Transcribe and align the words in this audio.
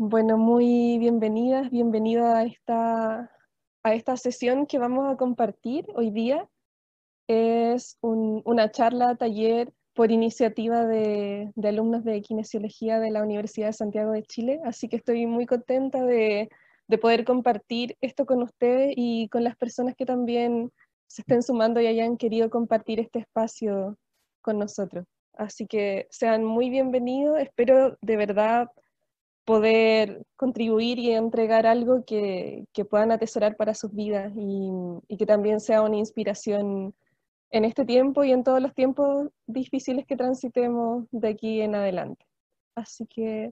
Bueno, 0.00 0.38
muy 0.38 0.96
bienvenidas, 1.00 1.70
bienvenida 1.70 2.38
a 2.38 2.44
esta, 2.44 3.32
a 3.82 3.94
esta 3.94 4.16
sesión 4.16 4.66
que 4.66 4.78
vamos 4.78 5.12
a 5.12 5.16
compartir 5.16 5.86
hoy 5.92 6.12
día. 6.12 6.48
Es 7.26 7.98
una 8.00 8.70
charla, 8.70 9.16
taller 9.16 9.72
por 9.94 10.12
iniciativa 10.12 10.86
de, 10.86 11.50
de, 11.56 11.68
alumnos 11.68 12.04
de 12.04 12.22
kinesiología 12.22 13.00
de 13.00 13.10
la 13.10 13.24
Universidad 13.24 13.66
de 13.66 13.72
Santiago 13.72 14.12
de 14.12 14.22
Chile, 14.22 14.60
así 14.64 14.88
que 14.88 14.94
estoy 14.94 15.26
muy 15.26 15.46
contenta 15.46 16.04
de, 16.04 16.48
de 16.86 16.98
poder 16.98 17.24
compartir 17.24 17.96
esto 18.00 18.24
con 18.24 18.40
ustedes 18.44 18.94
y 18.96 19.28
con 19.30 19.42
las 19.42 19.56
personas 19.56 19.96
que 19.96 20.06
también 20.06 20.70
se 21.08 21.22
estén 21.22 21.42
sumando 21.42 21.80
y 21.80 21.88
hayan 21.88 22.16
querido 22.18 22.50
compartir 22.50 23.00
este 23.00 23.18
espacio 23.18 23.98
con 24.42 24.60
nosotros. 24.60 25.06
Así 25.32 25.66
que 25.66 26.06
sean 26.08 26.44
muy 26.44 26.70
bienvenidos, 26.70 27.40
espero 27.40 27.98
de 28.00 28.16
verdad 28.16 28.68
poder 29.48 30.26
contribuir 30.36 30.98
y 30.98 31.12
entregar 31.12 31.66
algo 31.66 32.04
que, 32.04 32.66
que 32.74 32.84
puedan 32.84 33.12
atesorar 33.12 33.56
para 33.56 33.72
sus 33.72 33.94
vidas 33.94 34.30
y, 34.36 34.68
y, 35.08 35.16
que 35.16 35.24
también 35.24 35.58
sea 35.58 35.80
una 35.80 35.96
inspiración 35.96 36.94
en 37.50 37.64
este 37.64 37.86
tiempo 37.86 38.24
y 38.24 38.32
en 38.32 38.44
todos 38.44 38.60
los 38.60 38.74
tiempos 38.74 39.30
difíciles 39.46 40.04
que 40.04 40.18
transitemos 40.18 41.06
de 41.12 41.28
aquí 41.28 41.62
en 41.62 41.74
adelante. 41.76 42.26
Así 42.74 43.06
que 43.06 43.50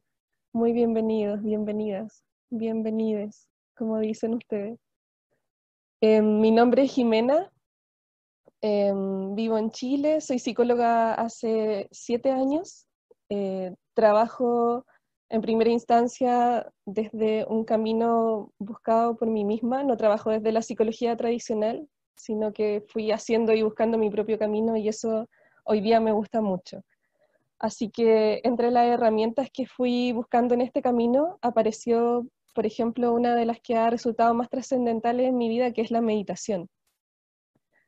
muy 0.53 0.75
bienvenidos, 0.75 1.43
bienvenidas, 1.43 2.23
bienvenides, 2.51 3.49
como 3.75 3.99
dicen 3.99 4.35
ustedes. 4.35 4.79
Eh, 6.03 6.21
mi 6.21 6.51
nombre 6.51 6.83
es 6.83 6.93
Jimena, 6.93 7.51
eh, 8.61 8.93
vivo 9.31 9.57
en 9.57 9.71
Chile, 9.71 10.21
soy 10.21 10.41
psicóloga 10.41 11.15
hace 11.15 11.89
siete 11.91 12.33
años, 12.33 12.87
eh, 13.31 13.75
trabajo 13.95 14.85
en 15.29 15.41
primera 15.41 15.71
instancia 15.71 16.71
desde 16.85 17.45
un 17.47 17.65
camino 17.65 18.53
buscado 18.59 19.17
por 19.17 19.29
mí 19.29 19.45
misma, 19.45 19.83
no 19.83 19.97
trabajo 19.97 20.31
desde 20.31 20.53
la 20.53 20.63
psicología 20.63 21.17
tradicional, 21.17 21.89
sino 22.15 22.53
que 22.53 22.85
fui 22.89 23.11
haciendo 23.11 23.53
y 23.53 23.63
buscando 23.63 23.99
mi 23.99 24.11
propio 24.11 24.39
camino 24.39 24.77
y 24.77 24.89
eso 24.89 25.29
hoy 25.65 25.81
día 25.81 26.01
me 26.01 26.13
gusta 26.13 26.41
mucho. 26.41 26.83
Así 27.59 27.91
que 27.91 28.41
entre 28.45 28.71
las 28.71 28.87
herramientas 28.87 29.51
que 29.51 29.67
fui 29.67 30.13
buscando 30.13 30.55
en 30.55 30.61
este 30.61 30.83
camino 30.83 31.39
apareció, 31.41 32.27
por 32.55 32.67
ejemplo, 32.67 33.13
una 33.13 33.35
de 33.35 33.47
las 33.47 33.61
que 33.61 33.77
ha 33.77 33.91
resultado 33.91 34.35
más 34.35 34.51
trascendentales 34.51 35.29
en 35.29 35.37
mi 35.37 35.49
vida, 35.49 35.73
que 35.73 35.81
es 35.81 35.91
la 35.91 36.01
meditación. 36.01 36.69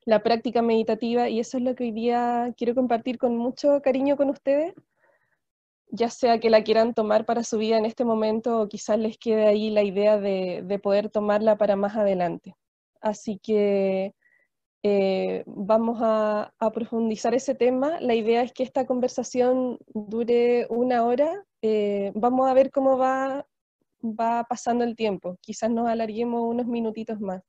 La 0.05 0.23
práctica 0.23 0.63
meditativa, 0.63 1.29
y 1.29 1.39
eso 1.39 1.59
es 1.59 1.63
lo 1.63 1.75
que 1.75 1.85
hoy 1.85 1.93
día 1.93 2.55
quiero 2.57 2.75
compartir 2.75 3.19
con 3.19 3.37
mucho 3.37 3.83
cariño 3.83 4.17
con 4.17 4.31
ustedes, 4.31 4.75
ya 5.91 6.11
sea 6.11 6.41
que 6.41 6.51
la 6.51 6.63
quieran 6.65 6.95
tomar 6.95 7.25
para 7.25 7.45
su 7.45 7.59
vida 7.59 7.79
en 7.79 7.87
este 7.87 8.05
momento 8.05 8.61
o 8.61 8.69
quizás 8.69 8.99
les 8.99 9.19
quede 9.19 9.47
ahí 9.47 9.71
la 9.71 9.83
idea 9.83 10.19
de, 10.19 10.63
de 10.65 10.79
poder 10.79 11.11
tomarla 11.11 11.57
para 11.57 11.77
más 11.77 11.97
adelante. 11.97 12.55
Así 13.01 13.39
que 13.39 14.15
eh, 14.83 15.43
vamos 15.47 15.99
a, 16.01 16.53
profundizar 16.73 17.35
ese 17.35 17.55
tema. 17.55 18.01
La 18.01 18.15
idea 18.15 18.43
es 18.43 18.53
que 18.53 18.63
esta 18.63 18.87
conversación 18.87 19.79
dure 19.89 20.67
una 20.71 21.05
hora. 21.05 21.45
Eh, 21.63 22.13
vamos 22.15 22.49
a 22.49 22.55
ver 22.55 22.71
cómo 22.71 22.97
va, 22.97 23.47
va 24.03 24.45
pasando 24.45 24.85
el 24.85 24.97
tiempo. 24.97 25.37
Quizás 25.41 25.71
nos 25.71 25.89
alarguemos 25.89 26.43
unos 26.45 26.67
minutitos 26.67 27.21
más. 27.21 27.43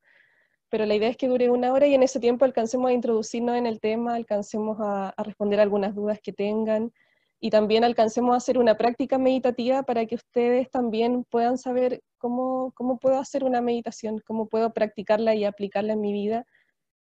Pero 0.69 0.85
la 0.85 0.95
idea 0.95 1.09
es 1.09 1.17
que 1.17 1.27
dure 1.27 1.49
una 1.49 1.73
hora 1.73 1.87
y 1.87 1.93
en 1.95 2.03
ese 2.03 2.19
tiempo 2.19 2.45
alcancemos 2.45 2.89
a 2.89 2.93
introducirnos 2.93 3.55
en 3.55 3.65
el 3.67 3.79
tema, 3.79 4.15
alcancemos 4.15 4.77
a, 4.79 5.09
a 5.09 5.23
responder 5.23 5.59
algunas 5.59 5.95
dudas 5.95 6.19
que 6.21 6.33
tengan 6.33 6.91
y 7.39 7.49
también 7.49 7.83
alcancemos 7.83 8.33
a 8.33 8.37
hacer 8.37 8.57
una 8.57 8.77
práctica 8.77 9.17
meditativa 9.17 9.83
para 9.83 10.05
que 10.05 10.15
ustedes 10.15 10.69
también 10.69 11.23
puedan 11.29 11.57
saber 11.57 12.01
cómo, 12.17 12.71
cómo 12.75 12.99
puedo 12.99 13.17
hacer 13.17 13.43
una 13.43 13.61
meditación, 13.61 14.21
cómo 14.25 14.47
puedo 14.47 14.73
practicarla 14.73 15.35
y 15.35 15.45
aplicarla 15.45 15.93
en 15.93 16.01
mi 16.01 16.11
vida, 16.11 16.45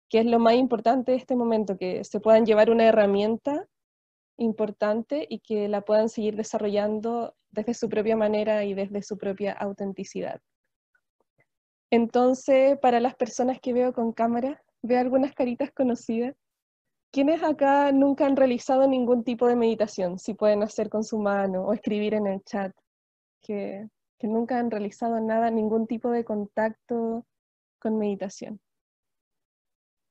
que 0.09 0.21
es 0.21 0.27
lo 0.27 0.39
más 0.39 0.55
importante 0.55 1.13
de 1.13 1.19
este 1.19 1.37
momento, 1.37 1.77
que 1.77 2.05
se 2.05 2.21
puedan 2.21 2.47
llevar 2.47 2.71
una 2.71 2.85
herramienta 2.85 3.67
importante 4.39 5.27
y 5.29 5.41
que 5.41 5.69
la 5.69 5.83
puedan 5.83 6.09
seguir 6.09 6.37
desarrollando 6.37 7.35
desde 7.51 7.75
su 7.75 7.89
propia 7.89 8.17
manera 8.17 8.65
y 8.65 8.75
desde 8.75 9.03
su 9.03 9.19
propia 9.19 9.53
autenticidad. 9.53 10.41
Entonces, 11.91 12.79
para 12.79 13.01
las 13.01 13.15
personas 13.15 13.61
que 13.61 13.75
veo 13.75 13.93
con 13.93 14.13
cámara, 14.13 14.63
veo 14.83 14.99
algunas 14.99 15.35
caritas 15.35 15.71
conocidas. 15.73 16.35
¿Quiénes 17.13 17.43
acá 17.43 17.93
nunca 17.93 18.25
han 18.25 18.37
realizado 18.37 18.89
ningún 18.89 19.23
tipo 19.23 19.47
de 19.47 19.55
meditación? 19.55 20.19
Si 20.19 20.33
pueden 20.33 20.63
hacer 20.63 20.89
con 20.89 21.05
su 21.05 21.19
mano 21.19 21.63
o 21.67 21.75
escribir 21.75 22.15
en 22.15 22.27
el 22.27 22.43
chat, 22.43 22.73
que, 23.43 23.87
nunca 24.23 24.59
han 24.59 24.71
realizado 24.71 25.21
nada, 25.21 25.51
ningún 25.51 25.87
tipo 25.87 26.11
de 26.11 26.25
contacto 26.25 27.27
con 27.79 27.99
meditación. 27.99 28.61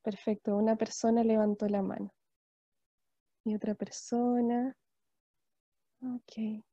Perfecto, 0.04 0.56
una 0.56 0.76
persona 0.76 1.24
levantó 1.24 1.68
la 1.68 1.82
mano. 1.82 2.14
Y 3.46 3.56
otra 3.56 3.74
persona. 3.74 4.76
Ok. 6.04 6.64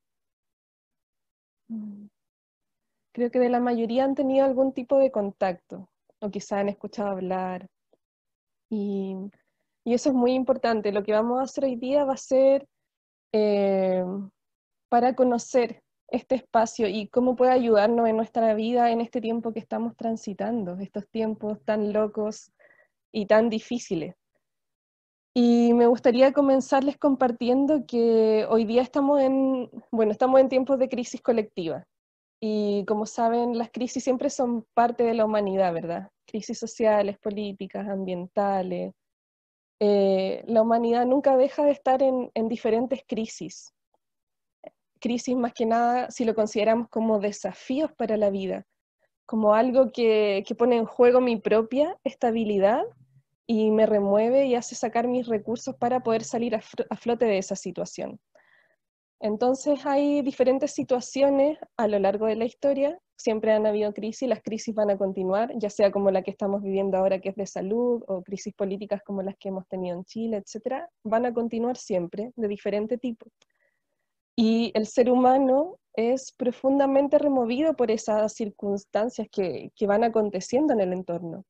Mm. 1.69 2.09
Creo 3.13 3.31
que 3.31 3.39
de 3.39 3.49
la 3.49 3.61
mayoría 3.61 4.05
han 4.05 4.15
tenido 4.15 4.45
algún 4.45 4.75
tipo 4.75 4.99
de 4.99 5.11
contacto, 5.11 5.89
o 6.21 6.29
quizá 6.29 6.59
han 6.59 6.69
escuchado 6.69 7.09
hablar. 7.09 7.67
Y 8.69 9.15
y 9.85 9.95
eso 9.95 10.11
es 10.11 10.15
muy 10.15 10.33
importante. 10.33 10.93
Lo 10.93 11.03
que 11.03 11.13
vamos 11.13 11.41
a 11.41 11.45
hacer 11.45 11.65
hoy 11.65 11.77
día 11.77 12.05
va 12.05 12.15
a 12.15 12.17
ser 12.19 12.67
eh, 13.33 14.05
para 14.89 15.15
conocer 15.15 15.83
este 16.11 16.37
espacio 16.37 16.89
y 16.89 17.09
cómo 17.09 17.37
puede 17.37 17.53
ayudarnos 17.53 18.09
en 18.09 18.17
nuestra 18.17 18.55
vida 18.55 18.91
en 18.91 19.01
este 19.01 19.21
tiempo 19.21 19.53
que 19.53 19.61
estamos 19.61 19.97
transitando, 19.97 20.79
estos 20.81 21.09
tiempos 21.11 21.63
tan 21.65 21.93
locos 21.93 22.53
y 23.13 23.27
tan 23.27 23.51
difíciles. 23.51 24.15
Y 25.35 25.73
me 25.75 25.87
gustaría 25.87 26.33
comenzarles 26.33 26.97
compartiendo 26.97 27.87
que 27.87 28.47
hoy 28.49 28.65
día 28.65 28.83
estamos 28.83 29.21
en, 29.21 29.71
bueno, 29.93 30.11
estamos 30.11 30.41
en 30.41 30.49
tiempos 30.49 30.79
de 30.79 30.89
crisis 30.89 31.21
colectiva. 31.21 31.87
Y 32.41 32.85
como 32.87 33.07
saben, 33.07 33.59
las 33.59 33.71
crisis 33.71 34.03
siempre 34.03 34.31
son 34.31 34.65
parte 34.75 35.05
de 35.05 35.15
la 35.15 35.25
humanidad, 35.25 35.73
¿verdad? 35.73 36.09
Crisis 36.27 36.59
sociales, 36.59 37.19
políticas, 37.19 37.89
ambientales, 37.89 38.95
eh, 39.81 40.43
la 40.47 40.63
humanidad 40.63 41.07
nunca 41.07 41.37
deja 41.37 41.65
de 41.65 41.71
estar 41.71 42.03
en, 42.03 42.31
diferentes 42.49 43.03
crisis. 43.07 43.73
Crisis 45.01 45.37
más 45.37 45.53
que 45.53 45.67
nada 45.67 46.11
si 46.11 46.25
lo 46.25 46.35
consideramos 46.35 46.89
como 46.89 47.21
desafíos 47.21 47.93
para 47.93 48.17
la 48.17 48.31
vida, 48.31 48.67
como 49.27 49.55
algo 49.55 49.93
que, 49.93 50.45
pone 50.59 50.77
en 50.77 50.87
juego 50.87 51.21
mi 51.21 51.37
propia 51.37 51.97
estabilidad 52.03 52.83
y 53.47 53.71
me 53.71 53.87
remueve 53.87 54.47
y 54.47 54.57
hace 54.57 54.75
sacar 54.75 55.07
mis 55.07 55.29
recursos 55.29 55.77
para 55.77 56.01
poder 56.01 56.25
salir 56.25 56.57
a 56.57 56.97
flote 56.97 57.25
de 57.25 57.39
esa 57.39 57.55
situación. 57.55 58.21
Entonces 59.21 59.85
hay 59.87 60.23
diferentes 60.23 60.73
situaciones 60.73 61.59
a 61.77 61.89
lo 61.89 61.99
largo 61.99 62.27
de 62.27 62.37
la 62.37 62.45
historia, 62.45 62.99
siempre 63.19 63.53
han 63.53 63.67
habido 63.67 63.93
crisis, 63.93 64.29
las 64.29 64.43
crisis 64.43 64.75
van 64.75 64.91
a 64.91 64.97
continuar, 64.97 65.53
ya 65.57 65.69
sea 65.69 65.91
como 65.91 66.11
la 66.11 66.23
que 66.23 66.31
estamos 66.31 66.63
viviendo 66.63 66.97
ahora 66.97 67.21
que 67.21 67.31
es 67.31 67.37
de 67.37 67.47
salud 67.47 68.03
o 68.07 68.23
crisis 68.23 68.55
políticas 68.55 69.03
como 69.03 69.23
las 69.23 69.37
que 69.37 69.49
hemos 69.49 69.67
tenido 69.67 69.97
en 69.97 70.05
Chile, 70.05 70.37
etcétera, 70.39 70.89
van 71.03 71.27
a 71.27 71.35
continuar 71.35 71.77
siempre 71.77 72.33
de 72.37 72.49
diferente 72.49 72.97
tipo. 72.97 73.27
Y 74.37 74.71
el 74.75 74.87
ser 74.87 75.11
humano 75.11 75.79
es 75.95 76.33
profundamente 76.33 77.19
removido 77.19 77.75
por 77.75 77.91
esas 77.91 78.33
circunstancias 78.33 79.27
que, 79.33 79.73
que 79.75 79.87
van 79.89 80.05
aconteciendo 80.05 80.73
en 80.73 80.81
el 80.81 80.93
entorno. 80.93 81.45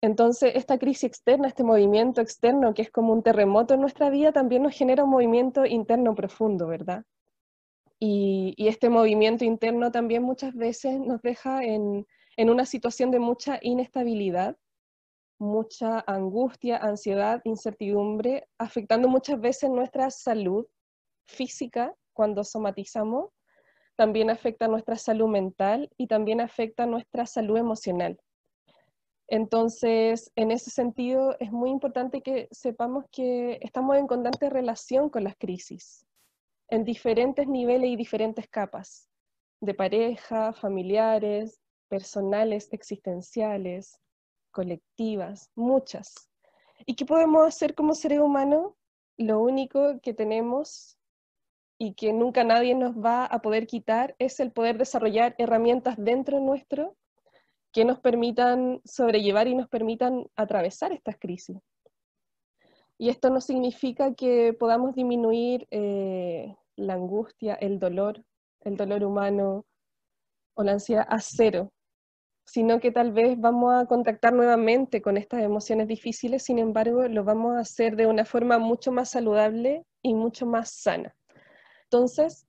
Entonces, 0.00 0.52
esta 0.56 0.76
crisis 0.76 1.04
externa, 1.04 1.46
este 1.46 1.62
movimiento 1.62 2.20
externo, 2.20 2.74
que 2.74 2.82
es 2.82 2.90
como 2.90 3.12
un 3.12 3.22
terremoto 3.22 3.74
en 3.74 3.80
nuestra 3.80 4.10
vida, 4.10 4.32
también 4.32 4.64
nos 4.64 4.74
genera 4.74 5.04
un 5.04 5.10
movimiento 5.10 5.64
interno 5.64 6.16
profundo, 6.16 6.66
¿verdad? 6.66 7.04
Y, 8.06 8.54
este 8.68 8.90
movimiento 8.90 9.46
interno 9.46 9.90
también 9.90 10.22
muchas 10.22 10.54
veces 10.54 11.00
nos 11.00 11.22
deja 11.22 11.64
en, 11.64 12.06
en 12.36 12.50
una 12.50 12.66
situación 12.66 13.10
de 13.10 13.18
mucha 13.18 13.58
inestabilidad, 13.62 14.58
mucha 15.38 16.04
angustia, 16.06 16.76
ansiedad, 16.76 17.40
incertidumbre, 17.44 18.46
afectando 18.58 19.08
muchas 19.08 19.40
veces 19.40 19.70
nuestra 19.70 20.10
salud 20.10 20.66
física 21.26 21.94
cuando 22.12 22.44
somatizamos, 22.44 23.30
también 23.96 24.28
afecta 24.28 24.68
nuestra 24.68 24.96
salud 24.96 25.28
mental 25.28 25.88
y 25.96 26.06
también 26.06 26.42
afecta 26.42 26.84
nuestra 26.84 27.24
salud 27.24 27.56
emocional. 27.56 28.20
Entonces, 29.28 30.30
en 30.36 30.50
ese 30.50 30.68
sentido, 30.70 31.36
es 31.40 31.50
muy 31.50 31.70
importante 31.70 32.20
que 32.20 32.48
sepamos 32.50 33.06
que 33.10 33.58
estamos 33.62 33.96
en 33.96 34.06
constante 34.06 34.50
relación 34.50 35.08
con 35.08 35.24
las 35.24 35.36
crisis, 35.36 36.03
en 36.68 36.84
diferentes 36.84 37.46
niveles 37.46 37.90
y 37.90 37.96
diferentes 37.96 38.48
capas, 38.48 39.08
de 39.60 39.74
pareja, 39.74 40.52
familiares, 40.52 41.60
personales, 41.88 42.68
existenciales, 42.72 44.00
colectivas, 44.50 45.50
muchas. 45.54 46.14
¿Y 46.86 46.94
qué 46.96 47.04
podemos 47.04 47.46
hacer 47.46 47.74
como 47.74 47.94
seres 47.94 48.20
humanos? 48.20 48.72
Lo 49.16 49.40
único 49.40 50.00
que 50.00 50.14
tenemos 50.14 50.98
y 51.78 51.94
que 51.94 52.12
nunca 52.12 52.44
nadie 52.44 52.74
nos 52.74 52.96
va 52.96 53.26
a 53.26 53.40
poder 53.40 53.66
quitar 53.66 54.14
es 54.18 54.40
el 54.40 54.52
poder 54.52 54.78
desarrollar 54.78 55.34
herramientas 55.38 55.96
dentro 55.98 56.40
nuestro 56.40 56.96
que 57.72 57.84
nos 57.84 57.98
permitan 57.98 58.80
sobrellevar 58.84 59.48
y 59.48 59.54
nos 59.54 59.68
permitan 59.68 60.26
atravesar 60.36 60.92
estas 60.92 61.16
crisis. 61.18 61.58
Y 62.98 63.08
esto 63.08 63.30
no 63.30 63.40
significa 63.40 64.14
que 64.14 64.52
podamos 64.52 64.94
disminuir 64.94 65.66
eh, 65.70 66.56
la 66.76 66.94
angustia, 66.94 67.54
el 67.54 67.78
dolor, 67.78 68.24
el 68.60 68.76
dolor 68.76 69.04
humano 69.04 69.64
o 70.54 70.62
la 70.62 70.72
ansiedad 70.72 71.06
a 71.08 71.20
cero, 71.20 71.72
sino 72.46 72.78
que 72.78 72.92
tal 72.92 73.12
vez 73.12 73.38
vamos 73.40 73.74
a 73.74 73.86
contactar 73.86 74.32
nuevamente 74.32 75.02
con 75.02 75.16
estas 75.16 75.42
emociones 75.42 75.88
difíciles, 75.88 76.44
sin 76.44 76.58
embargo, 76.58 77.08
lo 77.08 77.24
vamos 77.24 77.56
a 77.56 77.60
hacer 77.60 77.96
de 77.96 78.06
una 78.06 78.24
forma 78.24 78.58
mucho 78.58 78.92
más 78.92 79.10
saludable 79.10 79.84
y 80.02 80.14
mucho 80.14 80.46
más 80.46 80.70
sana. 80.70 81.14
Entonces, 81.84 82.46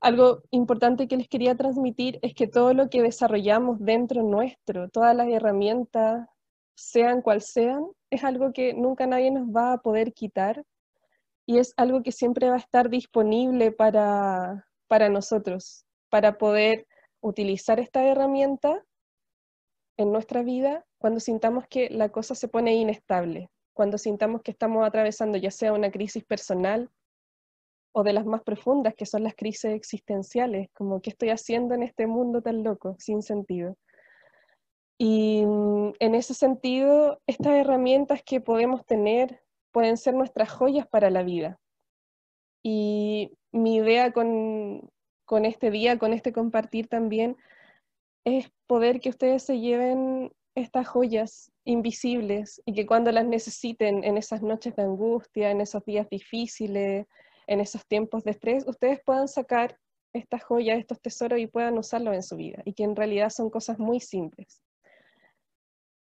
algo 0.00 0.42
importante 0.50 1.08
que 1.08 1.16
les 1.16 1.28
quería 1.28 1.56
transmitir 1.56 2.18
es 2.22 2.34
que 2.34 2.46
todo 2.46 2.74
lo 2.74 2.90
que 2.90 3.02
desarrollamos 3.02 3.78
dentro 3.80 4.22
nuestro, 4.22 4.88
todas 4.88 5.16
las 5.16 5.28
herramientas, 5.28 6.28
sean 6.76 7.22
cual 7.22 7.42
sean, 7.42 7.86
es 8.10 8.22
algo 8.22 8.52
que 8.52 8.74
nunca 8.74 9.06
nadie 9.06 9.30
nos 9.30 9.48
va 9.48 9.72
a 9.72 9.78
poder 9.78 10.12
quitar 10.12 10.62
y 11.46 11.58
es 11.58 11.72
algo 11.76 12.02
que 12.02 12.12
siempre 12.12 12.48
va 12.48 12.56
a 12.56 12.60
estar 12.60 12.90
disponible 12.90 13.72
para, 13.72 14.68
para 14.86 15.08
nosotros, 15.08 15.84
para 16.10 16.38
poder 16.38 16.86
utilizar 17.20 17.80
esta 17.80 18.04
herramienta 18.04 18.84
en 19.96 20.12
nuestra 20.12 20.42
vida 20.42 20.84
cuando 20.98 21.20
sintamos 21.20 21.64
que 21.68 21.88
la 21.90 22.10
cosa 22.10 22.34
se 22.34 22.48
pone 22.48 22.74
inestable, 22.74 23.50
cuando 23.72 23.96
sintamos 23.96 24.42
que 24.42 24.50
estamos 24.50 24.86
atravesando 24.86 25.38
ya 25.38 25.50
sea 25.50 25.72
una 25.72 25.90
crisis 25.90 26.24
personal 26.24 26.90
o 27.92 28.02
de 28.02 28.12
las 28.12 28.26
más 28.26 28.42
profundas, 28.42 28.94
que 28.94 29.06
son 29.06 29.22
las 29.22 29.34
crisis 29.34 29.70
existenciales, 29.70 30.68
como 30.74 31.00
qué 31.00 31.10
estoy 31.10 31.30
haciendo 31.30 31.74
en 31.74 31.82
este 31.82 32.06
mundo 32.06 32.42
tan 32.42 32.62
loco, 32.62 32.94
sin 32.98 33.22
sentido. 33.22 33.76
Y 34.98 35.44
mm, 35.44 35.92
en 35.98 36.14
ese 36.14 36.34
sentido, 36.34 37.20
estas 37.26 37.54
herramientas 37.54 38.22
que 38.22 38.40
podemos 38.40 38.84
tener 38.86 39.42
pueden 39.72 39.96
ser 39.96 40.14
nuestras 40.14 40.50
joyas 40.50 40.86
para 40.86 41.10
la 41.10 41.22
vida. 41.22 41.58
Y 42.62 43.32
mi 43.52 43.76
idea 43.76 44.12
con, 44.12 44.90
con 45.24 45.44
este 45.44 45.70
día, 45.70 45.98
con 45.98 46.12
este 46.12 46.32
compartir 46.32 46.88
también, 46.88 47.36
es 48.24 48.50
poder 48.66 49.00
que 49.00 49.10
ustedes 49.10 49.42
se 49.42 49.60
lleven 49.60 50.32
estas 50.56 50.88
joyas 50.88 51.52
invisibles 51.64 52.62
y 52.64 52.72
que 52.72 52.86
cuando 52.86 53.12
las 53.12 53.26
necesiten 53.26 54.02
en 54.02 54.16
esas 54.16 54.42
noches 54.42 54.74
de 54.74 54.82
angustia, 54.82 55.50
en 55.50 55.60
esos 55.60 55.84
días 55.84 56.08
difíciles, 56.08 57.06
en 57.46 57.60
esos 57.60 57.86
tiempos 57.86 58.24
de 58.24 58.32
estrés, 58.32 58.66
ustedes 58.66 59.00
puedan 59.04 59.28
sacar 59.28 59.78
estas 60.14 60.42
joyas, 60.42 60.78
estos 60.78 61.00
tesoros 61.00 61.38
y 61.38 61.46
puedan 61.46 61.76
usarlos 61.76 62.14
en 62.14 62.22
su 62.22 62.36
vida, 62.36 62.62
y 62.64 62.72
que 62.72 62.84
en 62.84 62.96
realidad 62.96 63.30
son 63.30 63.50
cosas 63.50 63.78
muy 63.78 64.00
simples. 64.00 64.62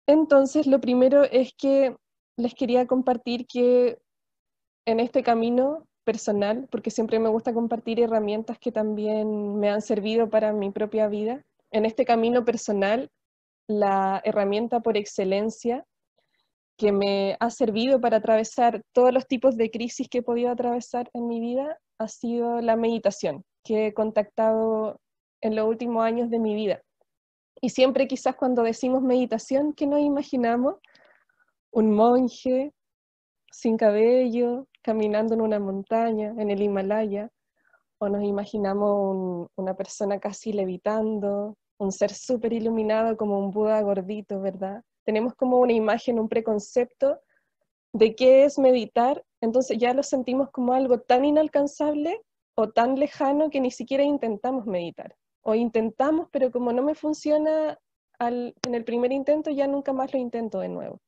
Entonces, 0.06 0.66
lo 0.66 0.80
primero 0.80 1.24
es 1.24 1.52
que 1.56 1.96
les 2.36 2.54
quería 2.54 2.86
compartir 2.86 3.46
que 3.46 3.98
en 4.86 5.00
este 5.00 5.22
camino 5.22 5.86
personal, 6.04 6.68
porque 6.70 6.90
siempre 6.90 7.18
me 7.18 7.30
gusta 7.30 7.54
compartir 7.54 8.00
herramientas 8.00 8.58
que 8.58 8.70
también 8.70 9.58
me 9.58 9.70
han 9.70 9.80
servido 9.80 10.28
para 10.28 10.52
mi 10.52 10.70
propia 10.70 11.08
vida, 11.08 11.42
en 11.70 11.86
este 11.86 12.04
camino 12.04 12.44
personal, 12.44 13.10
la 13.66 14.20
herramienta 14.24 14.80
por 14.80 14.96
excelencia 14.96 15.84
que 16.76 16.92
me 16.92 17.36
ha 17.40 17.50
servido 17.50 18.00
para 18.00 18.18
atravesar 18.18 18.82
todos 18.92 19.12
los 19.12 19.26
tipos 19.26 19.56
de 19.56 19.70
crisis 19.70 20.08
que 20.08 20.18
he 20.18 20.22
podido 20.22 20.50
atravesar 20.50 21.08
en 21.14 21.26
mi 21.28 21.40
vida 21.40 21.78
ha 21.98 22.08
sido 22.08 22.60
la 22.60 22.76
meditación, 22.76 23.44
que 23.64 23.86
he 23.86 23.94
contactado 23.94 25.00
en 25.40 25.56
los 25.56 25.66
últimos 25.66 26.04
años 26.04 26.30
de 26.30 26.38
mi 26.38 26.54
vida. 26.54 26.82
Y 27.64 27.70
siempre 27.70 28.06
quizás 28.06 28.37
cuando 28.37 28.62
decimos 28.62 29.00
meditación, 29.00 29.72
¿qué 29.72 29.87
nos 29.87 30.00
imaginamos? 30.00 30.75
Un 31.70 31.94
monje 31.94 32.75
sin 33.50 33.78
cabello, 33.78 34.66
caminando 34.82 35.32
en 35.32 35.40
una 35.40 35.58
montaña, 35.58 36.34
en 36.37 36.50
el 36.50 36.61
Himalaya, 36.61 37.31
o 37.96 38.11
nos 38.11 38.22
imaginamos 38.22 39.49
una 39.56 39.72
persona 39.72 40.20
casi 40.20 40.52
levitando, 40.52 41.56
un 41.78 41.90
ser 41.90 42.12
súper 42.12 42.52
iluminado 42.52 43.16
como 43.16 43.38
un 43.38 43.50
Buda 43.50 43.81
gordito, 43.81 44.43
¿verdad? 44.43 44.82
tenemos 45.06 45.34
como 45.34 45.56
una 45.58 45.72
imagen, 45.72 46.19
un 46.19 46.28
preconcepto 46.28 47.19
de 47.94 48.14
qué 48.14 48.44
es 48.44 48.58
meditar, 48.58 49.25
entonces 49.40 49.78
ya 49.78 49.94
lo 49.94 50.02
sentimos 50.02 50.50
como 50.50 50.75
algo 50.75 51.00
tan 51.00 51.25
inalcanzable 51.25 52.20
o 52.56 52.69
tan 52.69 52.99
lejano 52.99 53.49
que 53.49 53.61
ni 53.61 53.70
siquiera 53.70 54.02
intentamos 54.02 54.66
meditar. 54.66 55.16
O 55.44 55.55
intentamos, 55.55 56.29
pero 56.32 56.50
como 56.50 56.73
no 56.73 56.82
me 56.82 56.96
funciona 56.96 57.79
en 58.19 58.75
el 58.75 58.85
primer 58.85 59.12
intento, 59.12 59.50
ya 59.50 59.67
nunca 59.67 59.93
más 59.93 60.12
lo 60.12 60.19
intento 60.19 60.58
de 60.58 60.69
nuevo. 60.69 61.00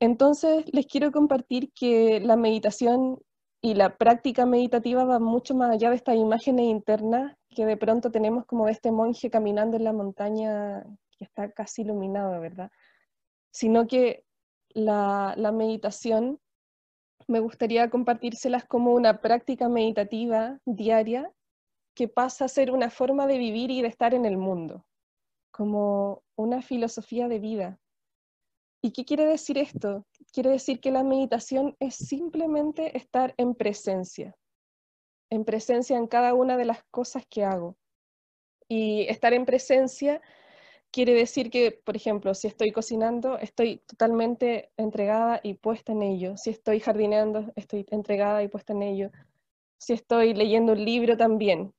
Entonces 0.00 0.64
les 0.72 0.86
quiero 0.86 1.12
compartir 1.12 1.72
que 1.74 2.20
la 2.20 2.36
meditación 2.36 3.18
y 3.60 3.74
la 3.74 3.96
práctica 3.96 4.46
meditativa 4.46 5.04
va 5.04 5.18
mucho 5.18 5.54
más 5.54 5.70
allá 5.70 5.90
de 5.90 5.96
estas 5.96 6.16
imágenes 6.16 6.66
internas 6.66 7.36
que 7.50 7.66
de 7.66 7.76
pronto 7.76 8.10
tenemos 8.10 8.44
como 8.46 8.68
este 8.68 8.90
monje 8.90 9.30
caminando 9.30 9.76
en 9.76 9.84
la 9.84 9.92
montaña 9.92 10.84
está 11.20 11.52
casi 11.52 11.82
iluminado, 11.82 12.40
¿verdad? 12.40 12.70
Sino 13.52 13.86
que 13.86 14.24
la 14.74 15.52
meditación 15.52 16.40
me 17.28 17.40
gustaría 17.40 17.90
compartírselas 17.90 18.64
como 18.64 18.94
una 18.94 19.20
práctica 19.20 19.68
meditativa 19.68 20.58
diaria 20.64 21.30
que 21.94 22.08
pasa 22.08 22.46
a 22.46 22.48
ser 22.48 22.70
una 22.70 22.90
forma 22.90 23.26
de 23.26 23.38
vivir 23.38 23.70
y 23.70 23.82
de 23.82 23.88
estar 23.88 24.14
en 24.14 24.24
el 24.24 24.36
mundo, 24.36 24.86
como 25.50 26.22
una 26.36 26.62
filosofía 26.62 27.28
de 27.28 27.38
vida. 27.38 27.80
¿Y 28.82 28.92
qué 28.92 29.04
quiere 29.04 29.24
decir 29.26 29.58
esto? 29.58 30.04
Quiere 30.32 30.50
decir 30.50 30.80
que 30.80 30.90
la 30.90 31.04
meditación 31.04 31.76
es 31.78 31.94
simplemente 31.94 32.96
estar 32.96 33.34
en 33.36 33.54
presencia, 33.54 34.36
en 35.30 35.44
presencia 35.44 35.96
en 35.96 36.08
cada 36.08 36.34
una 36.34 36.56
de 36.56 36.64
las 36.64 36.82
cosas 36.90 37.24
que 37.28 37.44
hago. 37.44 37.76
Y 38.68 39.02
estar 39.02 39.34
en 39.34 39.44
presencia 39.44 40.20
quiere 40.90 41.14
decir 41.14 41.50
que, 41.50 41.72
por 41.72 41.96
ejemplo, 41.96 42.34
si 42.34 42.48
estoy 42.48 42.70
cocinando, 42.70 43.38
estoy 43.38 43.78
totalmente 43.86 44.70
entregada 44.76 45.40
y 45.42 45.54
puesta 45.54 45.92
en 45.92 46.02
ello. 46.02 46.36
Si 46.36 46.50
estoy 46.50 46.80
jardineando, 46.80 47.52
estoy 47.56 47.86
entregada 47.90 48.42
y 48.42 48.48
puesta 48.48 48.72
en 48.72 48.82
ello. 48.82 49.10
Si 49.78 49.94
estoy 49.94 50.34
leyendo 50.34 50.72
un 50.72 50.84
libro 50.84 51.16
también. 51.16 51.72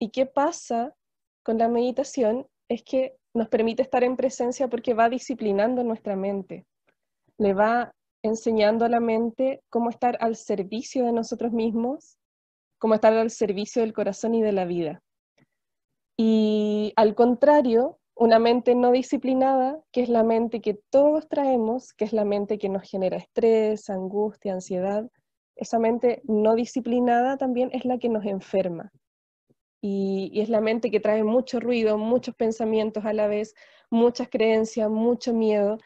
¿Y 0.00 0.10
qué 0.10 0.26
pasa 0.26 0.94
con 1.42 1.58
la 1.58 1.68
meditación? 1.68 2.46
Es 2.68 2.82
que 2.82 3.16
nos 3.34 3.48
permite 3.48 3.82
estar 3.82 4.04
en 4.04 4.16
presencia 4.16 4.68
porque 4.68 4.94
va 4.94 5.08
disciplinando 5.08 5.82
nuestra 5.84 6.16
mente. 6.16 6.66
Le 7.38 7.54
va 7.54 7.92
enseñando 8.22 8.84
a 8.84 8.88
la 8.88 9.00
mente 9.00 9.62
cómo 9.70 9.90
estar 9.90 10.16
al 10.20 10.36
servicio 10.36 11.04
de 11.04 11.12
nosotros 11.12 11.52
mismos, 11.52 12.18
cómo 12.78 12.94
estar 12.94 13.12
al 13.12 13.30
servicio 13.30 13.82
del 13.82 13.92
corazón 13.92 14.34
y 14.34 14.42
de 14.42 14.52
la 14.52 14.64
vida. 14.64 15.02
Y 16.16 16.92
al 16.96 17.14
contrario, 17.14 17.98
una 18.16 18.40
mente 18.40 18.74
no 18.74 18.90
disciplinada, 18.90 19.80
que 19.92 20.02
es 20.02 20.08
la 20.08 20.24
mente 20.24 20.60
que 20.60 20.80
todos 20.90 21.28
traemos, 21.28 21.92
que 21.92 22.04
es 22.04 22.12
la 22.12 22.24
mente 22.24 22.58
que 22.58 22.68
nos 22.68 22.82
genera 22.82 23.16
estrés, 23.16 23.88
angustia, 23.88 24.52
ansiedad, 24.52 25.08
esa 25.54 25.78
mente 25.78 26.22
no 26.24 26.54
disciplinada 26.54 27.36
también 27.36 27.70
es 27.72 27.84
la 27.84 27.98
que 27.98 28.08
nos 28.08 28.24
enferma. 28.24 28.92
Y, 29.80 30.32
es 30.40 30.48
la 30.48 30.60
mente 30.60 30.90
que 30.90 31.00
trae 31.00 31.24
mucho 31.24 31.60
ruido, 31.60 31.98
muchos 31.98 32.34
pensamientos 32.34 33.04
a 33.04 33.12
la 33.12 33.28
vez, 33.28 33.54
muchas 33.90 34.28
creencias, 34.28 34.90
mucho 34.90 35.32
miedo. 35.32 35.78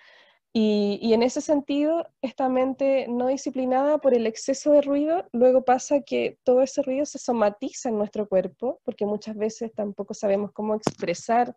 Y, 0.54 1.12
en 1.14 1.22
ese 1.22 1.40
sentido, 1.40 2.06
esta 2.22 2.48
mente 2.48 3.06
no 3.08 3.28
disciplinada 3.28 3.98
por 3.98 4.14
el 4.14 4.26
exceso 4.26 4.72
de 4.72 4.82
ruido, 4.82 5.26
luego 5.32 5.64
pasa 5.64 6.02
que 6.02 6.38
todo 6.44 6.62
ese 6.62 6.82
ruido 6.82 7.06
se 7.06 7.18
somatiza 7.18 7.88
en 7.88 7.98
nuestro 7.98 8.28
cuerpo, 8.28 8.80
porque 8.84 9.06
muchas 9.06 9.36
veces 9.36 9.72
tampoco 9.74 10.14
sabemos 10.14 10.52
cómo 10.52 10.74
expresar 10.74 11.56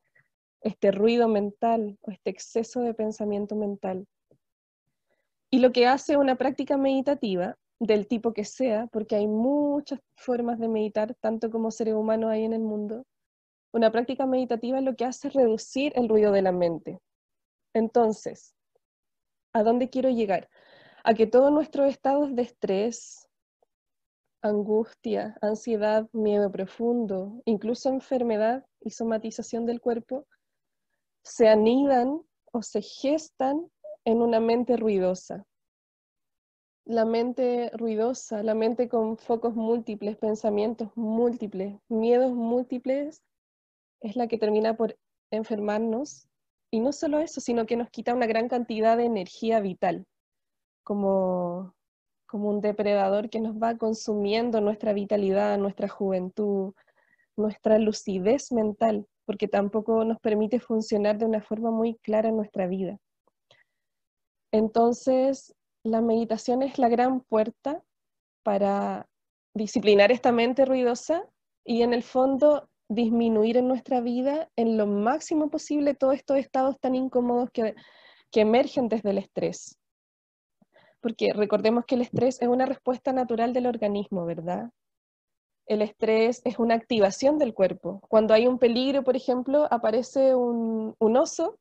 este 0.62 0.92
ruido 0.92 1.28
mental 1.28 1.98
o 2.02 2.12
este 2.12 2.32
exceso 2.32 2.82
de 2.82 2.94
pensamiento 2.94 3.56
mental. 3.56 4.08
Y 5.52 5.60
lo 5.60 5.72
que 5.72 5.88
hace 5.88 6.18
una 6.18 6.36
práctica 6.36 6.76
meditativa, 6.76 7.58
del 7.80 8.08
tipo 8.08 8.34
que 8.34 8.46
sea, 8.46 8.88
porque 8.88 9.16
hay 9.16 9.28
muchas 9.28 10.00
formas 10.16 10.60
de 10.60 10.68
meditar, 10.68 11.16
tanto 11.16 11.50
como 11.50 11.72
seres 11.72 11.94
humanos 11.94 12.32
hay 12.32 12.44
en 12.44 12.54
el 12.54 12.62
mundo, 12.62 13.06
una 13.74 13.92
práctica 13.92 14.26
meditativa 14.26 14.80
lo 14.80 14.96
que 14.96 15.06
hace 15.06 15.28
es 15.28 15.34
reducir 15.34 15.92
el 15.96 16.08
ruido 16.08 16.32
de 16.32 16.42
la 16.42 16.54
mente. 16.54 17.00
Entonces, 17.74 18.56
¿a 19.54 19.64
dónde 19.64 19.90
quiero 19.90 20.10
llegar? 20.10 20.50
A 21.04 21.14
que 21.14 21.28
todos 21.28 21.52
nuestros 21.52 21.90
estados 21.90 22.34
de 22.36 22.44
estrés, 22.44 23.28
angustia, 24.42 25.38
ansiedad, 25.42 26.08
miedo 26.14 26.50
profundo, 26.52 27.42
incluso 27.44 27.90
enfermedad 27.90 28.66
y 28.80 28.92
somatización 28.92 29.66
del 29.66 29.82
cuerpo, 29.82 30.26
se 31.24 31.50
anidan 31.50 32.22
o 32.54 32.62
se 32.62 32.82
gestan 32.82 33.70
en 34.06 34.22
una 34.22 34.40
mente 34.40 34.78
ruidosa. 34.78 35.46
La 36.86 37.04
mente 37.04 37.72
ruidosa, 37.74 38.44
la 38.44 38.54
mente 38.54 38.88
con 38.88 39.18
focos 39.18 39.56
múltiples, 39.56 40.18
pensamientos 40.18 40.90
múltiples, 40.96 41.80
miedos 41.90 42.32
múltiples, 42.32 43.24
es 44.02 44.16
la 44.16 44.28
que 44.28 44.38
termina 44.38 44.78
por 44.78 44.96
enfermarnos. 45.32 46.28
Y 46.72 46.80
no 46.80 46.92
solo 46.92 47.20
eso, 47.20 47.42
sino 47.42 47.66
que 47.66 47.76
nos 47.76 47.90
quita 47.90 48.14
una 48.14 48.28
gran 48.28 48.50
cantidad 48.50 48.98
de 48.98 49.06
energía 49.06 49.62
vital, 49.62 50.06
como, 50.84 51.74
como 52.28 52.50
un 52.50 52.62
depredador 52.62 53.32
que 53.32 53.40
nos 53.40 53.56
va 53.56 53.78
consumiendo 53.78 54.62
nuestra 54.62 54.94
vitalidad, 54.94 55.58
nuestra 55.58 55.88
juventud, 55.88 56.74
nuestra 57.36 57.80
lucidez 57.80 58.52
mental, 58.52 59.08
porque 59.26 59.48
tampoco 59.48 60.06
nos 60.06 60.20
permite 60.20 60.60
funcionar 60.60 61.18
de 61.18 61.26
una 61.26 61.42
forma 61.42 61.72
muy 61.72 61.96
clara 61.96 62.30
en 62.30 62.38
nuestra 62.38 62.68
vida. 62.68 63.00
Entonces, 64.52 65.56
la 65.86 66.02
meditación 66.02 66.64
es 66.64 66.80
la 66.80 66.90
gran 66.90 67.22
puerta 67.22 67.84
para 68.44 69.08
disciplinar 69.54 70.12
esta 70.12 70.32
mente 70.32 70.66
ruidosa 70.66 71.24
y 71.64 71.84
en 71.84 71.94
el 71.94 72.02
fondo 72.02 72.68
disminuir 72.90 73.58
en 73.58 73.68
nuestra 73.68 74.02
vida 74.02 74.50
en 74.56 74.78
lo 74.78 74.88
máximo 74.88 75.50
posible 75.50 75.94
todos 75.94 76.16
estos 76.16 76.38
estados 76.38 76.80
tan 76.80 76.96
incómodos 76.96 77.52
que, 77.52 77.76
que 78.32 78.42
emergen 78.42 78.90
desde 78.90 79.12
el 79.12 79.20
estrés. 79.20 79.78
Porque 81.02 81.34
recordemos 81.34 81.86
que 81.86 81.96
el 81.96 82.02
estrés 82.02 82.42
es 82.42 82.48
una 82.48 82.66
respuesta 82.66 83.14
natural 83.14 83.54
del 83.54 83.68
organismo, 83.68 84.26
¿verdad? 84.26 84.72
El 85.68 85.84
estrés 85.84 86.42
es 86.46 86.58
una 86.58 86.74
activación 86.74 87.38
del 87.38 87.54
cuerpo. 87.54 88.02
Cuando 88.10 88.34
hay 88.34 88.48
un 88.48 88.58
peligro, 88.58 89.04
por 89.04 89.16
ejemplo, 89.16 89.68
aparece 89.70 90.34
un, 90.34 90.96
un 90.98 91.18
oso 91.18 91.60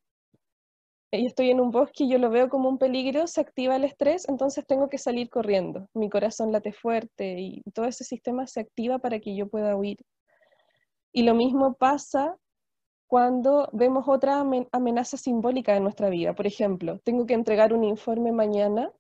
y 1.21 1.27
estoy 1.27 1.51
en 1.51 1.61
un 1.61 1.71
bosque 1.71 2.05
y 2.05 2.11
yo 2.11 2.19
lo 2.19 2.31
veo 2.31 2.49
como 2.49 2.69
un 2.69 2.79
peligro, 2.79 3.27
se 3.27 3.41
activa 3.41 3.77
el 3.77 3.85
estrés, 3.85 4.29
entonces 4.29 4.67
tengo 4.67 4.89
que 4.89 4.99
salir 4.99 5.31
corriendo. 5.31 5.89
Mi 5.95 6.11
corazón 6.11 6.53
late 6.53 6.73
fuerte 6.73 7.41
y 7.41 7.63
todo 7.73 7.87
ese 7.87 8.05
sistema 8.05 8.47
se 8.47 8.61
activa 8.61 8.99
para 8.99 9.21
que 9.21 9.37
yo 9.37 9.49
pueda 9.49 9.77
huir. 9.77 9.99
Y 11.13 11.23
lo 11.23 11.35
mismo 11.35 11.75
pasa 11.75 12.37
cuando 13.07 13.69
vemos 13.73 14.07
otra 14.09 14.45
amenaza 14.73 15.17
simbólica 15.17 15.77
en 15.77 15.85
nuestra 15.85 16.09
vida. 16.09 16.35
Por 16.35 16.47
ejemplo, 16.47 16.99
tengo 17.05 17.27
que 17.27 17.35
entregar 17.35 17.73
un 17.73 17.85
informe 17.85 18.33
mañana, 18.33 18.91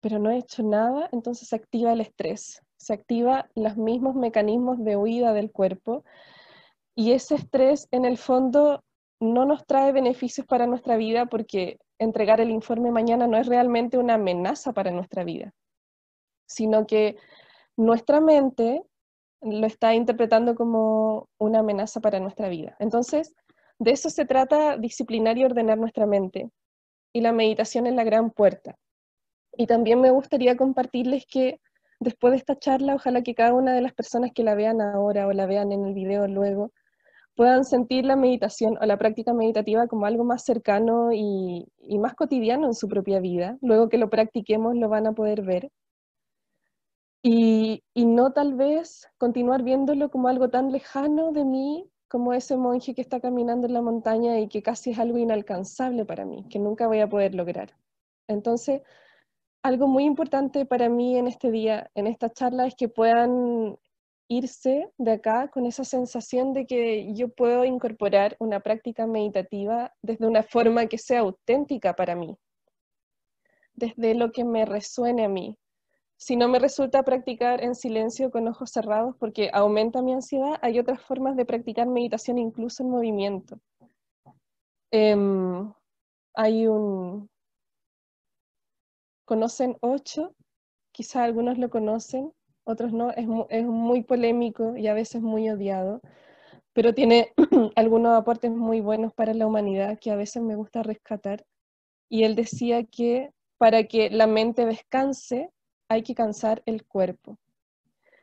pero 0.00 0.18
no 0.18 0.30
he 0.30 0.38
hecho 0.38 0.62
nada, 0.62 1.08
entonces 1.12 1.48
se 1.48 1.56
activa 1.56 1.92
el 1.92 2.02
estrés, 2.02 2.62
se 2.76 2.92
activan 2.92 3.46
los 3.54 3.76
mismos 3.76 4.14
mecanismos 4.14 4.84
de 4.84 4.96
huida 4.96 5.32
del 5.32 5.50
cuerpo. 5.50 6.04
Y 6.94 7.12
ese 7.12 7.36
estrés 7.36 7.88
en 7.92 8.04
el 8.04 8.18
fondo 8.18 8.82
no 9.20 9.44
nos 9.44 9.66
trae 9.66 9.92
beneficios 9.92 10.46
para 10.46 10.66
nuestra 10.66 10.96
vida 10.96 11.26
porque 11.26 11.78
entregar 11.98 12.40
el 12.40 12.50
informe 12.50 12.90
mañana 12.90 13.26
no 13.26 13.36
es 13.36 13.46
realmente 13.46 13.98
una 13.98 14.14
amenaza 14.14 14.72
para 14.72 14.90
nuestra 14.90 15.24
vida, 15.24 15.52
sino 16.46 16.86
que 16.86 17.16
nuestra 17.76 18.20
mente 18.20 18.82
lo 19.40 19.66
está 19.66 19.94
interpretando 19.94 20.54
como 20.54 21.28
una 21.38 21.60
amenaza 21.60 22.00
para 22.00 22.20
nuestra 22.20 22.48
vida. 22.48 22.76
Entonces, 22.78 23.34
de 23.78 23.92
eso 23.92 24.10
se 24.10 24.24
trata 24.24 24.76
disciplinar 24.76 25.38
y 25.38 25.44
ordenar 25.44 25.78
nuestra 25.78 26.06
mente. 26.06 26.50
Y 27.12 27.20
la 27.20 27.32
meditación 27.32 27.86
es 27.86 27.94
la 27.94 28.04
gran 28.04 28.30
puerta. 28.30 28.76
Y 29.56 29.66
también 29.66 30.00
me 30.00 30.10
gustaría 30.10 30.56
compartirles 30.56 31.24
que 31.26 31.60
después 32.00 32.32
de 32.32 32.38
esta 32.38 32.58
charla, 32.58 32.94
ojalá 32.94 33.22
que 33.22 33.34
cada 33.34 33.54
una 33.54 33.72
de 33.72 33.80
las 33.80 33.94
personas 33.94 34.32
que 34.34 34.44
la 34.44 34.54
vean 34.54 34.80
ahora 34.80 35.26
o 35.26 35.32
la 35.32 35.46
vean 35.46 35.72
en 35.72 35.86
el 35.86 35.94
video 35.94 36.26
luego, 36.26 36.72
puedan 37.38 37.64
sentir 37.64 38.04
la 38.04 38.16
meditación 38.16 38.76
o 38.78 38.84
la 38.84 38.98
práctica 38.98 39.32
meditativa 39.32 39.86
como 39.86 40.04
algo 40.04 40.24
más 40.24 40.44
cercano 40.44 41.10
y, 41.12 41.66
y 41.78 41.98
más 41.98 42.14
cotidiano 42.14 42.66
en 42.66 42.74
su 42.74 42.86
propia 42.86 43.18
vida. 43.20 43.56
Luego 43.62 43.88
que 43.88 43.96
lo 43.96 44.10
practiquemos 44.10 44.76
lo 44.76 44.90
van 44.90 45.06
a 45.06 45.12
poder 45.12 45.40
ver 45.40 45.70
y, 47.22 47.82
no 47.94 48.32
tal 48.32 48.54
vez 48.54 49.08
continuar 49.18 49.62
viéndolo 49.62 50.10
como 50.10 50.28
algo 50.28 50.48
tan 50.50 50.70
lejano 50.72 51.32
de 51.32 51.44
mí 51.44 51.90
como 52.08 52.32
ese 52.32 52.56
monje 52.56 52.94
que 52.94 53.02
está 53.02 53.20
caminando 53.20 53.66
en 53.66 53.74
la 53.74 53.82
montaña 53.82 54.38
y 54.40 54.48
que 54.48 54.62
casi 54.62 54.92
es 54.92 54.98
algo 54.98 55.18
inalcanzable 55.18 56.06
para 56.06 56.24
mí, 56.24 56.46
que 56.48 56.58
nunca 56.58 56.86
voy 56.86 57.00
a 57.00 57.08
poder 57.08 57.34
lograr. 57.34 57.76
Entonces, 58.28 58.80
algo 59.62 59.88
muy 59.88 60.04
importante 60.04 60.64
para 60.64 60.88
mí 60.88 61.18
en 61.18 61.26
este 61.26 61.50
día, 61.50 61.90
en 61.94 62.06
esta 62.06 62.30
charla, 62.30 62.66
es 62.66 62.74
que 62.76 62.88
puedan 62.88 63.76
irse 64.28 64.92
de 64.98 65.12
acá 65.12 65.48
con 65.48 65.66
esa 65.66 65.84
sensación 65.84 66.52
de 66.52 66.66
que 66.66 67.12
yo 67.14 67.28
puedo 67.28 67.64
incorporar 67.64 68.36
una 68.38 68.60
práctica 68.60 69.06
meditativa 69.06 69.94
desde 70.02 70.26
una 70.26 70.42
forma 70.42 70.86
que 70.86 70.98
sea 70.98 71.20
auténtica 71.20 71.94
para 71.94 72.14
mí, 72.14 72.36
desde 73.74 74.14
lo 74.14 74.30
que 74.30 74.44
me 74.44 74.64
resuene 74.64 75.24
a 75.24 75.28
mí, 75.28 75.58
si 76.20 76.34
no 76.34 76.48
me 76.48 76.58
resulta 76.58 77.04
practicar 77.04 77.62
en 77.62 77.76
silencio 77.76 78.32
con 78.32 78.48
ojos 78.48 78.70
cerrados 78.70 79.14
porque 79.20 79.50
aumenta 79.52 80.02
mi 80.02 80.12
ansiedad, 80.12 80.58
hay 80.62 80.80
otras 80.80 81.00
formas 81.00 81.36
de 81.36 81.46
practicar 81.46 81.86
meditación 81.86 82.38
incluso 82.38 82.82
en 82.82 82.90
movimiento. 82.90 83.60
Em, 84.90 85.72
hay 86.34 86.66
un... 86.66 87.30
¿Conocen 89.24 89.76
ocho? 89.80 90.34
Quizá 90.90 91.22
algunos 91.22 91.56
lo 91.56 91.70
conocen, 91.70 92.32
otros 92.68 92.92
no. 92.92 93.10
Es, 93.10 93.26
es 93.50 93.66
muy 93.66 94.02
polémico 94.02 94.76
y 94.76 94.86
a 94.88 94.94
veces 94.94 95.22
muy 95.22 95.48
odiado, 95.50 96.00
pero 96.72 96.94
tiene 96.94 97.32
algunos 97.76 98.16
aportes 98.16 98.50
muy 98.50 98.80
buenos 98.80 99.12
para 99.14 99.34
la 99.34 99.46
humanidad 99.46 99.98
que 100.00 100.10
a 100.10 100.16
veces 100.16 100.42
me 100.42 100.56
gusta 100.56 100.82
rescatar. 100.82 101.44
Y 102.08 102.24
él 102.24 102.36
decía 102.36 102.84
que 102.84 103.30
para 103.58 103.84
que 103.84 104.10
la 104.10 104.26
mente 104.26 104.64
descanse, 104.64 105.50
hay 105.88 106.02
que 106.02 106.14
cansar 106.14 106.62
el 106.66 106.86
cuerpo. 106.86 107.38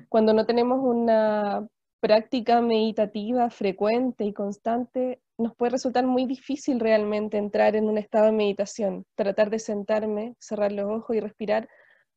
Cuando 0.10 0.34
no 0.34 0.46
tenemos 0.46 0.80
una 0.82 1.68
práctica 2.00 2.62
meditativa 2.62 3.50
frecuente 3.50 4.26
y 4.26 4.34
constante, 4.34 5.20
nos 5.38 5.56
puede 5.56 5.72
resultar 5.72 6.06
muy 6.06 6.26
difícil 6.26 6.80
realmente 6.80 7.38
entrar 7.38 7.76
en 7.76 7.90
un 7.90 7.98
estado 7.98 8.28
de 8.28 8.32
meditación. 8.32 9.06
Tratar 9.16 9.50
de 9.50 9.60
sentarme, 9.60 10.36
cerrar 10.40 10.72
los 10.72 10.86
ojos 10.86 11.16
y 11.16 11.20
respirar 11.20 11.68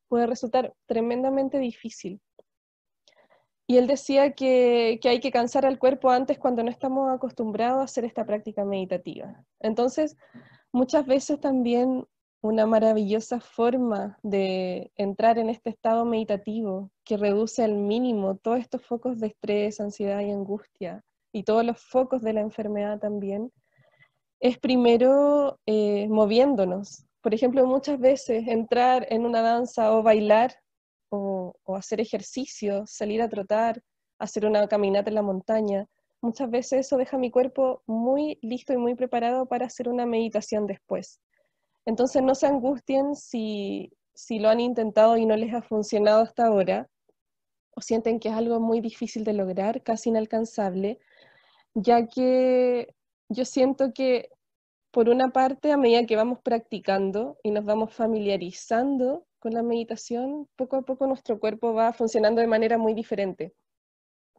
puede 0.08 0.26
resultar 0.26 0.74
tremendamente 0.86 1.58
difícil. 1.58 2.20
Y 3.66 3.76
él 3.76 3.86
decía 3.86 4.32
que, 4.32 4.98
que, 5.02 5.10
hay 5.10 5.20
que 5.20 5.30
cansar 5.30 5.66
al 5.66 5.78
cuerpo 5.78 6.10
antes 6.10 6.38
cuando 6.38 6.62
no 6.62 6.70
estamos 6.70 7.12
acostumbrados 7.12 7.80
a 7.80 7.84
hacer 7.84 8.04
esta 8.04 8.24
práctica 8.24 8.64
meditativa. 8.64 9.44
Entonces, 9.60 10.16
muchas 10.72 11.06
veces 11.06 11.38
también 11.38 12.06
una 12.40 12.66
maravillosa 12.66 13.40
forma 13.40 14.18
de 14.22 14.92
entrar 14.96 15.38
en 15.38 15.50
este 15.50 15.70
estado 15.70 16.04
meditativo 16.04 16.90
que 17.04 17.16
reduce 17.16 17.64
al 17.64 17.74
mínimo 17.74 18.36
todos 18.36 18.60
estos 18.60 18.84
focos 18.86 19.18
de 19.18 19.28
estrés, 19.28 19.80
ansiedad 19.80 20.20
y 20.20 20.30
angustia 20.30 21.04
y 21.32 21.42
todos 21.42 21.64
los 21.64 21.80
focos 21.80 22.22
de 22.22 22.32
la 22.32 22.40
enfermedad 22.40 22.98
también, 22.98 23.52
es 24.40 24.58
primero 24.58 25.58
eh, 25.66 26.06
moviéndonos. 26.08 27.04
Por 27.28 27.34
ejemplo, 27.34 27.66
muchas 27.66 28.00
veces 28.00 28.48
entrar 28.48 29.06
en 29.10 29.26
una 29.26 29.42
danza 29.42 29.92
o 29.92 30.02
bailar 30.02 30.54
o, 31.10 31.54
hacer 31.76 32.00
ejercicio, 32.00 32.86
salir 32.86 33.20
a 33.20 33.28
trotar, 33.28 33.82
hacer 34.18 34.46
una 34.46 34.66
caminata 34.66 35.10
en 35.10 35.14
la 35.14 35.20
montaña, 35.20 35.86
muchas 36.22 36.48
veces 36.48 36.86
eso 36.86 36.96
deja 36.96 37.18
mi 37.18 37.30
cuerpo 37.30 37.82
muy 37.86 38.38
listo 38.40 38.72
y 38.72 38.78
muy 38.78 38.94
preparado 38.94 39.44
para 39.44 39.66
hacer 39.66 39.90
una 39.90 40.06
meditación 40.06 40.66
después. 40.66 41.20
Entonces 41.84 42.22
no 42.22 42.34
se 42.34 42.46
angustien 42.46 43.14
si, 43.14 43.92
lo 44.30 44.48
han 44.48 44.60
intentado 44.60 45.18
y 45.18 45.26
no 45.26 45.36
les 45.36 45.52
ha 45.52 45.60
funcionado 45.60 46.22
hasta 46.22 46.46
ahora, 46.46 46.88
o 47.76 47.82
sienten 47.82 48.20
que 48.20 48.30
es 48.30 48.34
algo 48.34 48.58
muy 48.58 48.80
difícil 48.80 49.24
de 49.24 49.34
lograr, 49.34 49.82
casi 49.82 50.08
inalcanzable, 50.08 50.98
ya 51.74 52.06
que 52.06 52.94
yo 53.28 53.44
siento 53.44 53.92
que 53.92 54.30
por 54.90 55.08
una 55.08 55.30
parte, 55.30 55.72
a 55.72 55.76
medida 55.76 56.06
que 56.06 56.16
vamos 56.16 56.38
practicando 56.42 57.38
y 57.42 57.50
nos 57.50 57.64
vamos 57.64 57.94
familiarizando 57.94 59.26
con 59.38 59.52
la 59.52 59.62
meditación, 59.62 60.48
poco 60.56 60.76
a 60.76 60.82
poco 60.82 61.06
nuestro 61.06 61.38
cuerpo 61.38 61.74
va 61.74 61.92
funcionando 61.92 62.40
de 62.40 62.46
manera 62.46 62.78
muy 62.78 62.94
diferente. 62.94 63.54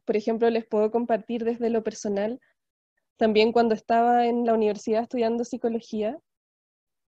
Por 0.05 0.17
ejemplo, 0.17 0.49
les 0.49 0.65
puedo 0.65 0.91
compartir 0.91 1.43
desde 1.43 1.69
lo 1.69 1.83
personal, 1.83 2.39
también 3.17 3.51
cuando 3.51 3.75
estaba 3.75 4.27
en 4.27 4.45
la 4.45 4.53
universidad 4.53 5.03
estudiando 5.03 5.43
psicología, 5.43 6.17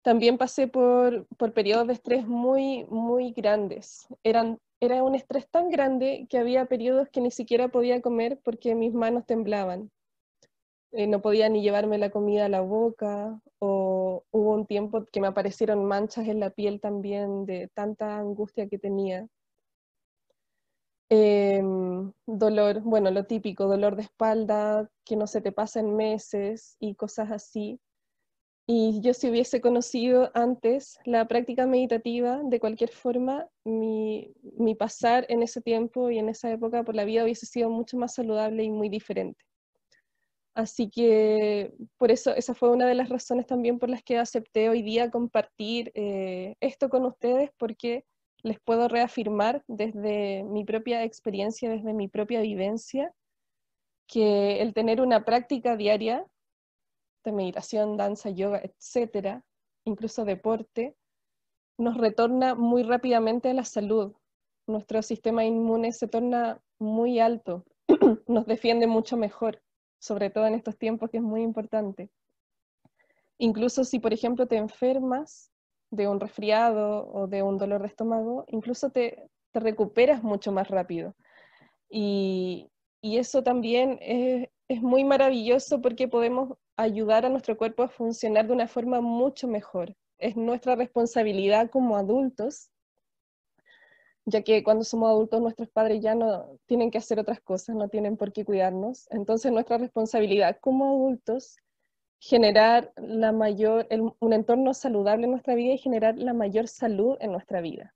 también 0.02 0.38
pasé 0.38 0.68
por, 0.68 1.28
por 1.38 1.54
periodos 1.54 1.88
de 1.88 1.94
estrés 1.94 2.26
muy, 2.26 2.86
muy 2.86 3.32
grandes. 3.34 4.08
Eran, 4.24 4.60
era 4.80 5.04
un 5.04 5.14
estrés 5.14 5.50
tan 5.50 5.70
grande 5.70 6.26
que 6.30 6.38
había 6.38 6.66
periodos 6.66 7.10
que 7.10 7.22
ni 7.22 7.32
siquiera 7.32 7.68
podía 7.68 8.02
comer 8.02 8.40
porque 8.44 8.76
mis 8.76 8.94
manos 8.94 9.26
temblaban. 9.26 9.92
Eh, 10.92 11.08
no 11.08 11.22
podía 11.22 11.50
ni 11.50 11.62
llevarme 11.62 11.98
la 12.00 12.10
comida 12.10 12.46
a 12.46 12.50
la 12.50 12.62
boca, 12.62 13.40
o 13.60 14.24
hubo 14.32 14.54
un 14.54 14.66
tiempo 14.66 15.06
que 15.12 15.22
me 15.22 15.28
aparecieron 15.28 15.86
manchas 15.86 16.28
en 16.28 16.40
la 16.40 16.50
piel 16.50 16.80
también 16.82 17.46
de 17.46 17.70
tanta 17.74 18.18
angustia 18.18 18.68
que 18.68 18.80
tenía. 18.80 19.28
Em, 21.12 22.12
dolor, 22.28 22.82
bueno, 22.82 23.12
lo 23.12 23.26
típico, 23.26 23.68
dolor 23.68 23.96
de 23.96 24.04
espalda 24.04 24.90
que 25.06 25.16
no 25.16 25.26
se 25.28 25.42
te 25.42 25.52
pasa 25.52 25.80
en 25.80 25.96
meses 25.96 26.76
y 26.80 26.96
cosas 26.96 27.32
así. 27.32 27.80
Y 28.68 29.02
yo 29.02 29.16
si 29.16 29.30
hubiese 29.30 29.62
conocido 29.62 30.32
antes 30.36 31.00
la 31.06 31.28
práctica 31.28 31.66
meditativa, 31.66 32.42
de 32.44 32.60
cualquier 32.60 32.92
forma, 32.92 33.48
mi, 33.64 34.32
mi, 34.58 34.76
pasar 34.76 35.26
en 35.30 35.42
ese 35.44 35.62
tiempo 35.62 36.12
y 36.12 36.20
en 36.20 36.30
esa 36.30 36.52
época 36.52 36.84
por 36.84 36.96
la 36.96 37.06
vida 37.06 37.24
hubiese 37.24 37.48
sido 37.48 37.70
mucho 37.72 37.98
más 37.98 38.14
saludable 38.14 38.64
y 38.64 38.70
muy 38.70 38.90
diferente. 38.90 39.49
Así 40.56 40.90
que 40.90 41.74
por 41.98 42.12
eso, 42.12 42.34
esa 42.36 42.54
fue 42.54 42.72
una 42.72 42.88
de 42.88 42.96
las 42.96 43.10
razones 43.10 43.46
también 43.46 43.80
por 43.80 43.90
las 43.90 44.04
que 44.04 44.18
acepté 44.18 44.70
hoy 44.70 44.82
día 44.82 45.12
compartir 45.12 45.92
eh, 45.96 46.56
esto 46.60 46.90
con 46.90 47.06
ustedes, 47.06 47.52
porque 47.58 48.06
les 48.44 48.60
puedo 48.60 48.88
reafirmar 48.88 49.64
desde 49.68 50.44
mi 50.44 50.66
propia 50.66 51.04
experiencia, 51.04 51.70
desde 51.70 51.94
mi 51.94 52.08
propia 52.08 52.42
vivencia, 52.42 53.14
que 54.08 54.62
el 54.62 54.74
tener 54.74 55.02
una 55.02 55.24
práctica 55.24 55.76
diaria 55.78 56.26
de 57.24 57.32
meditación, 57.32 57.98
danza, 57.98 58.30
yoga, 58.30 58.62
etcétera, 58.64 59.44
incluso 59.86 60.26
deporte, 60.26 60.96
nos 61.78 61.98
retorna 61.98 62.56
muy 62.56 62.84
rápidamente 62.84 63.50
a 63.50 63.54
la 63.54 63.66
salud. 63.66 64.14
Nuestro 64.68 65.02
sistema 65.02 65.46
inmune 65.46 65.92
se 65.94 66.08
torna 66.08 66.62
muy 66.80 67.20
alto, 67.20 67.66
nos 68.28 68.46
defiende 68.46 68.88
mucho 68.88 69.18
mejor, 69.18 69.62
sobre 70.00 70.30
todo 70.30 70.48
en 70.48 70.56
estos 70.56 70.78
tiempos 70.78 71.10
que 71.10 71.18
es 71.18 71.24
muy 71.24 71.42
importante. 71.42 72.10
Incluso 73.38 73.84
si, 73.84 74.00
por 74.00 74.14
ejemplo, 74.14 74.48
te 74.48 74.58
enfermas 74.58 75.52
de 75.92 76.08
un 76.08 76.20
resfriado 76.20 77.08
o 77.12 77.28
de 77.28 77.42
un 77.42 77.58
dolor 77.58 77.82
de 77.82 77.88
estómago, 77.88 78.46
incluso 78.48 78.90
te, 78.90 79.30
te 79.52 79.60
recuperas 79.60 80.24
mucho 80.24 80.52
más 80.52 80.68
rápido. 80.68 81.16
Y, 81.90 82.70
y 83.02 83.18
eso 83.18 83.44
también 83.44 83.98
es, 84.02 84.50
es 84.68 84.82
muy 84.82 85.04
maravilloso 85.04 85.82
porque 85.82 86.08
podemos 86.08 86.58
ayudar 86.78 87.26
a 87.26 87.30
nuestro 87.30 87.58
cuerpo 87.58 87.84
a 87.84 87.90
funcionar 87.90 88.48
de 88.48 88.54
una 88.54 88.68
forma 88.68 89.02
mucho 89.02 89.48
mejor. 89.48 89.96
Es 90.18 90.36
nuestra 90.36 90.76
responsabilidad 90.76 91.70
como 91.70 91.98
adultos, 91.98 92.70
ya 94.26 94.42
que 94.42 94.64
cuando 94.64 94.84
somos 94.84 95.10
adultos 95.10 95.42
nuestros 95.42 95.70
padres 95.70 96.02
ya 96.02 96.16
no 96.16 96.58
tienen 96.66 96.92
que 96.92 96.98
hacer 96.98 97.20
otras 97.20 97.42
cosas, 97.42 97.76
no 97.76 97.90
tienen 97.90 98.18
por 98.18 98.32
qué 98.32 98.46
cuidarnos. 98.46 99.08
Entonces 99.12 99.52
nuestra 99.52 99.78
responsabilidad 99.78 100.58
como 100.62 100.86
adultos 100.86 101.58
generar 102.20 102.92
la 102.98 103.32
mayor, 103.32 103.88
un 104.20 104.34
entorno 104.34 104.74
saludable 104.74 105.26
en 105.26 105.32
nuestra 105.32 105.56
vida 105.56 105.74
y 105.74 105.78
generar 105.78 106.18
la 106.18 106.34
mayor 106.34 106.68
salud 106.68 107.18
en 107.22 107.32
nuestra 107.32 107.62
vida. 107.62 107.96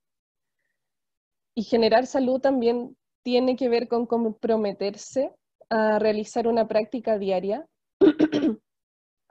Y 1.54 1.62
generar 1.62 2.06
salud 2.06 2.40
también 2.40 2.96
tiene 3.22 3.56
que 3.56 3.68
ver 3.68 3.86
con 3.86 4.06
comprometerse 4.06 5.32
a 5.70 5.98
realizar 5.98 6.48
una 6.48 6.66
práctica 6.66 7.18
diaria 7.18 7.66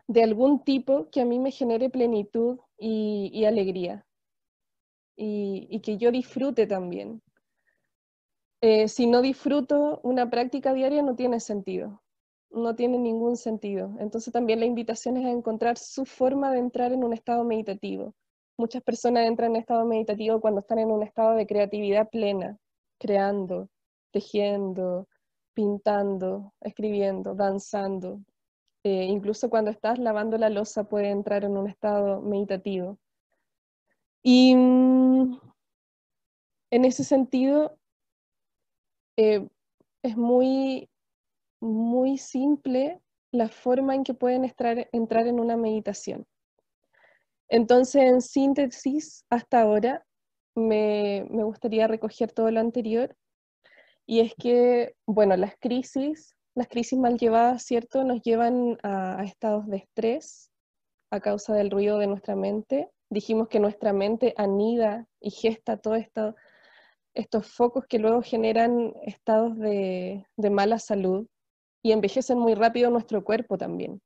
de 0.08 0.24
algún 0.24 0.64
tipo 0.64 1.10
que 1.10 1.22
a 1.22 1.26
mí 1.26 1.40
me 1.40 1.52
genere 1.52 1.90
plenitud 1.90 2.60
y, 2.78 3.46
alegría 3.46 4.06
y, 5.16 5.80
que 5.82 5.98
yo 5.98 6.12
disfrute 6.12 6.68
también. 6.68 7.22
Eh, 8.62 8.88
si 8.88 9.08
no 9.08 9.22
disfruto 9.22 10.00
una 10.04 10.30
práctica 10.30 10.74
diaria 10.74 11.02
no 11.02 11.16
tiene 11.16 11.40
sentido, 11.40 12.02
no 12.50 12.76
tiene 12.76 12.98
ningún 12.98 13.36
sentido. 13.36 13.96
Entonces 14.00 14.32
también 14.32 14.60
la 14.60 14.66
invitación 14.66 15.18
es 15.18 15.26
a 15.26 15.32
encontrar 15.32 15.78
su 15.78 16.06
forma 16.06 16.52
de 16.52 16.60
entrar 16.60 16.92
en 16.94 17.04
un 17.04 17.14
estado 17.14 17.44
meditativo. 17.44 18.16
Muchas 18.58 18.84
personas 18.84 19.28
entran 19.28 19.52
en 19.52 19.62
estado 19.62 19.86
meditativo 19.86 20.40
cuando 20.40 20.62
están 20.62 20.80
en 20.80 20.92
un 20.92 21.04
estado 21.04 21.34
de 21.36 21.48
creatividad 21.48 22.10
plena, 22.10 22.58
creando, 23.00 23.70
tejiendo, 24.12 25.08
pintando, 25.54 26.54
escribiendo, 26.62 27.36
danzando. 27.36 28.22
Eh, 28.84 29.06
incluso 29.06 29.50
cuando 29.50 29.72
estás 29.72 29.98
lavando 29.98 30.38
la 30.38 30.50
losa 30.50 30.84
puede 30.84 31.10
entrar 31.10 31.44
en 31.46 31.58
un 31.58 31.68
estado 31.68 32.22
meditativo. 32.22 33.00
Y 34.24 34.56
mm, 34.56 35.40
en 36.72 36.86
ese 36.86 37.04
sentido, 37.04 37.78
eh, 39.18 39.48
es 40.02 40.18
muy, 40.18 40.90
muy 41.62 42.18
simple 42.18 43.00
la 43.32 43.50
forma 43.50 43.96
en 43.96 44.04
que 44.04 44.14
pueden 44.14 44.44
entrar 44.46 45.28
en 45.28 45.40
una 45.40 45.58
meditación. 45.58 46.26
Entonces, 47.50 48.02
en 48.04 48.22
síntesis, 48.22 49.26
hasta 49.30 49.62
ahora, 49.62 50.06
me, 50.56 51.26
me 51.30 51.44
gustaría 51.44 51.88
recoger 51.88 52.32
todo 52.32 52.50
lo 52.50 52.60
anterior 52.60 53.16
y 54.06 54.20
es 54.20 54.34
que, 54.36 54.96
bueno, 55.06 55.36
las 55.38 55.56
crisis, 55.60 56.36
las 56.56 56.68
crisis 56.68 57.00
mal 57.00 57.18
llevadas, 57.18 57.64
¿cierto?, 57.64 58.04
nos 58.04 58.22
llevan 58.22 58.78
a, 58.84 59.24
estados 59.24 59.68
de 59.68 59.78
estrés 59.78 60.52
a 61.12 61.20
causa 61.20 61.54
del 61.54 61.72
ruido 61.72 62.00
de 62.00 62.08
nuestra 62.08 62.36
mente. 62.36 62.90
Dijimos 63.14 63.48
que 63.48 63.60
nuestra 63.60 63.94
mente 63.94 64.34
anida 64.38 65.08
y 65.20 65.32
gesta 65.32 65.78
todos 65.78 66.00
esto, 66.00 66.36
estos 67.14 67.48
focos 67.48 67.86
que 67.88 68.00
luego 68.00 68.22
generan 68.22 68.94
estados 69.04 69.58
de, 69.58 70.26
de 70.36 70.50
mala 70.50 70.80
salud 70.80 71.28
y 71.82 71.92
envejecen 71.92 72.40
muy 72.40 72.56
rápido 72.56 72.90
nuestro 72.90 73.24
cuerpo 73.24 73.58
también 73.58 74.02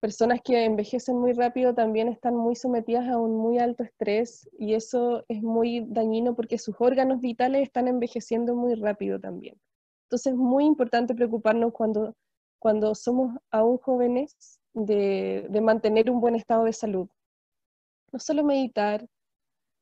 personas 0.00 0.40
que 0.42 0.64
envejecen 0.64 1.18
muy 1.18 1.32
rápido 1.32 1.74
también 1.74 2.08
están 2.08 2.36
muy 2.36 2.54
sometidas 2.54 3.08
a 3.08 3.18
un 3.18 3.36
muy 3.36 3.58
alto 3.58 3.82
estrés 3.82 4.48
y 4.58 4.74
eso 4.74 5.24
es 5.28 5.42
muy 5.42 5.84
dañino 5.88 6.34
porque 6.34 6.58
sus 6.58 6.76
órganos 6.78 7.20
vitales 7.20 7.62
están 7.62 7.88
envejeciendo 7.88 8.54
muy 8.54 8.74
rápido 8.74 9.18
también. 9.18 9.56
Entonces 10.04 10.32
es 10.32 10.38
muy 10.38 10.64
importante 10.64 11.14
preocuparnos 11.14 11.72
cuando, 11.72 12.14
cuando 12.58 12.94
somos 12.94 13.36
aún 13.50 13.78
jóvenes 13.78 14.60
de, 14.72 15.46
de 15.50 15.60
mantener 15.60 16.10
un 16.10 16.20
buen 16.20 16.34
estado 16.34 16.64
de 16.64 16.72
salud. 16.72 17.08
No 18.12 18.18
solo 18.18 18.44
meditar, 18.44 19.06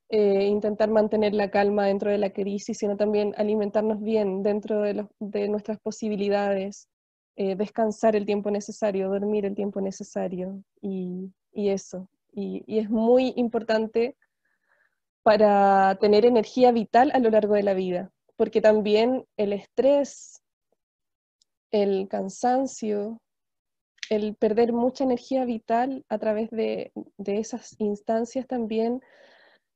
eh, 0.08 0.44
intentar 0.44 0.88
mantener 0.88 1.34
la 1.34 1.50
calma 1.50 1.86
dentro 1.86 2.10
de 2.12 2.18
la 2.18 2.30
crisis, 2.30 2.78
sino 2.78 2.96
también 2.96 3.34
alimentarnos 3.36 4.00
bien 4.00 4.44
dentro 4.44 4.82
de, 4.82 5.48
nuestras 5.48 5.80
posibilidades, 5.80 6.88
eh, 7.34 7.56
descansar 7.56 8.14
el 8.14 8.24
tiempo 8.24 8.52
necesario, 8.52 9.08
dormir 9.08 9.44
el 9.44 9.56
tiempo 9.56 9.80
necesario 9.80 10.62
y, 10.80 11.32
eso. 11.52 12.08
Y, 12.32 12.62
es 12.78 12.88
muy 12.88 13.32
importante 13.36 14.16
para 15.24 15.96
tener 16.00 16.24
energía 16.24 16.70
vital 16.70 17.10
a 17.12 17.18
lo 17.18 17.30
largo 17.30 17.54
de 17.54 17.64
la 17.64 17.74
vida, 17.74 18.12
porque 18.36 18.60
también 18.60 19.26
el 19.36 19.52
estrés, 19.52 20.40
el 21.72 22.06
cansancio, 22.06 23.20
el 24.10 24.34
perder 24.34 24.72
mucha 24.72 25.04
energía 25.04 25.44
vital 25.44 26.04
a 26.08 26.18
través 26.18 26.50
de, 26.50 26.92
de 27.16 27.38
esas 27.38 27.74
instancias 27.78 28.46
también 28.46 29.00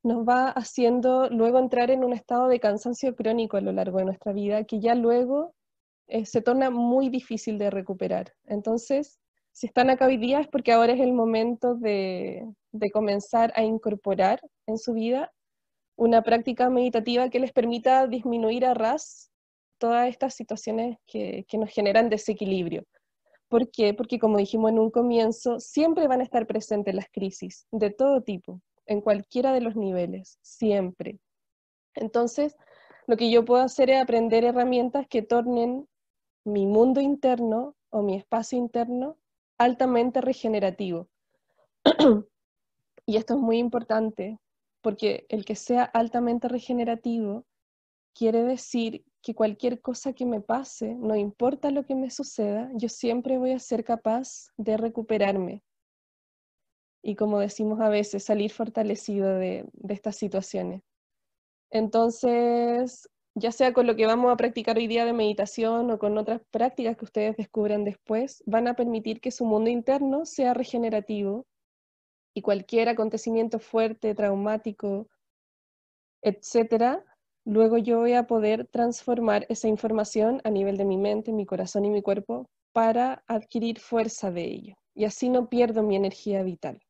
nos 0.03 0.27
va 0.27 0.49
haciendo 0.49 1.29
luego 1.29 1.59
entrar 1.59 1.91
en 1.91 2.03
un 2.03 2.13
estado 2.13 2.47
de 2.47 2.59
cansancio 2.59 3.15
crónico 3.15 3.57
a 3.57 3.61
lo 3.61 3.71
largo 3.71 3.99
de 3.99 4.05
nuestra 4.05 4.33
vida, 4.33 4.63
que 4.63 4.79
ya 4.79 4.95
luego 4.95 5.53
eh, 6.07 6.25
se 6.25 6.41
torna 6.41 6.69
muy 6.69 7.09
difícil 7.09 7.57
de 7.57 7.69
recuperar. 7.69 8.33
Entonces, 8.45 9.19
si 9.51 9.67
están 9.67 9.89
acá 9.89 10.07
hoy 10.07 10.17
día 10.17 10.39
es 10.39 10.47
porque 10.47 10.71
ahora 10.71 10.93
es 10.93 10.99
el 10.99 11.13
momento 11.13 11.75
de, 11.75 12.47
comenzar 12.93 13.53
a 13.55 13.63
incorporar 13.63 14.41
en 14.65 14.77
su 14.77 14.93
vida 14.93 15.31
una 15.97 16.23
práctica 16.23 16.69
meditativa 16.69 17.29
que 17.29 17.39
les 17.39 17.51
permita 17.51 18.07
disminuir 18.07 18.65
a 18.65 18.73
ras 18.73 19.29
todas 19.77 20.09
estas 20.09 20.33
situaciones 20.33 20.97
que, 21.05 21.45
que 21.47 21.57
nos 21.57 21.69
generan 21.69 22.09
desequilibrio. 22.09 22.85
¿Por 23.51 23.69
qué? 23.69 23.93
Porque 23.93 24.17
como 24.17 24.37
dijimos 24.37 24.71
en 24.71 24.79
un 24.79 24.91
comienzo, 24.91 25.59
siempre 25.59 26.07
van 26.07 26.21
a 26.21 26.23
estar 26.23 26.47
presentes 26.47 26.95
las 26.95 27.09
crisis, 27.11 27.67
de 27.69 27.89
todo 27.89 28.21
tipo, 28.21 28.61
en 28.85 29.01
cualquiera 29.01 29.51
de 29.51 29.59
los 29.59 29.75
niveles, 29.75 30.39
siempre. 30.41 31.19
Entonces, 31.93 32.55
lo 33.07 33.17
que 33.17 33.29
yo 33.29 33.43
puedo 33.43 33.61
hacer 33.61 33.89
es 33.89 34.01
aprender 34.01 34.45
herramientas 34.45 35.05
que 35.09 35.21
tornen 35.21 35.85
mi 36.45 36.65
mundo 36.65 37.01
interno 37.01 37.75
o 37.89 38.01
mi 38.01 38.15
espacio 38.15 38.57
interno 38.57 39.17
altamente 39.57 40.21
regenerativo. 40.21 41.09
y 43.05 43.17
esto 43.17 43.33
es 43.33 43.39
muy 43.41 43.57
importante 43.57 44.39
porque 44.79 45.25
el 45.27 45.43
que 45.43 45.57
sea 45.57 45.83
altamente 45.83 46.47
regenerativo 46.47 47.43
quiere 48.13 48.43
decir 48.43 49.03
que 49.21 49.35
cualquier 49.35 49.81
cosa 49.81 50.13
que 50.13 50.25
me 50.25 50.41
pase, 50.41 50.95
no 50.95 51.15
importa 51.15 51.71
lo 51.71 51.85
que 51.85 51.95
me 51.95 52.09
suceda, 52.09 52.69
yo 52.73 52.89
siempre 52.89 53.37
voy 53.37 53.51
a 53.51 53.59
ser 53.59 53.83
capaz 53.83 54.47
de 54.57 54.77
recuperarme. 54.77 55.63
Y 57.03 57.15
como 57.15 57.39
decimos 57.39 57.79
a 57.81 57.89
veces, 57.89 58.23
salir 58.23 58.51
fortalecido 58.51 59.35
de, 59.35 59.65
estas 59.89 60.15
situaciones. 60.15 60.81
Entonces, 61.69 63.09
ya 63.35 63.51
sea 63.51 63.73
con 63.73 63.87
lo 63.87 63.95
que 63.95 64.05
vamos 64.05 64.31
a 64.31 64.37
practicar 64.37 64.77
hoy 64.77 64.87
día 64.87 65.05
de 65.05 65.13
meditación 65.13 65.89
o 65.91 65.99
con 65.99 66.17
otras 66.17 66.41
prácticas 66.51 66.97
que 66.97 67.05
ustedes 67.05 67.37
descubran 67.37 67.83
después, 67.83 68.43
van 68.45 68.67
a 68.67 68.75
permitir 68.75 69.21
que 69.21 69.31
su 69.31 69.45
mundo 69.45 69.69
interno 69.69 70.25
sea 70.25 70.53
regenerativo 70.53 71.45
y 72.33 72.41
cualquier 72.41 72.89
acontecimiento 72.89 73.59
fuerte, 73.59 74.15
traumático, 74.15 75.07
etcétera, 76.21 77.03
luego 77.45 77.77
yo 77.77 77.99
voy 77.99 78.13
a 78.13 78.27
poder 78.27 78.67
transformar 78.67 79.45
esa 79.49 79.67
información 79.67 80.41
a 80.43 80.49
nivel 80.49 80.77
de 80.77 80.85
mi 80.85 80.97
mente, 80.97 81.31
mi 81.33 81.45
corazón 81.45 81.85
y 81.85 81.89
mi 81.89 82.01
cuerpo 82.01 82.49
para 82.73 83.23
adquirir 83.27 83.79
fuerza 83.79 84.31
de 84.31 84.43
ello 84.43 84.75
y 84.93 85.05
así 85.05 85.29
no 85.29 85.49
pierdo 85.49 85.83
mi 85.83 85.95
energía 85.95 86.43
vital. 86.43 86.81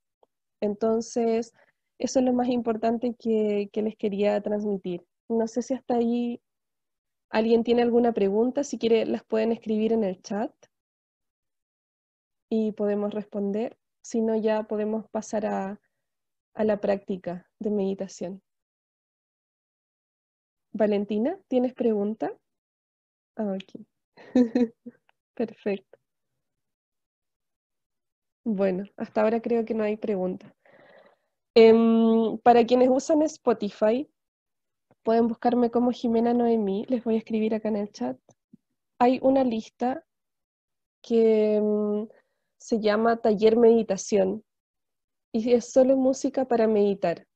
Entonces, 0.60 1.54
eso 2.00 2.20
es 2.20 2.26
lo 2.26 2.34
más 2.34 2.48
importante 2.50 3.16
que, 3.18 3.70
que 3.72 3.82
les 3.82 3.96
quería 3.96 4.42
transmitir. 4.42 5.06
No 5.30 5.48
sé 5.48 5.62
si 5.62 5.74
hasta 5.74 5.96
ahí 5.96 6.42
alguien 7.30 7.64
tiene 7.64 7.82
alguna 7.82 8.12
pregunta, 8.12 8.64
si 8.64 8.78
quiere 8.78 9.06
las 9.06 9.24
pueden 9.24 9.52
escribir 9.52 9.94
en 9.94 10.04
el 10.04 10.22
chat 10.22 10.52
y 12.50 12.74
podemos 12.74 13.14
responder, 13.14 13.78
si 14.04 14.22
no 14.22 14.36
ya 14.36 14.64
podemos 14.64 15.08
pasar 15.10 15.46
a, 15.46 15.80
a 16.54 16.64
la 16.64 16.82
práctica 16.82 17.50
de 17.60 17.72
meditación. 17.72 18.42
Valentina, 20.74 21.38
¿tienes 21.48 21.74
pregunta? 21.74 22.32
Ah, 23.36 23.56
ok. 23.56 23.86
Perfecto. 25.36 25.98
Bueno, 28.44 28.86
hasta 28.98 29.22
ahora 29.22 29.42
creo 29.42 29.66
que 29.66 29.74
no 29.74 29.84
hay 29.84 29.98
pregunta. 29.98 30.56
Em, 31.56 32.38
para 32.40 32.66
quienes 32.66 32.90
usan 32.90 33.22
Spotify, 33.24 34.10
pueden 35.04 35.28
buscarme 35.28 35.70
como 35.70 35.92
Jimena 35.92 36.34
Noemí, 36.34 36.86
les 36.88 37.04
voy 37.04 37.16
a 37.16 37.18
escribir 37.20 37.54
acá 37.54 37.70
en 37.70 37.78
el 37.78 37.92
chat. 37.92 38.18
Hay 39.00 39.20
una 39.22 39.44
lista 39.44 40.06
que 41.02 41.56
em, 41.56 42.08
se 42.58 42.80
llama 42.80 43.18
Taller 43.18 43.58
Meditación 43.58 44.44
y 45.34 45.54
es 45.54 45.72
solo 45.72 45.98
música 45.98 46.46
para 46.46 46.68
meditar. 46.68 47.28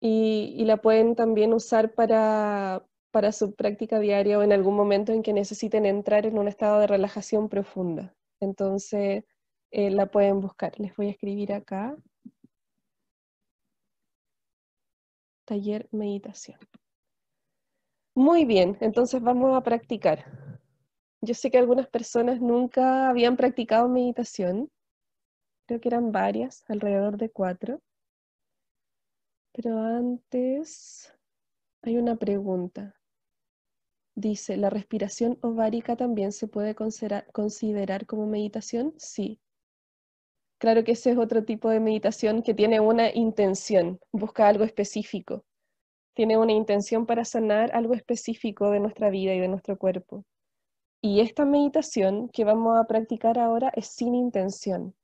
Y, 0.00 0.64
la 0.64 0.76
pueden 0.76 1.16
también 1.16 1.52
usar 1.52 1.94
para, 1.94 2.84
para 3.10 3.32
su 3.32 3.54
práctica 3.54 3.98
diaria 3.98 4.38
o 4.38 4.42
en 4.42 4.52
algún 4.52 4.76
momento 4.76 5.12
en 5.12 5.22
que 5.22 5.32
necesiten 5.32 5.86
entrar 5.86 6.26
en 6.26 6.38
un 6.38 6.48
estado 6.48 6.80
de 6.80 6.86
relajación 6.86 7.48
profunda. 7.48 8.14
Entonces, 8.40 9.24
eh, 9.70 9.90
la 9.90 10.06
pueden 10.06 10.40
buscar. 10.40 10.78
Les 10.78 10.94
voy 10.96 11.08
a 11.08 11.10
escribir 11.10 11.52
acá. 11.52 11.96
Taller 15.46 15.88
meditación. 15.92 16.58
Muy 18.14 18.46
bien, 18.46 18.78
entonces 18.80 19.20
vamos 19.22 19.56
a 19.56 19.62
practicar. 19.62 20.24
Yo 21.20 21.34
sé 21.34 21.50
que 21.50 21.58
algunas 21.58 21.86
personas 21.88 22.40
nunca 22.40 23.08
habían 23.10 23.36
practicado 23.36 23.88
meditación. 23.88 24.70
Creo 25.66 25.80
que 25.80 25.88
eran 25.88 26.12
varias, 26.12 26.64
alrededor 26.68 27.18
de 27.18 27.30
cuatro. 27.30 27.80
Pero 29.56 29.78
antes 29.78 31.14
hay 31.80 31.96
una 31.96 32.16
pregunta. 32.16 32.94
Dice, 34.14 34.58
¿la 34.58 34.68
respiración 34.68 35.38
ovárica 35.40 35.96
también 35.96 36.32
se 36.32 36.46
puede 36.46 36.74
considerar 36.74 38.04
como 38.04 38.26
meditación? 38.26 38.92
Sí. 38.98 39.40
Claro 40.58 40.84
que 40.84 40.92
ese 40.92 41.12
es 41.12 41.16
otro 41.16 41.42
tipo 41.46 41.70
de 41.70 41.80
meditación 41.80 42.42
que 42.42 42.52
tiene 42.52 42.80
una 42.80 43.10
intención, 43.14 43.98
busca 44.12 44.46
algo 44.46 44.62
específico. 44.62 45.46
Tiene 46.14 46.36
una 46.36 46.52
intención 46.52 47.06
para 47.06 47.24
sanar 47.24 47.74
algo 47.74 47.94
específico 47.94 48.70
de 48.70 48.80
nuestra 48.80 49.08
vida 49.08 49.32
y 49.32 49.40
de 49.40 49.48
nuestro 49.48 49.78
cuerpo. 49.78 50.26
Y 51.00 51.20
esta 51.20 51.46
meditación 51.46 52.28
que 52.28 52.44
vamos 52.44 52.78
a 52.78 52.84
practicar 52.84 53.38
ahora 53.38 53.72
es 53.74 53.86
sin 53.86 54.14
intención. 54.14 54.94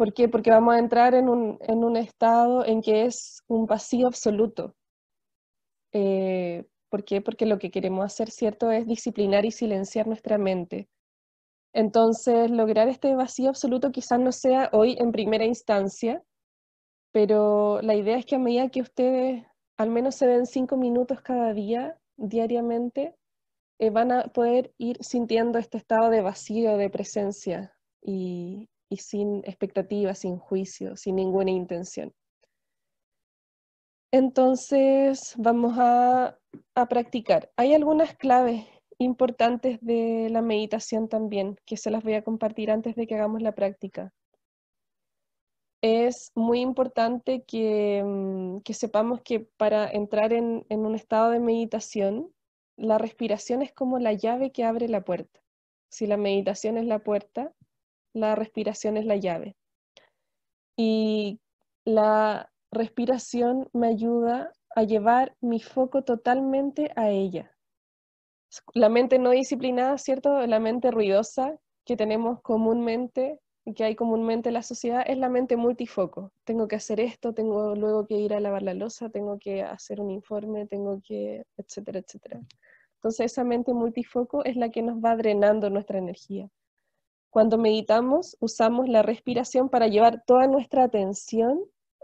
¿Por 0.00 0.14
qué? 0.14 0.30
Porque 0.30 0.50
vamos 0.50 0.72
a 0.72 0.78
entrar 0.78 1.12
en 1.12 1.28
un, 1.28 1.96
estado 1.98 2.64
en 2.64 2.80
que 2.80 3.04
es 3.04 3.42
un 3.48 3.66
vacío 3.66 4.06
absoluto. 4.06 4.74
Eh, 5.92 6.64
¿Por 6.88 7.04
qué? 7.04 7.20
Porque 7.20 7.44
lo 7.44 7.58
que 7.58 7.70
queremos 7.70 8.06
hacer, 8.06 8.30
¿cierto?, 8.30 8.70
es 8.70 8.86
disciplinar 8.86 9.44
y 9.44 9.50
silenciar 9.50 10.06
nuestra 10.06 10.38
mente. 10.38 10.88
Entonces, 11.74 12.50
lograr 12.50 12.88
este 12.88 13.14
vacío 13.14 13.50
absoluto 13.50 13.92
quizás 13.92 14.18
no 14.18 14.32
sea 14.32 14.70
hoy 14.72 14.96
en 14.98 15.12
primera 15.12 15.44
instancia, 15.44 16.22
pero 17.12 17.82
la 17.82 17.94
idea 17.94 18.16
es 18.16 18.24
que 18.24 18.36
a 18.36 18.38
medida 18.38 18.70
que 18.70 18.80
ustedes 18.80 19.44
al 19.76 19.90
menos 19.90 20.14
se 20.14 20.26
den 20.26 20.46
cinco 20.46 20.78
minutos 20.78 21.20
cada 21.20 21.52
día, 21.52 21.98
diariamente, 22.16 23.16
eh, 23.78 23.90
van 23.90 24.12
a 24.12 24.28
poder 24.28 24.72
ir 24.78 24.96
sintiendo 25.04 25.58
este 25.58 25.76
estado 25.76 26.08
de 26.08 26.22
vacío, 26.22 26.78
de 26.78 26.88
presencia 26.88 27.76
y, 28.00 28.69
y 28.90 28.98
sin 28.98 29.38
expectativas, 29.44 30.18
sin 30.18 30.36
juicio, 30.36 30.96
sin 30.96 31.16
ninguna 31.16 31.52
intención. 31.52 32.12
Entonces 34.12 35.34
vamos 35.38 35.74
a, 35.78 36.36
practicar. 36.88 37.52
Hay 37.56 37.74
algunas 37.74 38.16
claves 38.16 38.66
importantes 38.98 39.78
de 39.82 40.28
la 40.30 40.42
meditación 40.42 41.08
también, 41.08 41.56
que 41.64 41.76
se 41.76 41.90
las 41.90 42.02
voy 42.02 42.14
a 42.14 42.24
compartir 42.24 42.70
antes 42.70 42.96
de 42.96 43.06
que 43.06 43.14
hagamos 43.14 43.40
la 43.42 43.52
práctica. 43.52 44.12
Es 45.82 46.32
muy 46.34 46.60
importante 46.60 47.44
que, 47.44 48.02
mm, 48.04 48.72
sepamos 48.72 49.20
que 49.22 49.40
para 49.40 49.88
entrar 49.88 50.32
en, 50.32 50.66
en, 50.68 50.86
un 50.86 50.94
estado 50.94 51.30
de 51.30 51.38
meditación, 51.38 52.32
la 52.76 52.98
respiración 52.98 53.62
es 53.62 53.72
como 53.72 53.98
la 53.98 54.12
llave 54.12 54.50
que 54.50 54.64
abre 54.64 54.88
la 54.88 55.02
puerta. 55.02 55.40
Si 55.90 56.06
la 56.06 56.16
meditación 56.16 56.76
es 56.78 56.86
la 56.86 56.98
puerta, 56.98 57.52
la 58.12 58.34
respiración 58.34 58.96
es 58.96 59.06
la 59.06 59.16
llave. 59.16 59.56
Y 60.76 61.40
la 61.84 62.50
respiración 62.70 63.68
me 63.72 63.88
ayuda 63.88 64.52
a 64.76 64.82
llevar 64.82 65.36
mi 65.40 65.60
foco 65.60 66.02
totalmente 66.02 66.90
a 66.96 67.10
ella. 67.10 67.52
La 68.74 68.88
mente 68.88 69.18
no 69.18 69.30
disciplinada, 69.30 69.96
¿cierto? 69.98 70.46
La 70.46 70.58
mente 70.58 70.90
ruidosa 70.90 71.58
que 71.84 71.96
tenemos 71.96 72.40
comúnmente, 72.42 73.38
que 73.74 73.84
hay 73.84 73.94
comúnmente 73.94 74.48
en 74.48 74.54
la 74.54 74.62
sociedad, 74.62 75.04
es 75.06 75.18
la 75.18 75.28
mente 75.28 75.56
multifoco. 75.56 76.32
Tengo 76.44 76.66
que 76.68 76.76
hacer 76.76 77.00
esto, 77.00 77.32
tengo 77.32 77.74
luego 77.74 78.06
que 78.06 78.14
ir 78.14 78.34
a 78.34 78.40
lavar 78.40 78.62
la 78.62 78.74
losa, 78.74 79.10
tengo 79.10 79.38
que 79.38 79.62
hacer 79.62 80.00
un 80.00 80.10
informe, 80.10 80.66
tengo 80.66 81.00
que, 81.02 81.44
etcétera, 81.56 82.00
etcétera. 82.00 82.40
Entonces 82.96 83.32
esa 83.32 83.44
mente 83.44 83.72
multifoco 83.72 84.44
es 84.44 84.56
la 84.56 84.70
que 84.70 84.82
nos 84.82 84.98
va 84.98 85.16
drenando 85.16 85.70
nuestra 85.70 85.98
energía. 85.98 86.48
Cuando 87.30 87.58
meditamos, 87.58 88.36
usamos 88.40 88.88
la 88.88 89.02
respiración 89.02 89.68
para 89.68 89.86
llevar 89.86 90.24
toda 90.26 90.48
nuestra 90.48 90.82
atención 90.84 91.60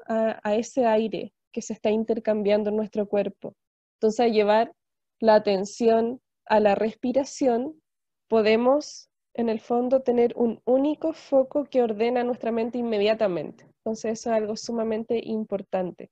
a, 0.08 0.54
ese 0.54 0.86
aire 0.86 1.32
que 1.52 1.62
se 1.62 1.72
está 1.72 1.90
intercambiando 1.90 2.70
en 2.70 2.76
nuestro 2.76 3.08
cuerpo. 3.08 3.56
Entonces, 3.96 4.20
al 4.20 4.32
llevar 4.32 4.72
la 5.18 5.34
atención 5.34 6.20
a 6.44 6.60
la 6.60 6.76
respiración, 6.76 7.82
podemos, 8.28 9.10
en 9.34 9.48
el 9.48 9.58
fondo, 9.58 10.02
tener 10.02 10.32
un 10.36 10.60
único 10.64 11.12
foco 11.12 11.64
que 11.64 11.82
ordena 11.82 12.22
nuestra 12.22 12.52
mente 12.52 12.78
inmediatamente. 12.78 13.64
Entonces, 13.78 14.20
eso 14.20 14.30
es 14.30 14.36
algo 14.36 14.56
sumamente 14.56 15.20
importante. 15.24 16.10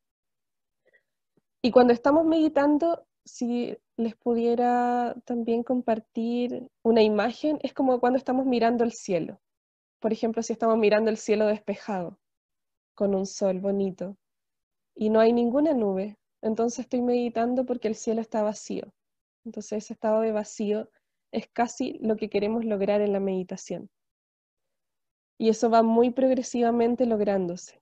Y 1.63 1.71
cuando 1.71 1.93
estamos 1.93 2.25
meditando, 2.27 3.07
si 3.25 3.77
les 3.97 4.17
pudiera 4.17 5.15
también 5.25 5.63
compartir 5.63 6.69
una 6.83 7.03
imagen, 7.03 7.59
es 7.63 7.73
como 7.73 8.01
cuando 8.01 8.19
estamos 8.19 8.47
mirando 8.47 8.85
el 8.85 8.93
cielo. 8.93 9.41
Por 10.01 10.13
ejemplo, 10.13 10.43
si 10.43 10.53
estamos 10.53 10.77
mirando 10.77 11.11
el 11.11 11.17
cielo 11.17 11.47
despejado, 11.47 12.19
con 12.95 13.15
un 13.15 13.27
sol 13.27 13.61
bonito, 13.61 14.17
y 14.95 15.11
no 15.11 15.21
hay 15.21 15.33
ninguna 15.33 15.73
nube, 15.75 16.17
entonces 16.43 16.81
estoy 16.81 17.03
meditando 17.03 17.65
porque 17.65 17.89
el 17.89 17.95
cielo 17.95 18.21
está 18.21 18.43
vacío. 18.43 18.93
Entonces 19.45 19.85
ese 19.85 19.95
estado 19.95 20.21
de 20.21 20.33
vacío 20.33 20.89
es 21.33 21.49
casi 21.49 21.99
lo 22.01 22.17
que 22.17 22.31
queremos 22.31 22.65
lograr 22.65 23.01
en 23.01 23.13
la 23.13 23.21
meditación. 23.21 23.91
Y 25.39 25.49
eso 25.49 25.71
va 25.71 25.83
muy 25.83 26.11
progresivamente 26.11 27.07
lográndose. 27.07 27.81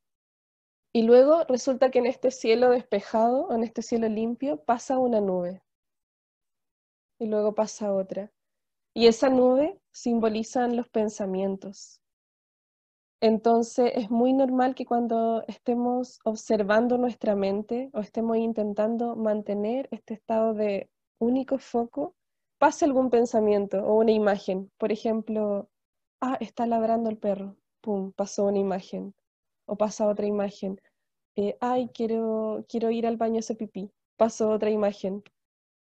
Y 0.95 1.03
luego 1.03 1.45
resulta 1.45 1.91
que 1.91 1.99
en 1.99 2.07
este 2.07 2.31
cielo 2.31 2.71
despejado, 2.71 3.53
en 3.53 3.63
este 3.63 3.83
cielo 3.83 4.09
limpio, 4.09 4.63
pasa 4.65 4.99
una 4.99 5.21
nube. 5.21 5.63
Y 7.23 7.27
luego 7.27 7.55
pasa 7.55 7.95
otra. 7.95 8.33
Y 8.93 9.07
esa 9.07 9.29
nube 9.29 9.81
simbolizan 9.93 10.75
los 10.75 10.89
pensamientos. 10.89 12.01
Entonces 13.21 13.93
es 13.95 14.11
muy 14.11 14.33
normal 14.33 14.75
que 14.75 14.85
cuando 14.85 15.45
estemos 15.47 16.19
observando 16.25 16.99
nuestra 16.99 17.37
mente 17.37 17.91
o 17.93 18.01
estemos 18.01 18.39
intentando 18.39 19.15
mantener 19.15 19.87
este 19.93 20.15
estado 20.15 20.53
de 20.53 20.91
único 21.21 21.59
foco, 21.59 22.17
pase 22.59 22.87
algún 22.87 23.09
pensamiento 23.09 23.79
o 23.87 24.01
una 24.01 24.11
imagen. 24.11 24.73
Por 24.77 24.91
ejemplo, 24.91 25.71
ah, 26.21 26.39
está 26.41 26.67
ladrando 26.67 27.09
el 27.09 27.19
perro. 27.19 27.57
Pum, 27.83 28.11
pasó 28.11 28.47
una 28.47 28.59
imagen 28.59 29.15
o 29.67 29.77
pasa 29.77 30.09
otra 30.09 30.27
imagen. 30.27 30.81
Eh, 31.37 31.57
ay, 31.61 31.89
quiero, 31.95 32.65
quiero 32.69 32.91
ir 32.91 33.07
al 33.07 33.17
baño 33.17 33.37
a 33.37 33.39
hacer 33.39 33.59
pipí. 33.59 33.93
Pasó 34.17 34.51
otra 34.51 34.71
imagen. 34.71 35.23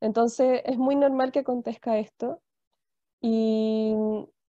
Entonces 0.01 0.63
es 0.65 0.79
muy 0.79 0.97
normal 0.97 1.33
que 1.33 1.41
acontezca 1.41 1.99
esto. 1.99 2.41
Y 3.21 3.95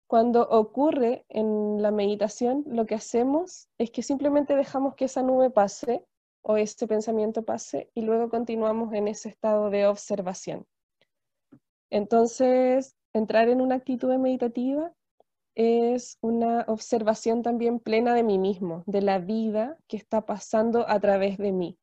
cuando 0.07 0.43
ocurre 0.49 1.25
en 1.29 1.83
la 1.83 1.91
meditación, 1.91 2.65
lo 2.67 2.87
que 2.87 2.95
hacemos 2.95 3.69
es 3.79 3.91
que 3.91 4.03
simplemente 4.03 4.57
dejamos 4.57 4.95
que 4.95 5.07
esa 5.07 5.23
nube 5.23 5.51
pase 5.51 6.05
o 6.43 6.57
ese 6.57 6.87
pensamiento 6.87 7.43
pase 7.45 7.91
y 7.95 8.03
luego 8.03 8.31
continuamos 8.31 8.93
en 8.95 9.09
ese 9.09 9.29
estado 9.29 9.71
de 9.71 9.87
observación. 9.87 10.67
Entonces, 11.91 12.97
entrar 13.13 13.49
en 13.49 13.61
una 13.61 13.77
actitud 13.77 14.15
meditativa 14.17 14.93
es 15.55 16.19
una 16.21 16.65
observación 16.69 17.43
también 17.43 17.81
plena 17.81 18.15
de 18.15 18.23
mí 18.23 18.39
mismo, 18.39 18.85
de 18.87 19.03
la 19.03 19.19
vida 19.19 19.77
que 19.89 19.97
está 19.97 20.25
pasando 20.25 20.89
a 20.89 21.01
través 21.01 21.37
de 21.37 21.53
mí. 21.53 21.79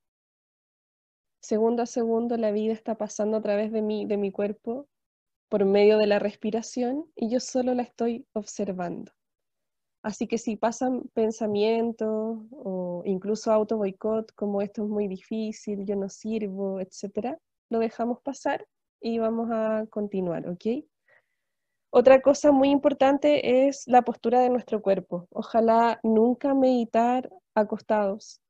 Segundo 1.46 1.84
a 1.84 1.86
segundo 1.86 2.38
la 2.38 2.50
vida 2.50 2.74
está 2.74 2.96
pasando 2.96 3.38
a 3.38 3.42
través 3.42 3.72
de 3.72 3.84
mí, 3.84 4.08
de 4.08 4.18
mi 4.18 4.32
cuerpo, 4.32 4.88
por 5.48 5.64
medio 5.64 6.00
de 6.00 6.08
la 6.08 6.18
respiración 6.18 7.06
y 7.16 7.30
yo 7.30 7.40
solo 7.40 7.76
la 7.76 7.84
estoy 7.84 8.26
observando. 8.34 9.12
Así 10.02 10.26
que 10.26 10.40
si 10.40 10.56
pasan 10.56 11.04
pensamientos 11.14 12.40
o 12.50 13.04
incluso 13.06 13.52
auto 13.52 13.78
boicot, 13.78 14.34
como 14.34 14.64
esto 14.64 14.86
es 14.86 14.90
muy 14.90 15.08
difícil, 15.08 15.86
yo 15.86 15.96
no 15.96 16.10
sirvo, 16.10 16.80
etcétera, 16.80 17.38
lo 17.70 17.78
dejamos 17.78 18.22
pasar 18.22 18.68
y 19.00 19.20
vamos 19.20 19.50
a 19.52 19.86
continuar, 19.92 20.50
¿ok? 20.50 20.84
Otra 21.92 22.24
cosa 22.24 22.52
muy 22.54 22.72
importante 22.72 23.68
es 23.68 23.84
la 23.86 24.02
postura 24.02 24.40
de 24.40 24.50
nuestro 24.50 24.82
cuerpo. 24.82 25.28
Ojalá 25.30 26.00
nunca 26.02 26.56
meditar 26.56 27.30
acostados, 27.54 28.42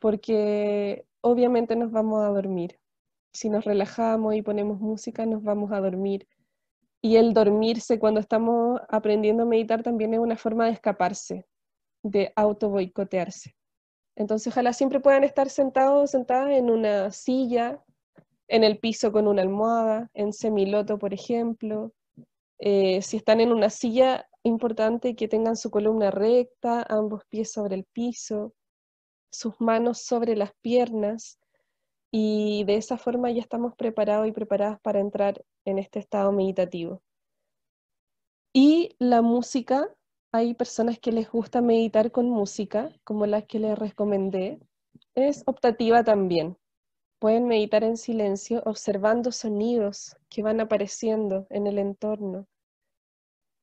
porque 0.00 1.06
obviamente 1.22 1.74
nos 1.76 1.90
vamos 1.90 2.22
a 2.22 2.28
dormir. 2.28 2.78
Si 3.32 3.48
nos 3.48 3.64
relajamos 3.64 4.34
y 4.34 4.42
ponemos 4.42 4.78
música, 4.78 5.24
nos 5.24 5.42
vamos 5.42 5.72
a 5.72 5.80
dormir. 5.80 6.28
Y 7.00 7.16
el 7.16 7.32
dormirse 7.32 7.98
cuando 7.98 8.20
estamos 8.20 8.80
aprendiendo 8.88 9.44
a 9.44 9.46
meditar 9.46 9.82
también 9.82 10.14
es 10.14 10.20
una 10.20 10.36
forma 10.36 10.66
de 10.66 10.72
escaparse, 10.72 11.46
de 12.02 12.32
auto 12.36 12.68
boicotearse. 12.68 13.56
Entonces, 14.14 14.52
ojalá 14.52 14.72
siempre 14.74 15.00
puedan 15.00 15.24
estar 15.24 15.48
sentados 15.48 16.10
sentadas 16.10 16.50
en 16.50 16.70
una 16.70 17.10
silla, 17.10 17.82
en 18.46 18.62
el 18.62 18.78
piso 18.78 19.10
con 19.10 19.26
una 19.26 19.42
almohada, 19.42 20.10
en 20.12 20.32
semiloto, 20.32 20.98
por 20.98 21.14
ejemplo. 21.14 21.92
Eh, 22.58 23.00
si 23.00 23.16
están 23.16 23.40
en 23.40 23.50
una 23.50 23.70
silla, 23.70 24.28
importante 24.44 25.14
que 25.14 25.28
tengan 25.28 25.56
su 25.56 25.70
columna 25.70 26.10
recta, 26.10 26.84
ambos 26.88 27.24
pies 27.26 27.50
sobre 27.52 27.76
el 27.76 27.84
piso, 27.84 28.54
sus 29.32 29.60
manos 29.60 30.02
sobre 30.02 30.36
las 30.36 30.52
piernas, 30.60 31.38
y 32.12 32.64
de 32.64 32.76
esa 32.76 32.98
forma 32.98 33.30
ya 33.30 33.40
estamos 33.40 33.74
preparados 33.74 34.28
y 34.28 34.32
preparadas 34.32 34.78
para 34.80 35.00
entrar 35.00 35.42
en 35.64 35.78
este 35.78 35.98
estado 35.98 36.30
meditativo. 36.30 37.02
Y 38.52 38.94
la 38.98 39.22
música, 39.22 39.88
hay 40.30 40.52
personas 40.52 40.98
que 40.98 41.10
les 41.10 41.30
gusta 41.30 41.62
meditar 41.62 42.12
con 42.12 42.28
música, 42.28 42.90
como 43.02 43.24
las 43.24 43.46
que 43.46 43.58
les 43.58 43.78
recomendé, 43.78 44.60
es 45.14 45.42
optativa 45.46 46.04
también. 46.04 46.58
Pueden 47.18 47.46
meditar 47.46 47.82
en 47.82 47.96
silencio 47.96 48.62
observando 48.66 49.32
sonidos 49.32 50.16
que 50.28 50.42
van 50.42 50.60
apareciendo 50.60 51.46
en 51.48 51.66
el 51.66 51.78
entorno. 51.78 52.46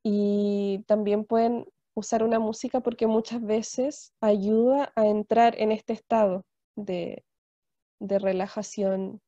Y 0.03 0.83
también 0.87 1.25
pueden 1.25 1.67
usar 1.99 2.23
una 2.23 2.39
música 2.39 2.79
porque 2.79 3.07
muchas 3.07 3.41
veces 3.41 4.13
ayuda 4.21 4.91
a 4.95 5.05
entrar 5.05 5.55
en 5.59 5.71
este 5.71 5.93
estado 5.93 6.45
de, 6.75 7.23
de 7.99 8.19
relajación 8.19 9.21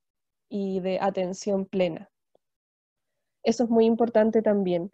y 0.50 0.80
de 0.80 1.00
atención 1.00 1.66
plena. 1.66 2.10
Eso 3.44 3.64
es 3.64 3.70
muy 3.70 3.86
importante 3.86 4.42
también. 4.42 4.92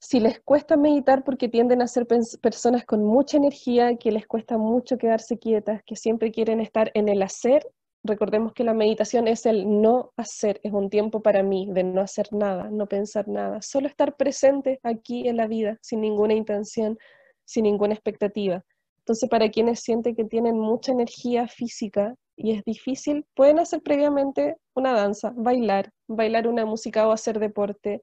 Si 0.00 0.20
les 0.20 0.40
cuesta 0.40 0.76
meditar 0.76 1.24
porque 1.24 1.48
tienden 1.48 1.82
a 1.82 1.88
ser 1.88 2.06
personas 2.06 2.84
con 2.84 3.04
mucha 3.04 3.36
energía, 3.36 3.96
que 3.96 4.12
les 4.12 4.26
cuesta 4.26 4.56
mucho 4.56 4.96
quedarse 4.96 5.38
quietas, 5.38 5.82
que 5.84 5.96
siempre 5.96 6.30
quieren 6.30 6.60
estar 6.60 6.90
en 6.94 7.08
el 7.08 7.22
hacer, 7.22 7.66
recordemos 8.04 8.52
que 8.52 8.64
la 8.64 8.74
meditación 8.74 9.28
es 9.28 9.46
el 9.46 9.80
no 9.80 10.12
hacer, 10.16 10.60
es 10.62 10.72
un 10.72 10.90
tiempo 10.90 11.22
para 11.22 11.42
mí 11.42 11.68
de 11.70 11.84
no 11.84 12.00
hacer 12.00 12.28
nada, 12.32 12.70
no 12.70 12.86
pensar 12.86 13.28
nada, 13.28 13.60
solo 13.62 13.88
estar 13.88 14.16
presente 14.16 14.80
aquí 14.82 15.28
en 15.28 15.36
la 15.36 15.46
vida, 15.46 15.78
sin 15.82 16.00
ninguna 16.00 16.34
intención, 16.34 16.98
sin 17.44 17.64
ninguna 17.64 17.94
expectativa. 17.94 18.64
Entonces, 19.08 19.28
para 19.30 19.48
quienes 19.48 19.80
sienten 19.80 20.14
que 20.14 20.24
tienen 20.24 20.58
mucha 20.58 20.92
energía 20.92 21.48
física 21.48 22.14
y 22.36 22.52
es 22.52 22.62
difícil, 22.64 23.24
pueden 23.34 23.58
hacer 23.58 23.80
previamente 23.80 24.56
una 24.74 24.92
danza, 24.92 25.32
bailar, 25.34 25.90
bailar 26.06 26.46
una 26.46 26.66
música 26.66 27.08
o 27.08 27.12
hacer 27.12 27.38
deporte. 27.38 28.02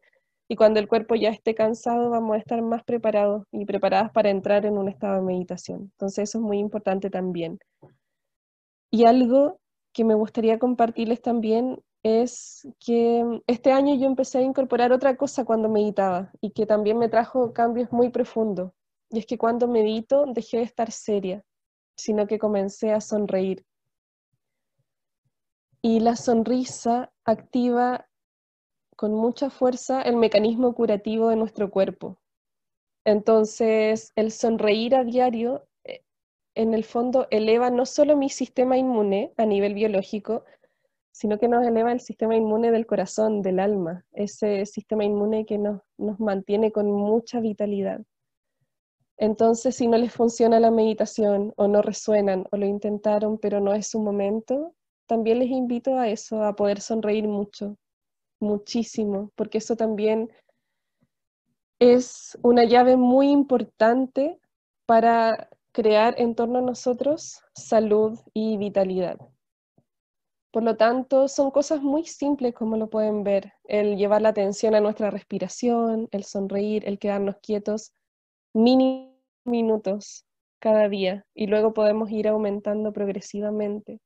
Y 0.50 0.56
cuando 0.56 0.80
el 0.80 0.88
cuerpo 0.88 1.16
ya 1.16 1.30
esté 1.30 1.54
cansado, 1.54 2.10
vamos 2.10 2.36
a 2.36 2.40
estar 2.40 2.62
más 2.62 2.84
preparados 2.84 3.44
y 3.52 3.66
preparadas 3.66 4.12
para 4.12 4.32
entrar 4.32 4.66
en 4.66 4.78
un 4.78 4.90
estado 4.90 5.18
de 5.18 5.22
meditación. 5.22 5.92
Entonces 5.94 6.30
eso 6.30 6.40
es 6.40 6.44
muy 6.44 6.58
importante 6.58 7.10
también. 7.12 7.60
Y 8.92 9.08
algo 9.08 9.60
que 9.96 10.04
me 10.04 10.14
gustaría 10.14 10.60
compartirles 10.60 11.24
también 11.24 11.82
es 12.04 12.68
que 12.80 13.42
este 13.48 13.72
año 13.72 13.96
yo 13.96 14.06
empecé 14.06 14.38
a 14.38 14.44
incorporar 14.44 14.92
otra 14.92 15.18
cosa 15.18 15.44
cuando 15.44 15.70
meditaba 15.70 16.32
y 16.40 16.52
que 16.52 16.68
también 16.68 17.00
me 17.00 17.10
trajo 17.10 17.52
cambios 17.52 17.92
muy 17.92 18.10
profundos. 18.10 18.74
Y 19.10 19.18
es 19.18 19.26
que 19.26 19.40
cuando 19.40 19.68
medito 19.68 20.26
dejé 20.28 20.58
de 20.58 20.64
estar 20.64 20.92
seria, 20.92 21.44
sino 21.98 22.28
que 22.28 22.38
comencé 22.38 22.94
a 22.94 23.02
sonreír 23.02 23.66
y 25.86 26.00
la 26.00 26.16
sonrisa 26.16 27.14
activa 27.26 28.08
con 28.96 29.14
mucha 29.14 29.52
fuerza 29.52 30.02
el 30.02 30.16
mecanismo 30.16 30.74
curativo 30.74 31.30
de 31.30 31.36
nuestro 31.36 31.70
cuerpo. 31.70 32.18
Entonces, 33.06 34.12
el 34.16 34.32
sonreír 34.32 34.96
a 34.96 35.04
diario, 35.04 35.68
en 36.56 36.74
el 36.74 36.84
fondo, 36.84 37.28
eleva 37.30 37.70
no 37.70 37.86
solo 37.86 38.16
mi 38.16 38.30
sistema 38.30 38.78
inmune 38.78 39.34
a 39.38 39.46
nivel 39.46 39.74
biológico, 39.74 40.46
sino 41.12 41.38
que 41.38 41.48
nos 41.48 41.66
eleva 41.66 41.92
el 41.92 42.00
sistema 42.00 42.36
inmune 42.36 42.72
del 42.72 42.86
corazón, 42.86 43.42
del 43.42 43.60
alma, 43.60 44.06
ese 44.14 44.66
sistema 44.66 45.06
inmune 45.06 45.46
que 45.46 45.58
nos, 45.58 45.82
nos 45.98 46.20
mantiene 46.20 46.72
con 46.72 46.92
mucha 46.92 47.40
vitalidad. 47.40 48.02
Entonces, 49.18 49.76
si 49.76 49.88
no 49.88 49.98
les 49.98 50.14
funciona 50.14 50.60
la 50.60 50.72
meditación 50.72 51.54
o 51.56 51.68
no 51.68 51.82
resuenan 51.82 52.46
o 52.52 52.58
lo 52.58 52.66
intentaron, 52.66 53.38
pero 53.38 53.62
no 53.62 53.74
es 53.74 53.88
su 53.88 54.00
momento, 54.00 54.74
también 55.06 55.40
les 55.40 55.50
invito 55.50 55.98
a 55.98 56.10
eso, 56.10 56.44
a 56.44 56.56
poder 56.56 56.82
sonreír 56.82 57.28
mucho, 57.28 57.78
muchísimo, 58.40 59.32
porque 59.36 59.60
eso 59.60 59.76
también 59.76 60.30
es 61.80 62.38
una 62.42 62.66
llave 62.66 62.98
muy 62.98 63.30
importante 63.30 64.40
para 64.86 65.50
crear 65.76 66.16
en 66.18 66.36
torno 66.36 66.60
a 66.60 66.62
nosotros 66.62 67.42
salud 67.54 68.18
y 68.34 68.56
vitalidad. 68.56 69.18
Por 70.50 70.64
lo 70.64 70.78
tanto, 70.78 71.28
son 71.28 71.52
cosas 71.52 71.82
muy 71.82 72.06
simples 72.06 72.54
como 72.54 72.78
lo 72.78 72.90
pueden 72.90 73.26
ver, 73.26 73.52
el 73.66 73.98
llevar 73.98 74.22
la 74.22 74.30
atención 74.30 74.74
a 74.74 74.80
nuestra 74.80 75.12
respiración, 75.12 76.08
el 76.12 76.24
sonreír, 76.24 76.88
el 76.88 76.98
quedarnos 76.98 77.36
quietos, 77.42 77.92
mini 78.54 79.14
minutos 79.44 80.26
cada 80.60 80.88
día 80.88 81.26
y 81.34 81.48
luego 81.48 81.74
podemos 81.74 82.10
ir 82.10 82.30
aumentando 82.30 82.94
progresivamente. 82.94 84.00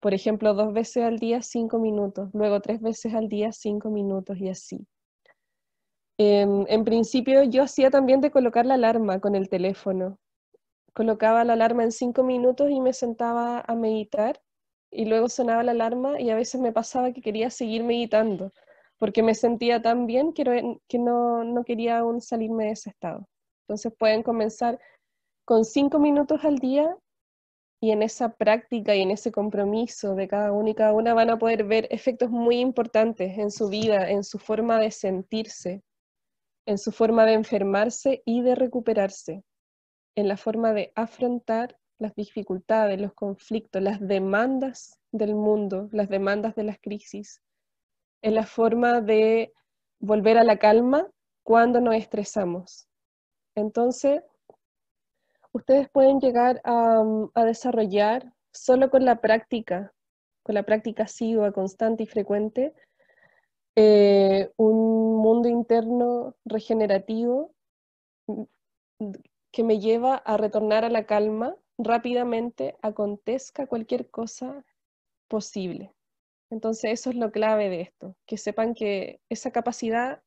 Por 0.00 0.12
ejemplo, 0.12 0.52
dos 0.52 0.74
veces 0.74 1.04
al 1.04 1.18
día, 1.18 1.40
cinco 1.40 1.78
minutos, 1.78 2.28
luego 2.34 2.60
tres 2.60 2.82
veces 2.82 3.14
al 3.14 3.28
día, 3.28 3.50
cinco 3.52 3.88
minutos 3.88 4.36
y 4.38 4.50
así. 4.50 4.86
En, 6.18 6.84
principio 6.84 7.44
yo 7.44 7.62
hacía 7.62 7.90
también 7.90 8.20
de 8.20 8.30
colocar 8.30 8.66
la 8.66 8.74
alarma 8.74 9.20
con 9.20 9.34
el 9.34 9.48
teléfono. 9.48 10.18
Colocaba 10.98 11.44
la 11.44 11.52
alarma 11.52 11.84
en 11.84 11.92
cinco 11.92 12.24
minutos 12.24 12.70
y 12.72 12.80
me 12.80 12.92
sentaba 12.92 13.60
a 13.64 13.76
meditar 13.76 14.42
y 14.90 15.04
luego 15.04 15.28
sonaba 15.28 15.62
la 15.62 15.70
alarma 15.70 16.20
y 16.20 16.30
a 16.30 16.34
veces 16.34 16.60
me 16.60 16.72
pasaba 16.72 17.12
que 17.12 17.22
quería 17.22 17.50
seguir 17.50 17.84
meditando 17.84 18.50
porque 18.98 19.22
me 19.22 19.36
sentía 19.36 19.80
tan 19.80 20.06
bien 20.06 20.32
que, 20.32 20.42
no 20.98 21.64
quería 21.64 21.98
aún 21.98 22.20
salirme 22.20 22.64
de 22.64 22.70
ese 22.72 22.90
estado. 22.90 23.28
Entonces 23.68 23.92
pueden 23.96 24.24
comenzar 24.24 24.80
con 25.44 25.64
cinco 25.64 26.00
minutos 26.00 26.44
al 26.44 26.58
día 26.58 26.96
y 27.80 27.92
en 27.92 28.02
esa 28.02 28.34
práctica 28.34 28.96
y 28.96 29.02
en 29.02 29.12
ese 29.12 29.30
compromiso 29.30 30.16
de 30.16 30.26
cada 30.26 30.50
uno 30.50 30.68
y 30.68 30.74
cada 30.74 30.92
una 30.94 31.14
van 31.14 31.30
a 31.30 31.38
poder 31.38 31.62
ver 31.62 31.86
efectos 31.92 32.28
muy 32.28 32.58
importantes 32.58 33.38
en 33.38 33.52
su 33.52 33.68
vida, 33.68 34.10
en 34.10 34.24
su 34.24 34.40
forma 34.40 34.80
de 34.80 34.90
sentirse, 34.90 35.80
en 36.66 36.76
su 36.76 36.90
forma 36.90 37.24
de 37.24 37.34
enfermarse 37.34 38.20
y 38.24 38.42
de 38.42 38.56
recuperarse, 38.56 39.44
en 40.18 40.26
la 40.26 40.36
forma 40.36 40.72
de 40.72 40.90
afrontar 40.96 41.78
las 42.00 42.12
dificultades, 42.16 43.00
los 43.00 43.14
conflictos, 43.14 43.80
las 43.80 44.00
demandas 44.00 44.98
del 45.12 45.36
mundo, 45.36 45.88
las 45.92 46.08
demandas 46.08 46.56
de 46.56 46.64
las 46.64 46.80
crisis, 46.80 47.40
en 48.22 48.34
la 48.34 48.44
forma 48.44 49.00
de 49.00 49.52
volver 50.00 50.36
a 50.36 50.42
la 50.42 50.58
calma 50.58 51.06
cuando 51.44 51.80
nos 51.80 51.94
estresamos. 51.94 52.88
Entonces, 53.54 54.20
ustedes 55.52 55.88
pueden 55.88 56.18
llegar 56.18 56.60
a, 56.64 57.04
desarrollar 57.44 58.32
solo 58.52 58.90
con 58.90 59.04
la 59.04 59.20
práctica, 59.20 59.92
con 60.42 60.56
la 60.56 60.64
práctica 60.64 61.04
asidua, 61.04 61.52
constante 61.52 62.02
y 62.02 62.06
frecuente, 62.06 62.74
eh, 63.76 64.50
un 64.56 65.16
mundo 65.18 65.48
interno 65.48 66.34
regenerativo 66.44 67.54
que 69.50 69.64
me 69.64 69.80
lleva 69.80 70.16
a 70.16 70.36
retornar 70.36 70.84
a 70.84 70.90
la 70.90 71.06
calma 71.06 71.56
rápidamente, 71.78 72.76
acontezca 72.82 73.66
cualquier 73.66 74.10
cosa 74.10 74.64
posible. 75.28 75.94
Entonces 76.50 76.92
eso 76.92 77.10
es 77.10 77.16
lo 77.16 77.30
clave 77.30 77.68
de 77.68 77.82
esto, 77.82 78.16
que 78.26 78.38
sepan 78.38 78.74
que 78.74 79.20
esa 79.28 79.50
capacidad 79.50 80.22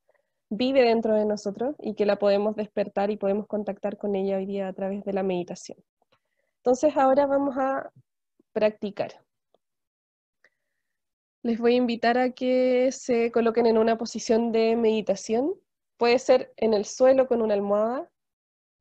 vive 0.49 0.83
dentro 0.83 1.15
de 1.15 1.25
nosotros 1.25 1.75
y 1.79 1.95
que 1.95 2.05
la 2.05 2.19
podemos 2.19 2.55
despertar 2.55 3.09
y 3.09 3.17
podemos 3.17 3.47
contactar 3.47 3.97
con 3.97 4.15
ella 4.15 4.37
hoy 4.37 4.45
día 4.45 4.67
a 4.67 4.73
través 4.73 5.03
de 5.03 5.13
la 5.13 5.23
meditación. 5.23 5.77
Entonces 6.57 6.95
ahora 6.95 7.25
vamos 7.25 7.55
a 7.57 7.91
practicar. 8.53 9.23
Les 11.41 11.57
voy 11.57 11.73
a 11.73 11.77
invitar 11.77 12.19
a 12.19 12.31
que 12.31 12.91
se 12.91 13.31
coloquen 13.31 13.65
en 13.65 13.79
una 13.79 13.97
posición 13.97 14.51
de 14.51 14.75
meditación. 14.75 15.55
Puede 15.97 16.19
ser 16.19 16.53
en 16.57 16.75
el 16.75 16.85
suelo 16.85 17.27
con 17.27 17.41
una 17.41 17.55
almohada, 17.55 18.11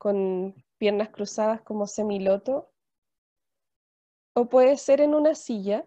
con 0.01 0.55
piernas 0.79 1.11
cruzadas 1.11 1.61
como 1.61 1.87
semiloto, 1.87 2.73
o 4.35 4.49
puede 4.49 4.79
ser 4.79 5.03
en 5.03 5.15
una 5.15 5.35
silla, 5.35 5.87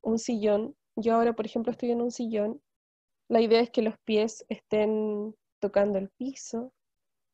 un 0.00 0.20
sillón. 0.20 0.76
Yo 0.94 1.14
ahora, 1.14 1.32
por 1.32 1.44
ejemplo, 1.44 1.72
estoy 1.72 1.90
en 1.90 2.02
un 2.02 2.12
sillón. 2.12 2.62
La 3.28 3.40
idea 3.40 3.60
es 3.60 3.70
que 3.70 3.82
los 3.82 3.98
pies 4.04 4.44
estén 4.48 5.34
tocando 5.58 5.98
el 5.98 6.08
piso, 6.10 6.72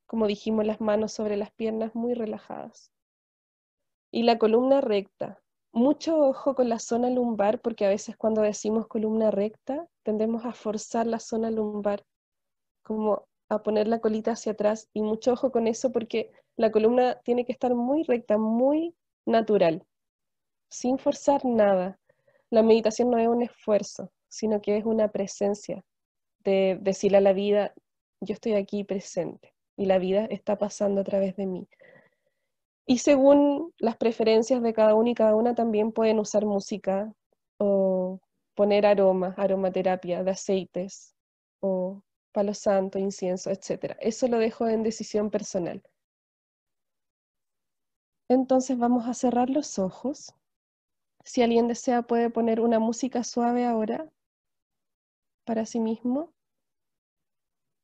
como 0.07 0.27
dijimos, 0.27 0.65
las 0.65 0.81
manos 0.81 1.13
sobre 1.13 1.37
las 1.37 1.53
piernas 1.53 1.95
muy 1.95 2.15
relajadas. 2.15 2.91
Y 4.11 4.23
la 4.23 4.39
columna 4.39 4.81
recta, 4.81 5.43
mucho 5.73 6.19
ojo 6.19 6.55
con 6.55 6.71
la 6.71 6.79
zona 6.79 7.11
lumbar, 7.11 7.61
porque 7.61 7.85
a 7.85 7.91
veces 7.91 8.17
cuando 8.17 8.41
decimos 8.41 8.87
columna 8.87 9.31
recta, 9.31 9.87
tendemos 10.05 10.47
a 10.47 10.55
forzar 10.55 11.07
la 11.07 11.21
zona 11.21 11.51
lumbar, 11.51 12.03
como 12.83 13.28
a 13.49 13.63
poner 13.63 13.89
la 13.89 14.01
colita 14.01 14.33
hacia 14.33 14.53
atrás, 14.53 14.89
y 14.93 15.03
mucho 15.03 15.33
ojo 15.33 15.51
con 15.51 15.67
eso 15.67 15.91
porque 15.93 16.31
la 16.57 16.71
columna 16.71 17.21
tiene 17.25 17.45
que 17.45 17.53
estar 17.53 17.75
muy 17.75 18.03
recta, 18.03 18.37
muy 18.39 18.95
natural, 19.27 19.85
sin 20.71 20.99
forzar 20.99 21.45
nada. 21.45 21.99
La 22.51 22.63
meditación 22.63 23.11
no 23.11 23.19
es 23.19 23.29
un 23.29 23.43
esfuerzo, 23.43 24.11
sino 24.29 24.61
que 24.61 24.77
es 24.77 24.85
una 24.85 25.09
presencia 25.09 25.85
de 26.45 26.79
decirle 26.81 27.19
a 27.19 27.23
la 27.23 27.33
vida, 27.33 27.73
yo 28.21 28.35
estoy 28.35 28.55
aquí 28.55 28.85
presente 28.85 29.55
y 29.77 29.87
la 29.87 29.99
vida 29.99 30.27
está 30.27 30.57
pasando 30.57 31.01
a 31.01 31.05
través 31.05 31.37
de 31.37 31.47
mí. 31.47 31.69
Y 32.87 32.99
según 32.99 33.75
las 33.79 33.97
preferencias 33.97 34.63
de 34.63 34.73
cada 34.73 34.95
uno 34.95 35.11
y 35.11 35.15
cada 35.15 35.35
una 35.35 35.55
también 35.55 35.93
pueden 35.93 36.19
usar 36.19 36.47
música 36.47 37.13
o 37.59 38.19
poner 38.55 38.87
aromas, 38.87 39.39
aromaterapia 39.39 40.25
de 40.25 40.31
aceites 40.31 41.15
o 41.61 42.03
palo 42.33 42.55
santo, 42.55 42.99
incienso, 42.99 43.51
etc. 43.51 43.97
Eso 44.01 44.29
lo 44.29 44.39
dejo 44.39 44.69
en 44.69 44.83
decisión 44.83 45.31
personal. 45.31 45.83
Entonces 48.29 48.79
vamos 48.79 49.07
a 49.09 49.15
cerrar 49.15 49.51
los 49.51 49.79
ojos. 49.79 50.35
Si 51.25 51.43
alguien 51.43 51.69
desea 51.69 52.03
puede 52.03 52.31
poner 52.31 52.61
una 52.61 52.79
música 52.79 53.25
suave 53.25 53.65
ahora 53.65 54.11
para 55.45 55.65
sí 55.67 55.81
mismo. 55.81 56.33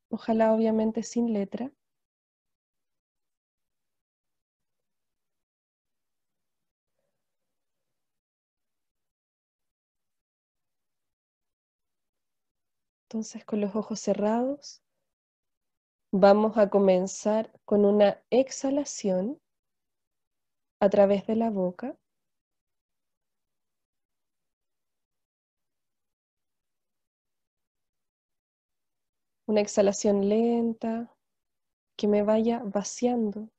Ojalá 0.09 0.53
obviamente 0.53 1.03
sin 1.03 1.33
letra. 1.33 1.71
Entonces 13.15 13.45
con 13.45 13.61
los 13.61 13.73
ojos 13.77 14.01
cerrados 14.01 14.83
vamos 16.11 16.57
a 16.57 16.69
comenzar 16.69 17.49
con 17.63 17.85
una 17.85 18.21
exhalación 18.29 19.39
a 20.81 20.89
través 20.89 21.25
de 21.25 21.37
la 21.37 21.49
boca. 21.49 21.97
Una 29.47 29.61
exhalación 29.61 30.27
lenta 30.27 31.15
que 31.95 32.09
me 32.09 32.21
vaya 32.21 32.63
vaciando. 32.65 33.49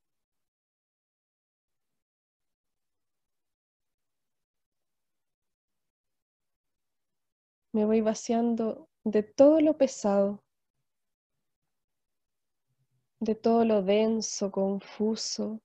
Me 7.73 7.87
voy 7.87 8.03
vaciando 8.03 8.91
de 9.07 9.23
todo 9.23 9.61
lo 9.61 9.79
pesado, 9.79 10.43
de 13.21 13.37
todo 13.37 13.65
lo 13.65 13.83
denso, 13.83 14.51
confuso. 14.51 15.61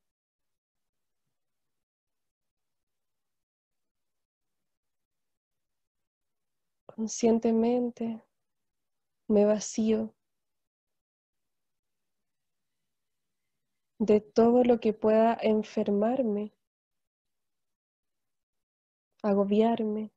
Conscientemente 6.85 8.21
me 9.27 9.45
vacío 9.45 10.13
de 13.99 14.19
todo 14.19 14.63
lo 14.63 14.79
que 14.79 14.93
pueda 14.93 15.37
enfermarme, 15.41 16.53
agobiarme. 19.23 20.11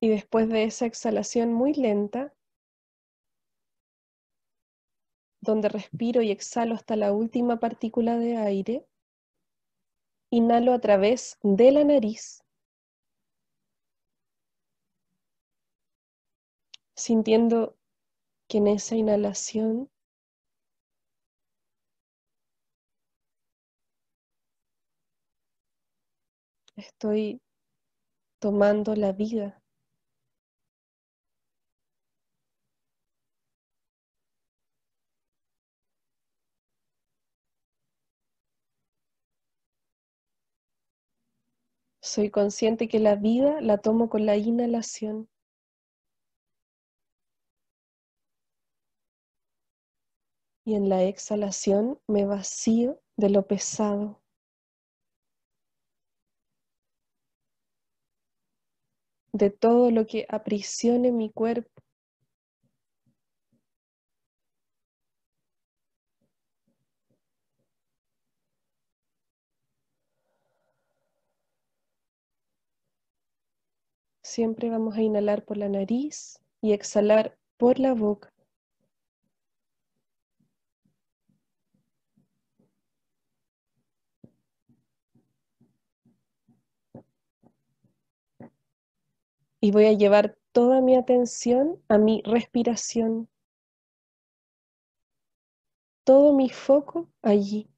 Y 0.00 0.08
después 0.08 0.48
de 0.48 0.64
esa 0.64 0.86
exhalación 0.86 1.52
muy 1.52 1.74
lenta, 1.74 2.32
donde 5.40 5.68
respiro 5.68 6.22
y 6.22 6.30
exhalo 6.30 6.74
hasta 6.74 6.94
la 6.96 7.12
última 7.12 7.58
partícula 7.58 8.16
de 8.16 8.36
aire, 8.36 8.86
inhalo 10.30 10.72
a 10.72 10.78
través 10.78 11.38
de 11.42 11.72
la 11.72 11.84
nariz, 11.84 12.44
sintiendo 16.96 17.76
que 18.48 18.58
en 18.58 18.68
esa 18.68 18.96
inhalación 18.96 19.90
estoy 26.76 27.40
tomando 28.40 28.94
la 28.94 29.12
vida. 29.12 29.62
Soy 42.18 42.30
consciente 42.30 42.88
que 42.88 42.98
la 42.98 43.14
vida 43.14 43.60
la 43.60 43.78
tomo 43.78 44.08
con 44.08 44.26
la 44.26 44.36
inhalación. 44.36 45.28
Y 50.64 50.74
en 50.74 50.88
la 50.88 51.04
exhalación 51.04 52.00
me 52.08 52.24
vacío 52.26 53.00
de 53.16 53.30
lo 53.30 53.46
pesado. 53.46 54.20
De 59.32 59.50
todo 59.50 59.92
lo 59.92 60.04
que 60.04 60.26
aprisione 60.28 61.12
mi 61.12 61.30
cuerpo. 61.30 61.70
Siempre 74.28 74.68
vamos 74.68 74.94
a 74.94 75.00
inhalar 75.00 75.42
por 75.42 75.56
la 75.56 75.70
nariz 75.70 76.38
y 76.60 76.74
exhalar 76.74 77.38
por 77.56 77.78
la 77.78 77.94
boca. 77.94 78.30
Y 89.62 89.70
voy 89.70 89.86
a 89.86 89.94
llevar 89.94 90.36
toda 90.52 90.82
mi 90.82 90.94
atención 90.94 91.82
a 91.88 91.96
mi 91.96 92.20
respiración. 92.26 93.30
Todo 96.04 96.34
mi 96.34 96.50
foco 96.50 97.08
allí. 97.22 97.70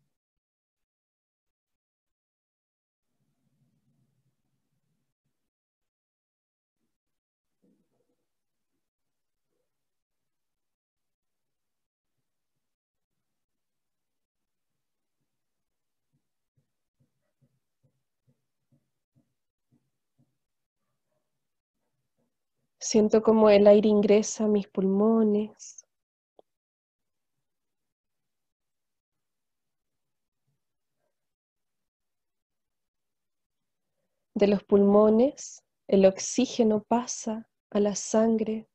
Siento 22.82 23.22
como 23.22 23.50
el 23.50 23.66
aire 23.66 23.88
ingresa 23.88 24.44
a 24.44 24.48
mis 24.48 24.66
pulmones. 24.66 25.86
De 34.34 34.46
los 34.46 34.64
pulmones 34.64 35.62
el 35.88 36.06
oxígeno 36.06 36.82
pasa 36.82 37.50
a 37.70 37.80
la 37.80 37.94
sangre 37.94 38.66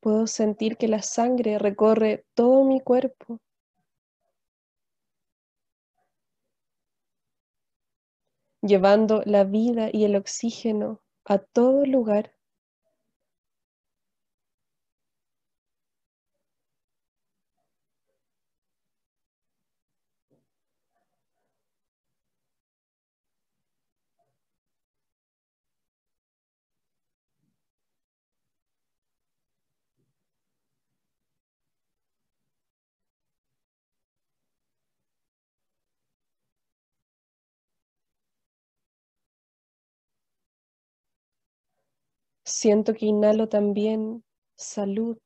Puedo 0.00 0.26
sentir 0.26 0.76
que 0.76 0.88
la 0.88 1.00
sangre 1.00 1.58
recorre 1.58 2.26
todo 2.34 2.64
mi 2.64 2.80
cuerpo. 2.80 3.38
llevando 8.62 9.22
la 9.26 9.44
vida 9.44 9.90
y 9.92 10.04
el 10.04 10.16
oxígeno 10.16 11.00
a 11.24 11.38
todo 11.38 11.84
lugar. 11.86 12.32
Siento 42.60 42.92
que 42.92 43.06
inhalo 43.06 43.48
también 43.48 44.22
salud. 44.54 45.16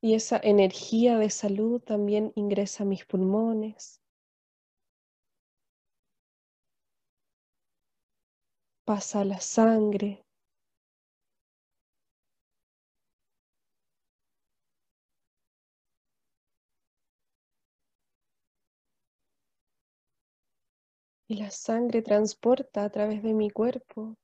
Y 0.00 0.14
esa 0.14 0.40
energía 0.42 1.18
de 1.18 1.28
salud 1.30 1.80
también 1.80 2.32
ingresa 2.34 2.84
a 2.84 2.86
mis 2.86 3.04
pulmones. 3.04 4.00
Pasa 8.84 9.22
a 9.22 9.24
la 9.24 9.40
sangre. 9.40 10.24
Y 21.32 21.36
la 21.36 21.50
sangre 21.50 22.02
transporta 22.02 22.84
a 22.84 22.90
través 22.90 23.22
de 23.22 23.32
mi 23.32 23.48
cuerpo 23.48 24.18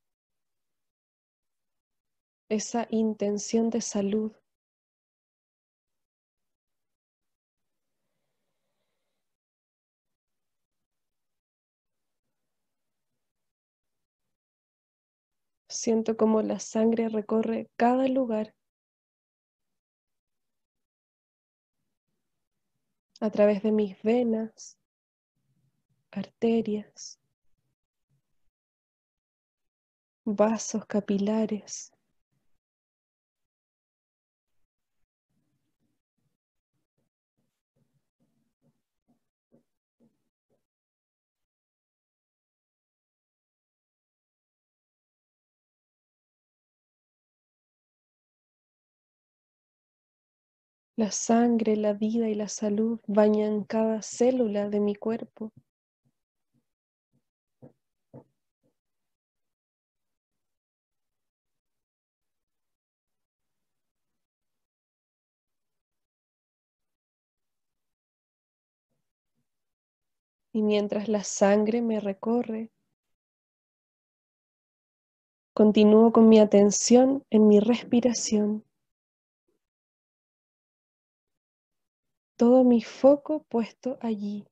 esa 2.49 2.85
intención 2.91 3.71
de 3.71 3.81
salud. 3.81 4.31
Siento 15.67 16.15
como 16.15 16.43
la 16.43 16.59
sangre 16.59 17.09
recorre 17.09 17.71
cada 17.75 18.07
lugar 18.07 18.53
a 23.19 23.31
través 23.31 23.63
de 23.63 23.71
mis 23.71 23.99
venas, 24.03 24.78
arterias, 26.19 27.19
vasos 30.25 30.85
capilares. 30.85 31.91
La 50.95 51.11
sangre, 51.11 51.75
la 51.77 51.93
vida 51.93 52.29
y 52.29 52.35
la 52.35 52.47
salud 52.47 52.99
bañan 53.07 53.63
cada 53.63 54.01
célula 54.03 54.69
de 54.69 54.79
mi 54.79 54.93
cuerpo. 54.95 55.51
Y 70.59 70.61
mientras 70.61 71.07
la 71.07 71.23
sangre 71.23 71.81
me 71.81 72.01
recorre, 72.01 72.69
continúo 75.53 76.11
con 76.11 76.27
mi 76.27 76.37
atención 76.37 77.23
en 77.29 77.47
mi 77.47 77.61
respiración. 77.61 78.65
Todo 82.35 82.65
mi 82.65 82.81
foco 82.81 83.43
puesto 83.43 83.97
allí. 84.01 84.45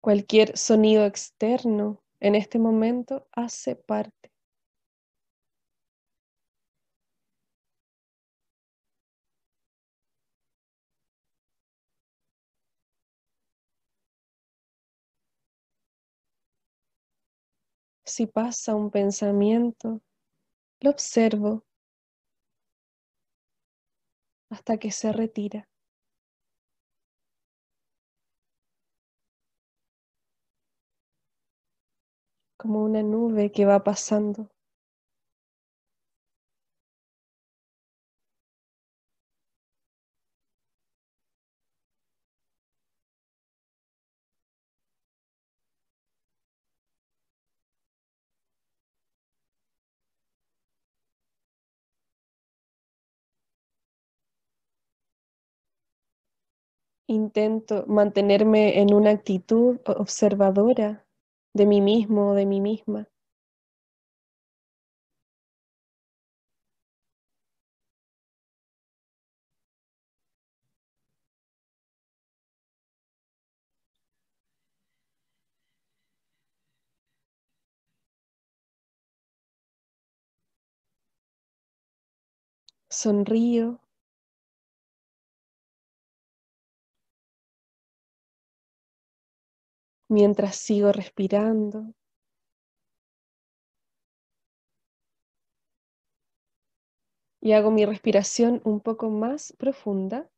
Cualquier 0.00 0.56
sonido 0.56 1.04
externo 1.04 2.00
en 2.20 2.36
este 2.36 2.60
momento 2.60 3.26
hace 3.32 3.74
parte. 3.74 4.17
Si 18.18 18.26
pasa 18.26 18.74
un 18.74 18.90
pensamiento, 18.90 20.00
lo 20.80 20.90
observo 20.90 21.62
hasta 24.50 24.76
que 24.76 24.90
se 24.90 25.12
retira. 25.12 25.68
Como 32.56 32.82
una 32.82 33.04
nube 33.04 33.52
que 33.52 33.66
va 33.66 33.84
pasando. 33.84 34.50
Intento 57.10 57.86
mantenerme 57.86 58.80
en 58.82 58.92
una 58.92 59.08
actitud 59.10 59.78
observadora 59.86 61.06
de 61.54 61.64
mí 61.64 61.80
mismo 61.80 62.32
o 62.32 62.34
de 62.34 62.44
mí 62.44 62.60
misma. 62.60 63.08
Sonrío. 82.90 83.80
Mientras 90.10 90.56
sigo 90.56 90.90
respirando. 90.92 91.92
Y 97.42 97.52
hago 97.52 97.70
mi 97.72 97.84
respiración 97.84 98.60
un 98.64 98.80
poco 98.80 99.10
más 99.10 99.52
profunda 99.58 100.28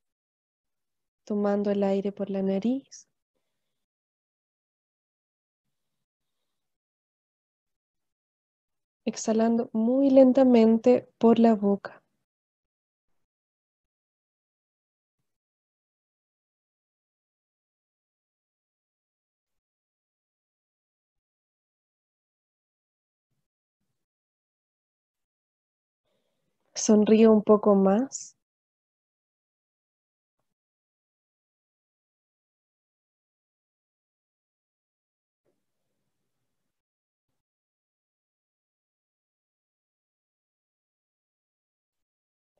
tomando 1.26 1.70
el 1.70 1.82
aire 1.82 2.12
por 2.12 2.28
la 2.28 2.42
nariz. 2.42 3.06
Exhalando 9.04 9.68
muy 9.74 10.08
lentamente 10.08 11.10
por 11.18 11.38
la 11.38 11.54
boca. 11.54 11.99
Sonríe 26.80 27.28
un 27.28 27.42
poco 27.42 27.74
más. 27.74 28.34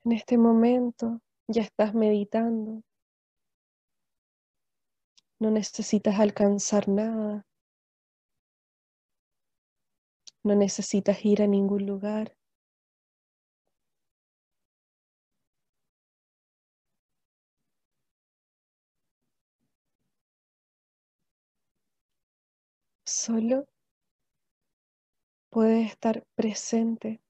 En 0.04 0.12
este 0.12 0.36
momento 0.36 1.20
ya 1.48 1.62
estás 1.62 1.94
meditando. 1.94 2.82
No 5.40 5.50
necesitas 5.50 6.20
alcanzar 6.20 6.86
nada. 6.88 7.46
No 10.44 10.54
necesitas 10.54 11.24
ir 11.24 11.40
a 11.40 11.46
ningún 11.46 11.86
lugar. 11.86 12.36
Solo 23.20 23.66
puedes 25.50 25.90
estar 25.90 26.24
presente 26.34 27.20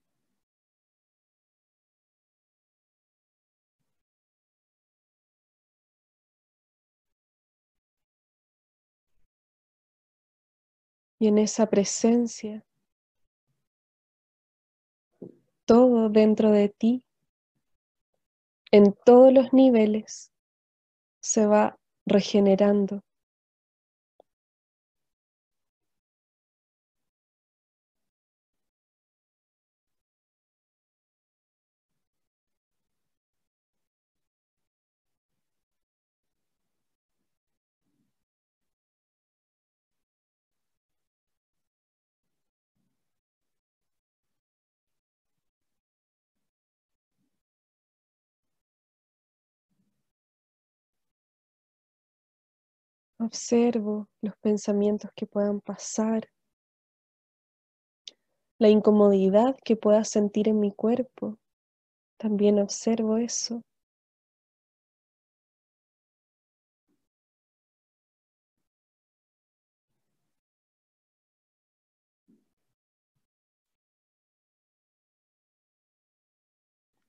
Y 11.19 11.27
en 11.27 11.37
esa 11.37 11.67
presencia, 11.69 12.65
todo 15.65 16.09
dentro 16.09 16.51
de 16.51 16.69
ti, 16.69 17.03
en 18.71 18.93
todos 19.05 19.31
los 19.33 19.51
niveles, 19.51 20.31
se 21.19 21.45
va 21.45 21.77
regenerando. 22.07 23.03
Observo 53.23 54.07
los 54.23 54.35
pensamientos 54.37 55.11
que 55.15 55.27
puedan 55.27 55.61
pasar, 55.61 56.27
la 58.57 58.69
incomodidad 58.69 59.55
que 59.63 59.75
pueda 59.75 60.03
sentir 60.05 60.47
en 60.47 60.59
mi 60.59 60.71
cuerpo. 60.71 61.37
También 62.17 62.57
observo 62.57 63.17
eso. 63.17 63.61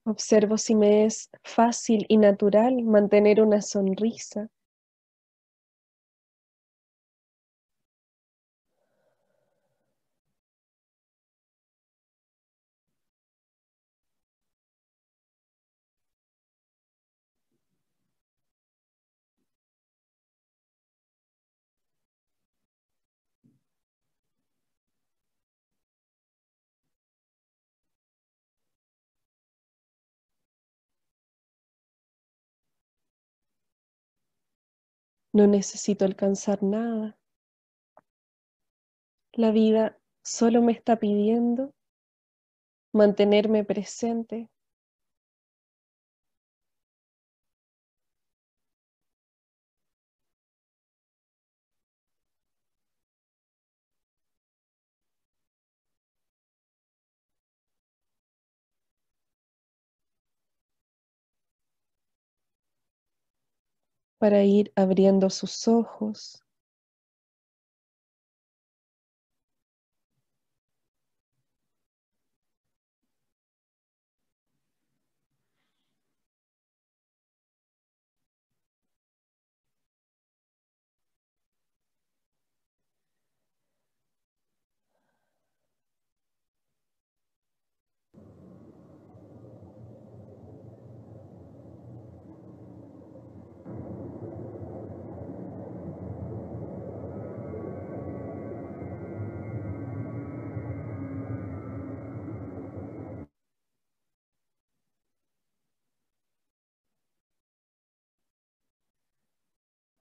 Observo 0.05 0.59
si 0.59 0.75
me 0.75 1.05
es 1.05 1.31
fácil 1.43 2.05
y 2.07 2.17
natural 2.17 2.83
mantener 2.83 3.41
una 3.41 3.63
sonrisa 3.63 4.47
No 35.33 35.47
necesito 35.47 36.05
alcanzar 36.05 36.61
nada. 36.61 37.17
La 39.33 39.51
vida 39.51 39.97
solo 40.23 40.61
me 40.61 40.73
está 40.73 40.99
pidiendo 40.99 41.73
mantenerme 42.93 43.63
presente. 43.63 44.49
Para 64.23 64.45
ir 64.45 64.71
abriendo 64.77 65.29
sus 65.29 65.67
ojos. 65.67 66.42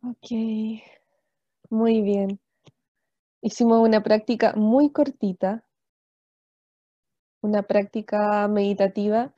Ok, 0.04 0.30
muy 1.70 2.02
bien. 2.02 2.38
Hicimos 3.40 3.80
una 3.86 4.02
práctica 4.02 4.54
muy 4.56 4.90
cortita, 4.90 5.66
una 7.40 7.62
práctica 7.62 8.46
meditativa, 8.48 9.34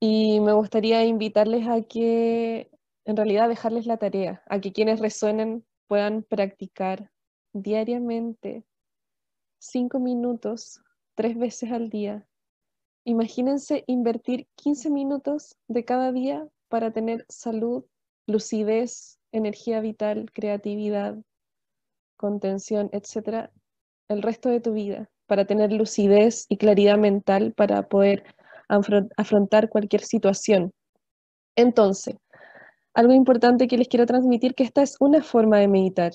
y 0.00 0.40
me 0.40 0.52
gustaría 0.52 1.04
invitarles 1.04 1.66
a 1.68 1.82
que, 1.82 2.70
en 3.04 3.16
realidad, 3.16 3.48
dejarles 3.48 3.86
la 3.86 3.96
tarea, 3.96 4.42
a 4.46 4.60
que 4.60 4.72
quienes 4.72 5.00
resuenen 5.00 5.64
puedan 5.86 6.22
practicar 6.22 7.10
diariamente 7.52 8.64
cinco 9.58 10.00
minutos, 10.00 10.82
tres 11.14 11.38
veces 11.38 11.72
al 11.72 11.90
día. 11.90 12.26
Imagínense 13.04 13.84
invertir 13.86 14.48
15 14.56 14.90
minutos 14.90 15.56
de 15.68 15.84
cada 15.84 16.12
día 16.12 16.48
para 16.68 16.92
tener 16.92 17.24
salud, 17.28 17.84
lucidez, 18.26 19.18
energía 19.34 19.80
vital, 19.80 20.30
creatividad, 20.32 21.16
contención, 22.16 22.88
etcétera, 22.92 23.52
el 24.08 24.22
resto 24.22 24.48
de 24.48 24.60
tu 24.60 24.72
vida, 24.72 25.10
para 25.26 25.46
tener 25.46 25.72
lucidez 25.72 26.46
y 26.48 26.56
claridad 26.58 26.98
mental 26.98 27.52
para 27.54 27.88
poder 27.88 28.24
afrontar 29.16 29.68
cualquier 29.68 30.02
situación. 30.02 30.72
Entonces, 31.56 32.16
Algo 32.94 33.12
importante 33.12 33.68
que 33.68 33.78
les 33.78 33.88
quiero 33.88 34.06
transmitir, 34.06 34.54
que 34.54 34.64
esta 34.64 34.82
es 34.82 34.96
una 35.00 35.22
forma 35.22 35.58
de 35.58 35.68
meditar. 35.68 36.12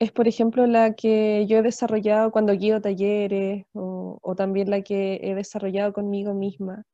Es, 0.00 0.12
por 0.12 0.28
ejemplo, 0.28 0.66
la 0.66 0.94
que 0.94 1.46
yo 1.48 1.58
he 1.58 1.62
desarrollado 1.62 2.30
cuando 2.32 2.52
guío 2.54 2.80
talleres 2.80 3.64
o, 3.74 4.18
o 4.22 4.34
también 4.36 4.70
la 4.70 4.82
que 4.82 5.20
he 5.22 5.34
desarrollado 5.34 5.92
conmigo 5.94 6.34
misma. 6.34 6.84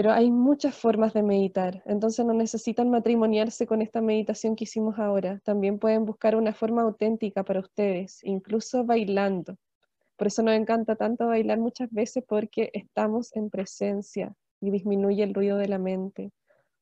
Pero 0.00 0.12
hay 0.12 0.30
muchas 0.30 0.74
formas 0.74 1.12
de 1.12 1.22
meditar, 1.22 1.82
entonces 1.84 2.24
no 2.24 2.32
necesitan 2.32 2.88
matrimoniarse 2.88 3.66
con 3.66 3.82
esta 3.82 4.00
meditación 4.00 4.56
que 4.56 4.64
hicimos 4.64 4.98
ahora. 4.98 5.42
También 5.44 5.78
pueden 5.78 6.06
buscar 6.06 6.36
una 6.36 6.54
forma 6.54 6.80
auténtica 6.80 7.44
para 7.44 7.60
ustedes, 7.60 8.24
incluso 8.24 8.82
bailando. 8.82 9.58
Por 10.16 10.28
eso 10.28 10.42
nos 10.42 10.54
encanta 10.54 10.96
tanto 10.96 11.26
bailar 11.26 11.58
muchas 11.58 11.90
veces 11.90 12.24
porque 12.26 12.70
estamos 12.72 13.36
en 13.36 13.50
presencia 13.50 14.32
y 14.62 14.70
disminuye 14.70 15.22
el 15.22 15.34
ruido 15.34 15.58
de 15.58 15.68
la 15.68 15.78
mente. 15.78 16.32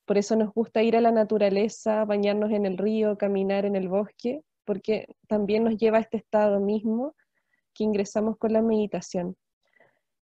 Por 0.05 0.17
eso 0.17 0.37
nos 0.37 0.55
gusta 0.55 0.85
ir 0.85 0.97
a 0.97 1.01
la 1.01 1.11
naturaleza, 1.11 2.05
bañarnos 2.05 2.53
en 2.53 2.67
el 2.67 2.79
río, 2.79 3.19
caminar 3.19 3.65
en 3.65 3.75
el 3.75 3.89
bosque, 3.89 4.43
porque 4.65 5.09
también 5.27 5.65
nos 5.65 5.77
lleva 5.77 5.99
a 5.99 6.03
este 6.03 6.19
estado 6.19 6.61
mismo 6.61 7.17
que 7.75 7.83
ingresamos 7.83 8.37
con 8.37 8.53
la 8.53 8.63
meditación. 8.63 9.35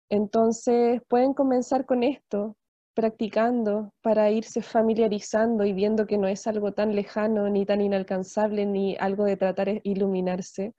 Entonces 0.09 0.99
pueden 1.07 1.35
comenzar 1.35 1.85
con 1.85 2.01
esto, 2.01 2.56
practicando 2.97 3.93
para 4.01 4.31
irse 4.31 4.63
familiarizando 4.63 5.63
y 5.65 5.71
viendo 5.71 6.07
que 6.07 6.17
no 6.17 6.27
es 6.27 6.47
algo 6.47 6.71
tan 6.71 6.95
lejano, 6.95 7.47
ni 7.47 7.63
tan 7.63 7.79
inalcanzable, 7.79 8.65
ni 8.65 8.97
algo 8.99 9.25
de 9.25 9.37
tratar 9.37 9.67
de 9.67 9.81
iluminarse, 9.83 10.73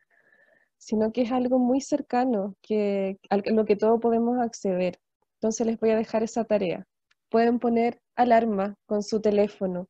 sino 0.78 1.12
que 1.12 1.22
es 1.22 1.30
algo 1.30 1.60
muy 1.60 1.80
cercano, 1.80 2.56
que, 2.60 3.20
a 3.30 3.36
lo 3.36 3.64
que 3.64 3.76
todos 3.76 4.00
podemos 4.00 4.40
acceder. 4.40 4.98
Entonces 5.34 5.64
les 5.64 5.78
voy 5.78 5.90
a 5.90 5.96
dejar 5.96 6.24
esa 6.24 6.42
tarea. 6.42 6.88
Pueden 7.30 7.60
poner 7.60 8.00
alarma 8.16 8.74
con 8.86 9.04
su 9.04 9.20
teléfono 9.20 9.86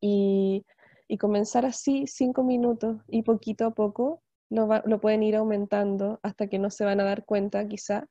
y, 0.00 0.64
comenzar 1.18 1.66
así 1.66 2.04
cinco 2.06 2.44
minutos 2.44 3.02
y 3.08 3.22
poquito 3.22 3.66
a 3.66 3.72
poco 3.72 4.22
lo 4.50 5.00
pueden 5.00 5.24
ir 5.24 5.34
aumentando 5.34 6.20
hasta 6.22 6.46
que 6.46 6.60
no 6.60 6.70
se 6.70 6.84
van 6.84 7.00
a 7.00 7.04
dar 7.04 7.24
cuenta 7.24 7.66
quizá 7.66 8.06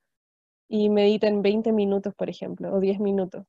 y 0.69 0.89
mediten 0.89 1.41
20 1.41 1.73
minutos, 1.73 2.13
por 2.15 2.29
ejemplo, 2.29 2.73
o 2.73 2.79
10 2.79 2.99
minutos. 2.99 3.45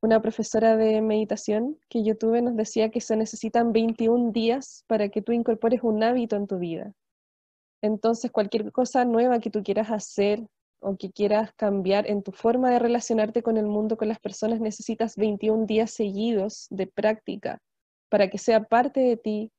Una 0.00 0.22
profesora 0.22 0.76
de 0.76 1.00
meditación 1.02 1.78
que 1.88 2.02
yo 2.02 2.16
tuve 2.16 2.40
nos 2.40 2.56
decía 2.56 2.90
que 2.90 3.00
se 3.00 3.16
necesitan 3.16 3.72
21 3.72 4.32
días 4.32 4.84
para 4.86 5.08
que 5.10 5.20
tú 5.20 5.32
incorpores 5.32 5.82
un 5.82 6.02
hábito 6.02 6.36
en 6.36 6.46
tu 6.46 6.58
vida. 6.58 6.92
Entonces, 7.82 8.30
cualquier 8.30 8.70
cosa 8.72 9.04
nueva 9.04 9.40
que 9.40 9.50
tú 9.50 9.62
quieras 9.62 9.90
hacer 9.90 10.46
o 10.80 10.96
que 10.96 11.10
quieras 11.10 11.52
cambiar 11.54 12.08
en 12.08 12.22
tu 12.22 12.32
forma 12.32 12.70
de 12.70 12.78
relacionarte 12.78 13.42
con 13.42 13.56
el 13.56 13.66
mundo, 13.66 13.96
con 13.96 14.08
las 14.08 14.18
personas, 14.18 14.60
necesitas 14.60 15.16
21 15.16 15.66
días 15.66 15.90
seguidos 15.90 16.66
de 16.70 16.86
práctica 16.86 17.60
para 18.08 18.28
que 18.28 18.38
sea 18.38 18.64
parte 18.64 19.00
de 19.00 19.16
ti 19.16 19.52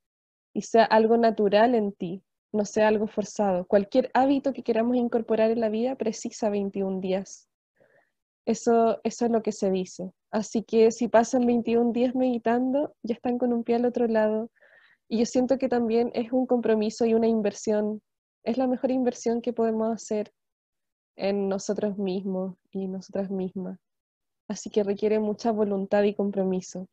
y 0.54 0.62
sea 0.62 0.84
algo 0.84 1.18
natural 1.18 1.76
en 1.76 1.92
ti, 1.94 2.22
no 2.54 2.66
sea 2.66 2.88
algo 2.88 3.08
forzado. 3.08 3.66
Cualquier 3.66 4.12
hábito 4.14 4.54
que 4.54 4.64
queramos 4.64 4.96
incorporar 4.96 5.52
en 5.52 5.60
la 5.60 5.70
vida 5.70 5.96
precisa 5.96 6.50
21 6.50 7.02
días. 7.02 7.50
Eso, 8.46 9.00
eso 9.04 9.26
es 9.26 9.32
lo 9.32 9.42
que 9.42 9.52
se 9.52 9.72
dice. 9.72 10.12
Así 10.32 10.64
que 10.64 10.92
si 10.92 11.08
pasan 11.08 11.46
21 11.46 11.92
días 11.92 12.16
meditando, 12.16 12.96
ya 13.04 13.16
están 13.16 13.38
con 13.38 13.54
un 13.54 13.64
pie 13.64 13.76
al 13.76 13.86
otro 13.86 14.08
lado. 14.08 14.52
Y 15.10 15.20
yo 15.20 15.26
siento 15.26 15.58
que 15.58 15.68
también 15.68 16.12
es 16.14 16.32
un 16.32 16.46
compromiso 16.46 17.06
y 17.06 17.14
una 17.14 17.28
inversión. 17.28 18.02
Es 18.44 18.58
la 18.58 18.68
mejor 18.68 18.92
inversión 18.92 19.42
que 19.42 19.54
podemos 19.54 19.94
hacer 19.94 20.32
en 21.16 21.50
nosotros 21.50 21.98
mismos 21.98 22.56
y 22.72 22.88
nosotras 22.88 23.30
mismas. 23.30 23.80
Así 24.48 24.70
que 24.70 24.84
requiere 24.84 25.20
mucha 25.20 25.52
voluntad 25.52 26.04
y 26.04 26.14
compromiso. 26.14 26.88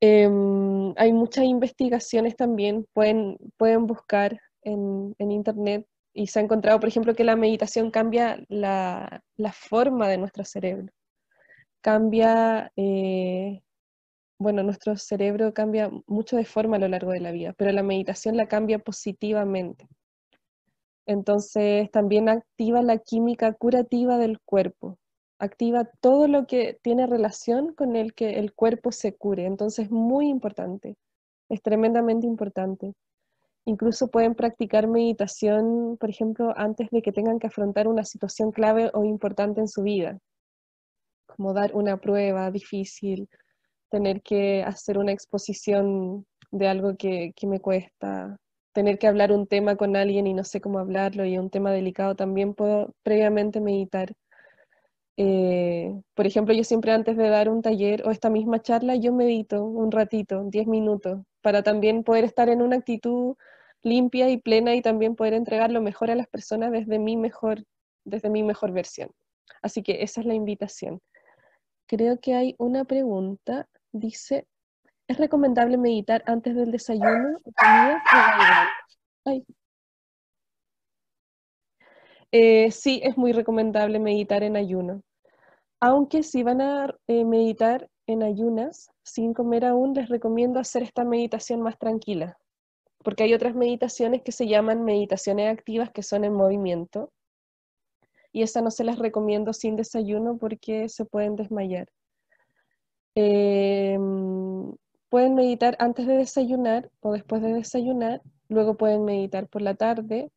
Em, 0.00 0.94
hay 0.96 1.12
muchas 1.12 1.44
investigaciones 1.44 2.36
también, 2.36 2.86
pueden, 2.92 3.36
pueden 3.56 3.86
buscar 3.86 4.40
en, 4.62 5.14
internet 5.18 5.86
y 6.14 6.28
se 6.28 6.38
ha 6.38 6.42
encontrado, 6.42 6.80
por 6.80 6.88
ejemplo, 6.88 7.14
que 7.14 7.24
la 7.24 7.36
meditación 7.36 7.90
cambia 7.90 8.44
la, 8.48 9.22
forma 9.52 10.08
de 10.08 10.18
nuestro 10.18 10.44
cerebro. 10.44 10.92
Cambia, 11.80 12.72
eh, 12.76 13.62
bueno, 14.38 14.62
nuestro 14.62 14.96
cerebro 14.96 15.54
cambia 15.54 15.90
mucho 16.06 16.36
de 16.36 16.44
forma 16.44 16.76
a 16.76 16.80
lo 16.80 16.88
largo 16.88 17.12
de 17.12 17.20
la 17.20 17.32
vida, 17.32 17.54
pero 17.56 17.72
la 17.72 17.82
meditación 17.82 18.36
la 18.36 18.48
cambia 18.48 18.78
positivamente. 18.78 19.86
Entonces 21.06 21.90
también 21.90 22.28
activa 22.28 22.82
la 22.82 22.98
química 22.98 23.52
curativa 23.54 24.18
del 24.18 24.40
cuerpo 24.40 24.98
activa 25.38 25.84
todo 26.00 26.28
lo 26.28 26.46
que 26.46 26.78
tiene 26.82 27.06
relación 27.06 27.74
con 27.74 27.96
el 27.96 28.14
que 28.14 28.38
el 28.38 28.52
cuerpo 28.52 28.92
se 28.92 29.14
cure. 29.14 29.46
Entonces 29.46 29.86
es 29.86 29.90
muy 29.90 30.28
importante, 30.28 30.96
es 31.48 31.62
tremendamente 31.62 32.26
importante. 32.26 32.94
Incluso 33.64 34.08
pueden 34.08 34.34
practicar 34.34 34.86
meditación, 34.88 35.96
por 35.98 36.10
ejemplo, 36.10 36.54
antes 36.56 36.88
de 36.90 37.02
que 37.02 37.12
tengan 37.12 37.38
que 37.38 37.48
afrontar 37.48 37.86
una 37.86 38.04
situación 38.04 38.50
clave 38.50 38.90
o 38.94 39.04
importante 39.04 39.60
en 39.60 39.68
su 39.68 39.82
vida, 39.82 40.18
como 41.26 41.52
dar 41.52 41.74
una 41.74 41.98
prueba 41.98 42.50
difícil, 42.50 43.28
tener 43.90 44.22
que 44.22 44.62
hacer 44.62 44.98
una 44.98 45.12
exposición 45.12 46.26
de 46.50 46.66
algo 46.66 46.96
que, 46.96 47.32
que 47.36 47.46
me 47.46 47.60
cuesta, 47.60 48.38
tener 48.72 48.98
que 48.98 49.06
hablar 49.06 49.32
un 49.32 49.46
tema 49.46 49.76
con 49.76 49.96
alguien 49.96 50.26
y 50.26 50.34
no 50.34 50.44
sé 50.44 50.60
cómo 50.60 50.78
hablarlo 50.78 51.24
y 51.24 51.38
un 51.38 51.50
tema 51.50 51.70
delicado, 51.70 52.14
también 52.14 52.54
puedo 52.54 52.94
previamente 53.02 53.60
meditar 53.60 54.14
eh, 55.20 56.00
por 56.14 56.28
ejemplo, 56.28 56.54
yo 56.54 56.62
siempre 56.62 56.92
antes 56.92 57.16
de 57.16 57.28
dar 57.28 57.48
un 57.48 57.60
taller 57.60 58.06
o 58.06 58.12
esta 58.12 58.30
misma 58.30 58.62
charla, 58.62 58.94
yo 58.94 59.12
medito 59.12 59.64
un 59.64 59.90
ratito, 59.90 60.44
10 60.44 60.68
minutos, 60.68 61.22
para 61.42 61.64
también 61.64 62.04
poder 62.04 62.22
estar 62.22 62.48
en 62.48 62.62
una 62.62 62.76
actitud 62.76 63.34
limpia 63.82 64.30
y 64.30 64.36
plena 64.36 64.76
y 64.76 64.80
también 64.80 65.16
poder 65.16 65.34
entregar 65.34 65.72
lo 65.72 65.82
mejor 65.82 66.12
a 66.12 66.14
las 66.14 66.28
personas 66.28 66.70
desde 66.70 67.00
mi 67.00 67.16
mejor, 67.16 67.64
desde 68.04 68.30
mi 68.30 68.44
mejor 68.44 68.70
versión. 68.70 69.10
Así 69.60 69.82
que 69.82 70.04
esa 70.04 70.20
es 70.20 70.26
la 70.28 70.34
invitación. 70.34 71.00
Creo 71.88 72.20
que 72.20 72.34
hay 72.34 72.54
una 72.56 72.84
pregunta. 72.84 73.66
Dice, 73.90 74.46
¿es 75.08 75.16
recomendable 75.18 75.78
meditar 75.78 76.22
antes 76.26 76.54
del 76.54 76.70
desayuno, 76.70 77.40
Ay. 79.24 79.44
Eh, 82.30 82.70
sí, 82.70 83.00
es 83.02 83.16
muy 83.16 83.32
recomendable 83.32 83.98
meditar 83.98 84.44
en 84.44 84.56
ayuno. 84.56 85.02
Aunque 85.80 86.24
si 86.24 86.42
van 86.42 86.60
a 86.60 86.94
eh, 87.06 87.24
meditar 87.24 87.88
en 88.06 88.22
ayunas, 88.24 88.90
sin 89.04 89.32
comer 89.32 89.64
aún, 89.64 89.94
les 89.94 90.08
recomiendo 90.08 90.58
hacer 90.58 90.82
esta 90.82 91.04
meditación 91.04 91.60
más 91.60 91.78
tranquila, 91.78 92.36
porque 93.04 93.22
hay 93.22 93.34
otras 93.34 93.54
meditaciones 93.54 94.22
que 94.22 94.32
se 94.32 94.48
llaman 94.48 94.84
meditaciones 94.84 95.52
activas 95.52 95.90
que 95.92 96.02
son 96.02 96.24
en 96.24 96.32
movimiento, 96.32 97.12
y 98.32 98.42
esa 98.42 98.60
no 98.60 98.70
se 98.70 98.84
las 98.84 98.98
recomiendo 98.98 99.52
sin 99.52 99.76
desayuno 99.76 100.36
porque 100.36 100.88
se 100.88 101.04
pueden 101.04 101.36
desmayar. 101.36 101.88
Em, 103.14 104.74
pueden 105.08 105.34
meditar 105.34 105.76
antes 105.78 106.06
de 106.06 106.16
desayunar 106.16 106.90
o 107.00 107.12
después 107.12 107.40
de 107.42 107.52
desayunar, 107.52 108.20
luego 108.48 108.76
pueden 108.76 109.04
meditar 109.04 109.48
por 109.48 109.62
la 109.62 109.74
tarde, 109.74 110.30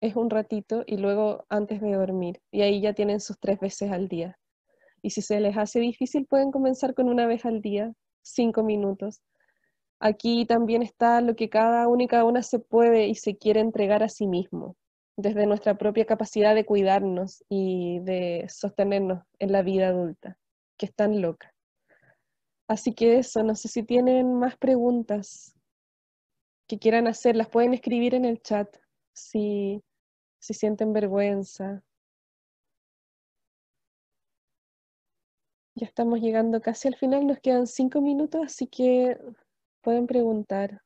es 0.00 0.14
un 0.16 0.30
ratito, 0.30 0.84
y 0.86 0.96
luego 0.98 1.44
antes 1.48 1.80
de 1.80 1.92
dormir, 1.92 2.40
y 2.52 2.62
ahí 2.62 2.80
ya 2.80 2.92
tienen 2.94 3.20
sus 3.20 3.38
tres 3.40 3.58
veces 3.58 3.90
al 3.90 4.08
día. 4.08 4.38
Y 5.02 5.10
si 5.10 5.22
se 5.22 5.40
les 5.40 5.56
hace 5.56 5.80
difícil, 5.80 6.26
pueden 6.26 6.50
comenzar 6.50 6.94
con 6.94 7.08
una 7.08 7.26
vez 7.26 7.44
al 7.44 7.60
día, 7.60 7.92
cinco 8.22 8.62
minutos. 8.62 9.20
Aquí 10.00 10.44
también 10.46 10.82
está 10.82 11.20
lo 11.20 11.36
que 11.36 11.48
cada 11.48 11.88
una 11.88 12.04
y 12.04 12.08
cada 12.08 12.24
una 12.24 12.42
se 12.42 12.58
puede 12.58 13.06
y 13.06 13.14
se 13.14 13.36
quiere 13.36 13.60
entregar 13.60 14.02
a 14.02 14.08
sí 14.08 14.26
mismo, 14.26 14.76
desde 15.16 15.46
nuestra 15.46 15.78
propia 15.78 16.04
capacidad 16.04 16.54
de 16.54 16.66
cuidarnos 16.66 17.44
y 17.48 18.00
de 18.00 18.46
sostenernos 18.48 19.22
en 19.38 19.52
la 19.52 19.62
vida 19.62 19.88
adulta, 19.88 20.36
que 20.76 20.86
es 20.86 20.94
tan 20.94 21.22
loca. 21.22 21.54
Así 22.68 22.92
que 22.92 23.18
eso, 23.18 23.42
no 23.42 23.54
sé 23.54 23.68
si 23.68 23.84
tienen 23.84 24.34
más 24.34 24.56
preguntas 24.56 25.54
que 26.66 26.78
quieran 26.78 27.06
hacer, 27.06 27.36
las 27.36 27.48
pueden 27.48 27.74
escribir 27.74 28.14
en 28.14 28.24
el 28.24 28.42
chat 28.42 28.68
si, 29.12 29.82
si 30.40 30.52
sienten 30.52 30.92
vergüenza 30.92 31.82
Ya 35.76 35.86
estamos 35.86 36.20
llegando 36.20 36.60
casi 36.60 36.88
al 36.88 36.96
final, 36.96 37.26
nos 37.26 37.38
quedan 37.38 37.66
cinco 37.68 38.00
minutos, 38.00 38.40
así 38.46 38.66
que 38.66 39.16
pueden 39.82 40.06
preguntar. 40.08 40.82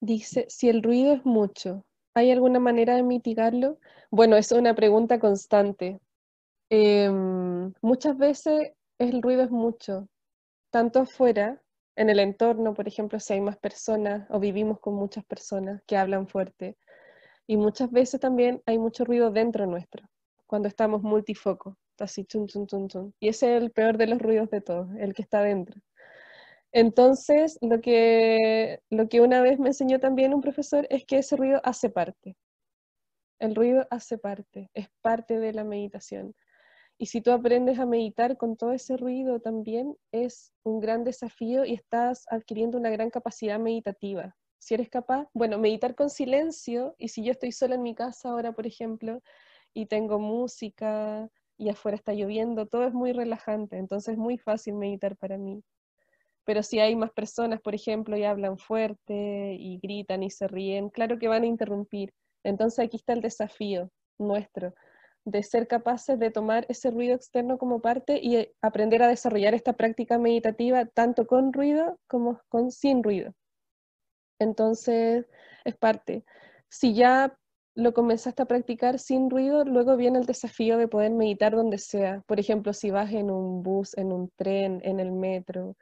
Dice, 0.00 0.46
si 0.48 0.68
el 0.68 0.82
ruido 0.82 1.14
es 1.14 1.24
mucho, 1.24 1.84
¿hay 2.14 2.30
alguna 2.30 2.60
manera 2.60 2.96
de 2.96 3.02
mitigarlo? 3.02 3.78
Bueno, 4.10 4.36
es 4.36 4.52
una 4.52 4.74
pregunta 4.74 5.18
constante. 5.18 6.00
Em, 6.70 7.72
muchas 7.82 8.16
veces 8.18 8.72
el 8.98 9.22
ruido 9.22 9.42
es 9.44 9.50
mucho, 9.50 10.08
tanto 10.70 11.00
afuera 11.00 11.62
en 11.96 12.10
el 12.10 12.20
entorno, 12.20 12.74
por 12.74 12.88
ejemplo, 12.88 13.20
si 13.20 13.34
hay 13.34 13.40
más 13.40 13.58
personas 13.58 14.26
o 14.30 14.40
vivimos 14.40 14.80
con 14.80 14.94
muchas 14.94 15.24
personas 15.24 15.82
que 15.86 15.96
hablan 15.96 16.28
fuerte, 16.28 16.76
Y 17.46 17.56
muchas 17.58 17.90
veces 17.92 18.20
también 18.20 18.62
hay 18.66 18.78
mucho 18.78 19.04
ruido 19.04 19.30
dentro 19.32 19.66
nuestro, 19.66 20.08
cuando 20.46 20.68
estamos 20.68 21.02
multifoco, 21.02 21.78
así 21.98 22.24
chun, 22.26 22.46
chun, 22.48 22.66
chun, 22.68 22.88
chun. 22.88 23.14
Y 23.20 23.28
es 23.28 23.42
el 23.42 23.70
peor 23.72 23.98
de 23.98 24.06
los 24.08 24.20
ruidos 24.22 24.50
de 24.50 24.60
todos, 24.62 24.88
el 24.98 25.14
que 25.14 25.22
está 25.22 25.42
dentro. 25.42 25.80
Entonces, 26.72 27.58
lo 27.62 27.80
que, 27.80 28.80
lo 28.90 29.08
que 29.08 29.20
una 29.20 29.40
vez 29.42 29.58
me 29.58 29.68
enseñó 29.68 29.98
también 30.00 30.34
un 30.34 30.40
profesor 30.42 30.86
es 30.90 31.04
que 31.06 31.18
ese 31.18 31.36
ruido 31.36 31.60
hace 31.64 31.90
parte. 31.90 32.36
El 33.38 33.54
ruido 33.54 33.86
hace 33.90 34.18
parte, 34.18 34.70
es 34.74 34.88
parte 35.00 35.38
de 35.38 35.52
la 35.54 35.64
meditación. 35.64 36.34
Y 36.98 37.06
si 37.06 37.20
tú 37.20 37.30
aprendes 37.32 37.78
a 37.78 37.86
meditar 37.86 38.36
con 38.36 38.56
todo 38.56 38.72
ese 38.72 38.96
ruido 38.96 39.40
también, 39.40 39.96
es 40.12 40.52
un 40.62 40.80
gran 40.80 41.04
desafío 41.04 41.64
y 41.64 41.74
estás 41.74 42.24
adquiriendo 42.30 42.78
una 42.78 42.90
gran 42.90 43.10
capacidad 43.10 43.58
meditativa. 43.58 44.34
Si 44.58 44.74
eres 44.74 44.88
capaz, 44.88 45.28
bueno, 45.34 45.58
meditar 45.58 45.94
con 45.94 46.08
silencio, 46.08 46.94
y 46.98 47.08
si 47.08 47.22
yo 47.22 47.32
estoy 47.32 47.52
sola 47.52 47.74
en 47.74 47.82
mi 47.82 47.94
casa 47.94 48.30
ahora, 48.30 48.52
por 48.52 48.66
ejemplo, 48.66 49.20
y 49.74 49.86
tengo 49.86 50.18
música 50.18 51.28
y 51.58 51.68
afuera 51.68 51.96
está 51.96 52.14
lloviendo, 52.14 52.66
todo 52.66 52.86
es 52.86 52.94
muy 52.94 53.12
relajante, 53.12 53.76
entonces 53.76 54.14
es 54.14 54.18
muy 54.18 54.38
fácil 54.38 54.74
meditar 54.74 55.16
para 55.16 55.36
mí. 55.36 55.62
Pero 56.44 56.62
si 56.62 56.78
hay 56.78 56.96
más 56.96 57.12
personas, 57.12 57.60
por 57.60 57.74
ejemplo, 57.74 58.16
y 58.16 58.24
hablan 58.24 58.56
fuerte 58.56 59.54
y 59.58 59.78
gritan 59.82 60.22
y 60.22 60.30
se 60.30 60.48
ríen, 60.48 60.88
claro 60.90 61.18
que 61.18 61.28
van 61.28 61.42
a 61.42 61.46
interrumpir. 61.46 62.14
Entonces 62.42 62.84
aquí 62.84 62.96
está 62.96 63.12
el 63.12 63.20
desafío 63.20 63.90
nuestro, 64.18 64.72
de 65.26 65.42
ser 65.42 65.66
capaces 65.66 66.18
de 66.20 66.30
tomar 66.30 66.64
ese 66.68 66.90
ruido 66.90 67.14
externo 67.16 67.58
como 67.58 67.80
parte 67.80 68.20
y 68.22 68.48
aprender 68.62 69.02
a 69.02 69.08
desarrollar 69.08 69.54
esta 69.54 69.72
práctica 69.72 70.18
meditativa 70.18 70.86
tanto 70.86 71.26
con 71.26 71.52
ruido 71.52 71.98
como 72.06 72.40
con 72.48 72.70
sin 72.70 73.02
ruido. 73.02 73.34
Entonces 74.38 75.26
es 75.64 75.76
parte. 75.76 76.24
Si 76.68 76.94
ya 76.94 77.36
lo 77.74 77.92
comenzaste 77.92 78.42
a 78.42 78.46
practicar 78.46 79.00
sin 79.00 79.28
ruido, 79.28 79.64
luego 79.64 79.96
viene 79.96 80.20
el 80.20 80.26
desafío 80.26 80.78
de 80.78 80.86
poder 80.86 81.10
meditar 81.10 81.56
donde 81.56 81.78
sea. 81.78 82.22
Por 82.26 82.38
ejemplo, 82.38 82.72
si 82.72 82.92
vas 82.92 83.12
en 83.12 83.28
un 83.28 83.64
bus, 83.64 83.98
en 83.98 84.12
un 84.12 84.30
tren, 84.36 84.80
en 84.84 85.00
el 85.00 85.10
metro, 85.10 85.76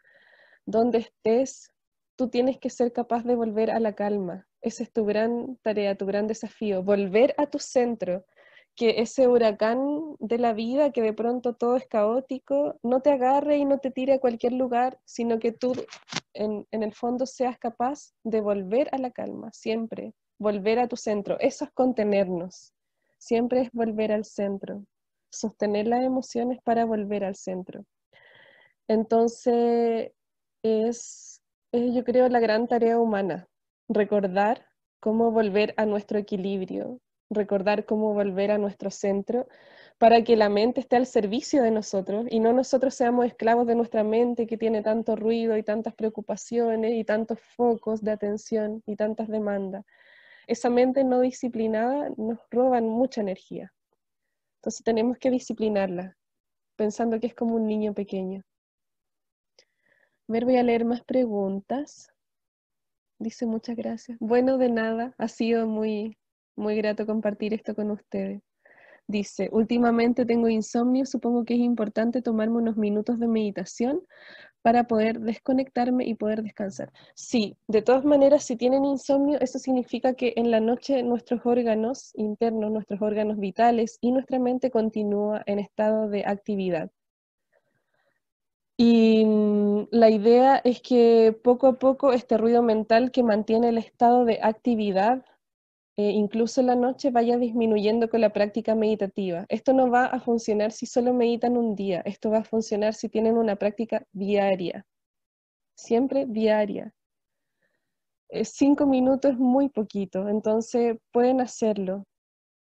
donde 0.64 0.98
estés, 0.98 1.70
tú 2.16 2.30
tienes 2.30 2.58
que 2.58 2.70
ser 2.70 2.94
capaz 2.94 3.24
de 3.24 3.36
volver 3.36 3.70
a 3.70 3.78
la 3.78 3.92
calma. 3.92 4.46
Esa 4.62 4.84
es 4.84 4.90
tu 4.90 5.04
gran 5.04 5.58
tarea, 5.62 5.96
tu 5.96 6.06
gran 6.06 6.26
desafío, 6.26 6.82
volver 6.82 7.34
a 7.36 7.46
tu 7.46 7.58
centro, 7.58 8.24
que 8.76 9.00
ese 9.00 9.28
huracán 9.28 10.16
de 10.18 10.38
la 10.38 10.52
vida, 10.52 10.90
que 10.90 11.02
de 11.02 11.12
pronto 11.12 11.54
todo 11.54 11.76
es 11.76 11.86
caótico, 11.86 12.78
no 12.82 13.00
te 13.00 13.12
agarre 13.12 13.56
y 13.58 13.64
no 13.64 13.78
te 13.78 13.90
tire 13.90 14.14
a 14.14 14.20
cualquier 14.20 14.52
lugar, 14.52 14.98
sino 15.04 15.38
que 15.38 15.52
tú 15.52 15.74
en, 16.32 16.66
el 16.70 16.92
fondo 16.92 17.26
seas 17.26 17.58
capaz 17.58 18.12
de 18.24 18.40
volver 18.40 18.88
a 18.92 18.98
la 18.98 19.10
calma, 19.12 19.50
siempre, 19.52 20.12
volver 20.38 20.80
a 20.80 20.88
tu 20.88 20.96
centro. 20.96 21.38
Eso 21.38 21.64
es 21.64 21.70
contenernos, 21.72 22.74
siempre 23.18 23.62
es 23.62 23.72
volver 23.72 24.10
al 24.10 24.24
centro, 24.24 24.84
sostener 25.30 25.86
las 25.86 26.02
emociones 26.02 26.58
para 26.62 26.84
volver 26.84 27.24
al 27.24 27.36
centro. 27.36 27.84
Entonces, 28.88 30.10
es, 30.62 31.40
yo 31.72 32.04
creo, 32.04 32.28
la 32.28 32.40
gran 32.40 32.66
tarea 32.66 32.98
humana, 32.98 33.48
recordar 33.88 34.66
cómo 35.00 35.30
volver 35.30 35.74
a 35.76 35.86
nuestro 35.86 36.18
equilibrio, 36.18 37.00
recordar 37.34 37.84
cómo 37.84 38.14
volver 38.14 38.50
a 38.50 38.58
nuestro 38.58 38.90
centro 38.90 39.46
para 39.98 40.24
que 40.24 40.36
la 40.36 40.48
mente 40.48 40.80
esté 40.80 40.96
al 40.96 41.06
servicio 41.06 41.62
de 41.62 41.70
nosotros 41.70 42.26
y 42.30 42.40
no 42.40 42.52
nosotros 42.52 42.94
seamos 42.94 43.26
esclavos 43.26 43.66
de 43.66 43.74
nuestra 43.74 44.02
mente 44.02 44.46
que 44.46 44.56
tiene 44.56 44.82
tanto 44.82 45.16
ruido 45.16 45.56
y 45.56 45.62
tantas 45.62 45.94
preocupaciones 45.94 46.92
y 46.94 47.04
tantos 47.04 47.38
focos 47.40 48.02
de 48.02 48.12
atención 48.12 48.82
y 48.86 48.96
tantas 48.96 49.28
demandas. 49.28 49.84
Esa 50.46 50.70
mente 50.70 51.04
no 51.04 51.20
disciplinada 51.20 52.10
nos 52.16 52.38
roba 52.50 52.80
mucha 52.80 53.20
energía. 53.20 53.72
Entonces 54.56 54.82
tenemos 54.82 55.18
que 55.18 55.30
disciplinarla, 55.30 56.16
pensando 56.76 57.20
que 57.20 57.28
es 57.28 57.34
como 57.34 57.54
un 57.54 57.66
niño 57.66 57.94
pequeño 57.94 58.44
ver, 60.26 60.44
voy 60.44 60.56
a 60.56 60.62
leer 60.62 60.84
más 60.84 61.02
preguntas. 61.04 62.12
Dice 63.18 63.46
muchas 63.46 63.76
gracias. 63.76 64.18
Bueno, 64.20 64.58
de 64.58 64.70
nada, 64.70 65.14
ha 65.18 65.28
sido 65.28 65.66
muy, 65.66 66.18
muy 66.56 66.76
grato 66.76 67.06
compartir 67.06 67.54
esto 67.54 67.74
con 67.74 67.90
ustedes. 67.90 68.42
Dice, 69.06 69.50
últimamente 69.52 70.24
tengo 70.24 70.48
insomnio, 70.48 71.04
supongo 71.04 71.44
que 71.44 71.54
es 71.54 71.60
importante 71.60 72.22
tomarme 72.22 72.56
unos 72.56 72.76
minutos 72.76 73.18
de 73.18 73.28
meditación 73.28 74.00
para 74.62 74.84
poder 74.84 75.20
desconectarme 75.20 76.06
y 76.06 76.14
poder 76.14 76.42
descansar. 76.42 76.90
Sí, 77.14 77.58
de 77.68 77.82
todas 77.82 78.06
maneras, 78.06 78.44
si 78.44 78.56
tienen 78.56 78.86
insomnio, 78.86 79.38
eso 79.42 79.58
significa 79.58 80.14
que 80.14 80.32
en 80.36 80.50
la 80.50 80.60
noche 80.60 81.02
nuestros 81.02 81.44
órganos 81.44 82.12
internos, 82.14 82.70
nuestros 82.70 83.02
órganos 83.02 83.38
vitales 83.38 83.98
y 84.00 84.10
nuestra 84.10 84.38
mente 84.38 84.70
continúa 84.70 85.42
en 85.44 85.58
estado 85.58 86.08
de 86.08 86.24
actividad. 86.24 86.90
Y 88.78 89.24
mm, 89.26 89.88
la 89.90 90.08
idea 90.08 90.56
es 90.64 90.80
que 90.80 91.38
poco 91.44 91.66
a 91.66 91.78
poco 91.78 92.14
este 92.14 92.38
ruido 92.38 92.62
mental 92.62 93.10
que 93.12 93.22
mantiene 93.22 93.68
el 93.68 93.76
estado 93.76 94.24
de 94.24 94.40
actividad, 94.42 95.24
eh, 95.96 96.10
incluso 96.10 96.62
la 96.62 96.74
noche, 96.74 97.10
vaya 97.10 97.38
disminuyendo 97.38 98.08
con 98.10 98.20
la 98.20 98.32
práctica 98.32 98.74
meditativa. 98.74 99.46
Esto 99.48 99.72
no 99.72 99.90
va 99.90 100.06
a 100.06 100.20
funcionar 100.20 100.72
si 100.72 100.86
solo 100.86 101.12
meditan 101.12 101.56
un 101.56 101.74
día, 101.74 102.00
esto 102.04 102.30
va 102.30 102.38
a 102.38 102.44
funcionar 102.44 102.94
si 102.94 103.08
tienen 103.08 103.36
una 103.36 103.56
práctica 103.56 104.04
diaria, 104.12 104.86
siempre 105.76 106.26
diaria. 106.26 106.92
Eh, 108.28 108.44
cinco 108.44 108.86
minutos 108.86 109.32
es 109.32 109.38
muy 109.38 109.68
poquito, 109.68 110.28
entonces 110.28 110.96
pueden 111.12 111.40
hacerlo. 111.40 112.04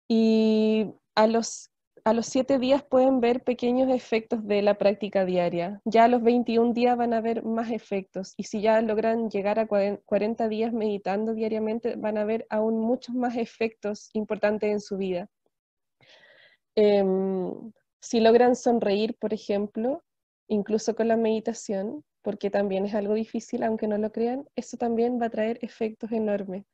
Y 0.07 0.87
a 1.15 1.27
los 1.27 1.70
a 2.03 2.13
los 2.13 2.25
siete 2.25 2.59
días 2.59 2.83
pueden 2.83 3.19
ver 3.19 3.43
pequeños 3.43 3.89
efectos 3.89 4.45
de 4.47 4.61
la 4.61 4.77
práctica 4.77 5.25
diaria. 5.25 5.81
Ya 5.85 6.05
a 6.05 6.07
los 6.07 6.21
21 6.23 6.73
días 6.73 6.97
van 6.97 7.13
a 7.13 7.21
ver 7.21 7.43
más 7.43 7.71
efectos. 7.71 8.33
Y 8.37 8.43
si 8.43 8.61
ya 8.61 8.81
logran 8.81 9.29
llegar 9.29 9.59
a 9.59 9.67
40 9.67 10.47
días 10.47 10.73
meditando 10.73 11.33
diariamente, 11.33 11.95
van 11.95 12.17
a 12.17 12.25
ver 12.25 12.45
aún 12.49 12.79
muchos 12.79 13.15
más 13.15 13.37
efectos 13.37 14.09
importantes 14.13 14.71
en 14.71 14.79
su 14.79 14.97
vida. 14.97 15.29
Em, 16.75 17.71
si 17.99 18.19
logran 18.19 18.55
sonreír, 18.55 19.15
por 19.19 19.33
ejemplo, 19.33 20.03
incluso 20.47 20.95
con 20.95 21.07
la 21.07 21.17
meditación, 21.17 22.03
porque 22.21 22.49
también 22.49 22.85
es 22.85 22.95
algo 22.95 23.13
difícil, 23.13 23.63
aunque 23.63 23.87
no 23.87 23.97
lo 23.97 24.11
crean, 24.11 24.47
eso 24.55 24.77
también 24.77 25.19
va 25.21 25.27
a 25.27 25.29
traer 25.29 25.59
efectos 25.61 26.11
enormes. 26.11 26.65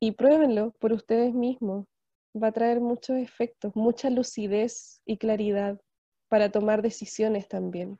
Y 0.00 0.12
pruébenlo 0.12 0.72
por 0.78 0.92
ustedes 0.92 1.34
mismos 1.34 1.86
va 2.34 2.48
a 2.48 2.52
traer 2.52 2.80
muchos 2.80 3.16
efectos, 3.16 3.74
mucha 3.74 4.10
lucidez 4.10 5.00
y 5.04 5.18
claridad 5.18 5.80
para 6.28 6.50
tomar 6.50 6.82
decisiones 6.82 7.48
también. 7.48 7.98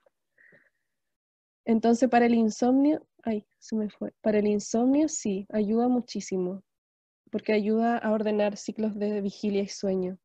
Entonces, 1.65 2.09
para 2.09 2.27
el 2.27 2.35
insomnio, 2.35 3.07
ay, 3.23 3.47
se 3.59 3.77
me 3.77 3.91
fue. 3.91 4.13
Para 4.21 4.39
el 4.39 4.47
insomnio 4.47 5.09
sí, 5.09 5.47
ayuda 5.51 5.89
muchísimo, 5.89 6.63
porque 7.31 7.53
ayuda 7.53 7.99
a 7.99 8.13
ordenar 8.13 8.57
ciclos 8.57 8.99
de 8.99 9.21
vigilia 9.21 9.63
y 9.63 9.69
sueño. 9.69 10.19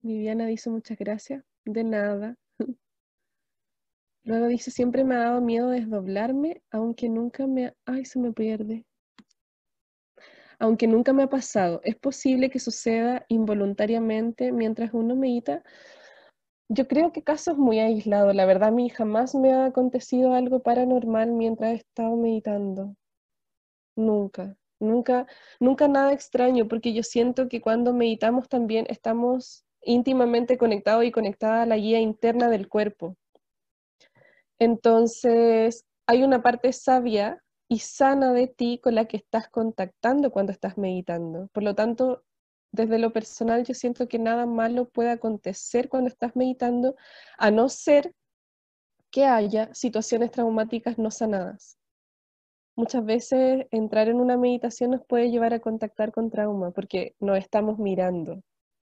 Viviana 0.00 0.46
dice 0.46 0.70
muchas 0.70 0.96
gracias. 0.96 1.44
De 1.64 1.84
nada. 1.84 2.36
Luego 4.24 4.46
dice, 4.46 4.70
siempre 4.70 5.04
me 5.04 5.16
ha 5.16 5.20
dado 5.20 5.40
miedo 5.40 5.70
desdoblarme, 5.70 6.62
aunque 6.70 7.08
nunca 7.08 7.46
me... 7.46 7.74
Ay, 7.84 8.04
se 8.04 8.18
me 8.18 8.32
pierde 8.32 8.87
aunque 10.58 10.86
nunca 10.86 11.12
me 11.12 11.24
ha 11.24 11.28
pasado, 11.28 11.80
¿es 11.84 11.96
posible 11.96 12.50
que 12.50 12.58
suceda 12.58 13.24
involuntariamente 13.28 14.52
mientras 14.52 14.92
uno 14.92 15.14
medita? 15.14 15.62
Yo 16.68 16.86
creo 16.86 17.12
que 17.12 17.22
casos 17.22 17.56
muy 17.56 17.78
aislados. 17.78 18.34
La 18.34 18.44
verdad, 18.44 18.68
a 18.68 18.72
mí 18.72 18.90
jamás 18.90 19.34
me 19.34 19.52
ha 19.52 19.66
acontecido 19.66 20.34
algo 20.34 20.60
paranormal 20.60 21.32
mientras 21.32 21.72
he 21.72 21.76
estado 21.76 22.16
meditando. 22.16 22.94
Nunca, 23.96 24.56
nunca, 24.80 25.26
nunca 25.60 25.88
nada 25.88 26.12
extraño, 26.12 26.68
porque 26.68 26.92
yo 26.92 27.02
siento 27.02 27.48
que 27.48 27.60
cuando 27.60 27.94
meditamos 27.94 28.48
también 28.48 28.86
estamos 28.88 29.64
íntimamente 29.82 30.58
conectados 30.58 31.04
y 31.04 31.12
conectada 31.12 31.62
a 31.62 31.66
la 31.66 31.76
guía 31.76 32.00
interna 32.00 32.48
del 32.50 32.68
cuerpo. 32.68 33.16
Entonces, 34.58 35.84
hay 36.06 36.22
una 36.22 36.42
parte 36.42 36.72
sabia 36.72 37.42
y 37.68 37.80
sana 37.80 38.32
de 38.32 38.48
ti 38.48 38.80
con 38.82 38.94
la 38.94 39.06
que 39.06 39.18
estás 39.18 39.48
contactando 39.48 40.30
cuando 40.30 40.52
estás 40.52 40.78
meditando. 40.78 41.48
Por 41.52 41.62
lo 41.62 41.74
tanto, 41.74 42.24
desde 42.72 42.98
lo 42.98 43.12
personal 43.12 43.64
yo 43.64 43.74
siento 43.74 44.08
que 44.08 44.18
nada 44.18 44.46
malo 44.46 44.88
puede 44.88 45.10
acontecer 45.10 45.88
cuando 45.88 46.08
estás 46.08 46.36
meditando, 46.36 46.96
a 47.38 47.50
no 47.50 47.68
ser 47.68 48.14
que 49.10 49.24
haya 49.24 49.72
situaciones 49.74 50.30
traumáticas 50.30 50.98
no 50.98 51.10
sanadas. 51.10 51.78
Muchas 52.76 53.04
veces 53.04 53.66
entrar 53.70 54.08
en 54.08 54.20
una 54.20 54.36
meditación 54.36 54.92
nos 54.92 55.04
puede 55.04 55.30
llevar 55.30 55.52
a 55.52 55.60
contactar 55.60 56.12
con 56.12 56.30
trauma 56.30 56.70
porque 56.70 57.16
nos 57.18 57.38
estamos 57.38 57.78
mirando 57.78 58.42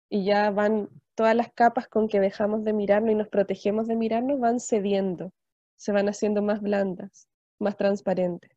y 0.09 0.24
ya 0.24 0.51
van 0.51 0.89
todas 1.14 1.37
las 1.37 1.53
capas 1.53 1.89
con 1.89 2.09
que 2.09 2.20
dejamos 2.20 2.64
de 2.64 2.72
mirarnos 2.72 3.12
y 3.12 3.14
nos 3.16 3.28
protegemos 3.28 3.87
de 3.87 3.97
mirarnos 3.97 4.41
van 4.41 4.61
cediendo, 4.61 5.33
se 5.76 5.93
van 5.93 6.09
haciendo 6.09 6.43
más 6.43 6.62
blandas, 6.62 7.28
más 7.59 7.76
transparentes. 7.76 8.51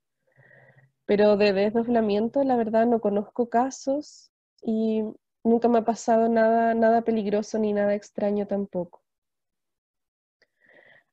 Pero 1.06 1.38
de 1.38 1.53
desdoblamiento, 1.53 2.43
la 2.43 2.56
verdad, 2.56 2.88
no 2.88 2.99
conozco 2.99 3.49
casos 3.49 4.32
y 4.62 5.03
nunca 5.43 5.68
me 5.68 5.80
ha 5.80 5.86
pasado 5.86 6.30
nada, 6.30 6.74
nada 6.74 7.03
peligroso 7.03 7.60
ni 7.60 7.74
nada 7.74 7.93
extraño 7.93 8.47
tampoco. 8.47 9.03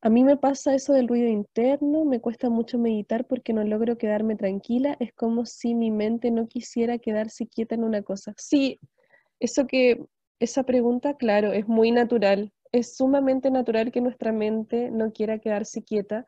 A 0.05 0.09
mí 0.09 0.24
me 0.24 0.36
pasa 0.36 0.74
eso 0.74 0.95
del 0.95 1.07
ruido 1.07 1.28
interno, 1.28 2.05
me 2.05 2.20
cuesta 2.20 2.51
mucho 2.51 2.76
meditar 2.76 3.24
porque 3.26 3.53
no 3.53 3.62
logro 3.62 3.99
quedarme 3.99 4.34
tranquila, 4.34 4.97
es 4.99 5.12
como 5.12 5.47
si 5.47 5.76
mi 5.76 5.93
mente 5.93 6.32
no 6.32 6.49
quisiera 6.49 6.99
quedarse 6.99 7.47
quieta 7.47 7.76
en 7.76 7.84
una 7.84 8.03
cosa. 8.03 8.34
Sí, 8.36 8.80
eso 9.38 9.68
que, 9.68 10.05
esa 10.40 10.64
pregunta, 10.64 11.14
claro, 11.16 11.53
es 11.53 11.68
muy 11.68 11.93
natural, 11.93 12.53
es 12.72 12.97
sumamente 12.97 13.53
natural 13.53 13.93
que 13.93 14.01
nuestra 14.01 14.32
mente 14.32 14.90
no 14.90 15.12
quiera 15.12 15.38
quedarse 15.38 15.84
quieta, 15.84 16.26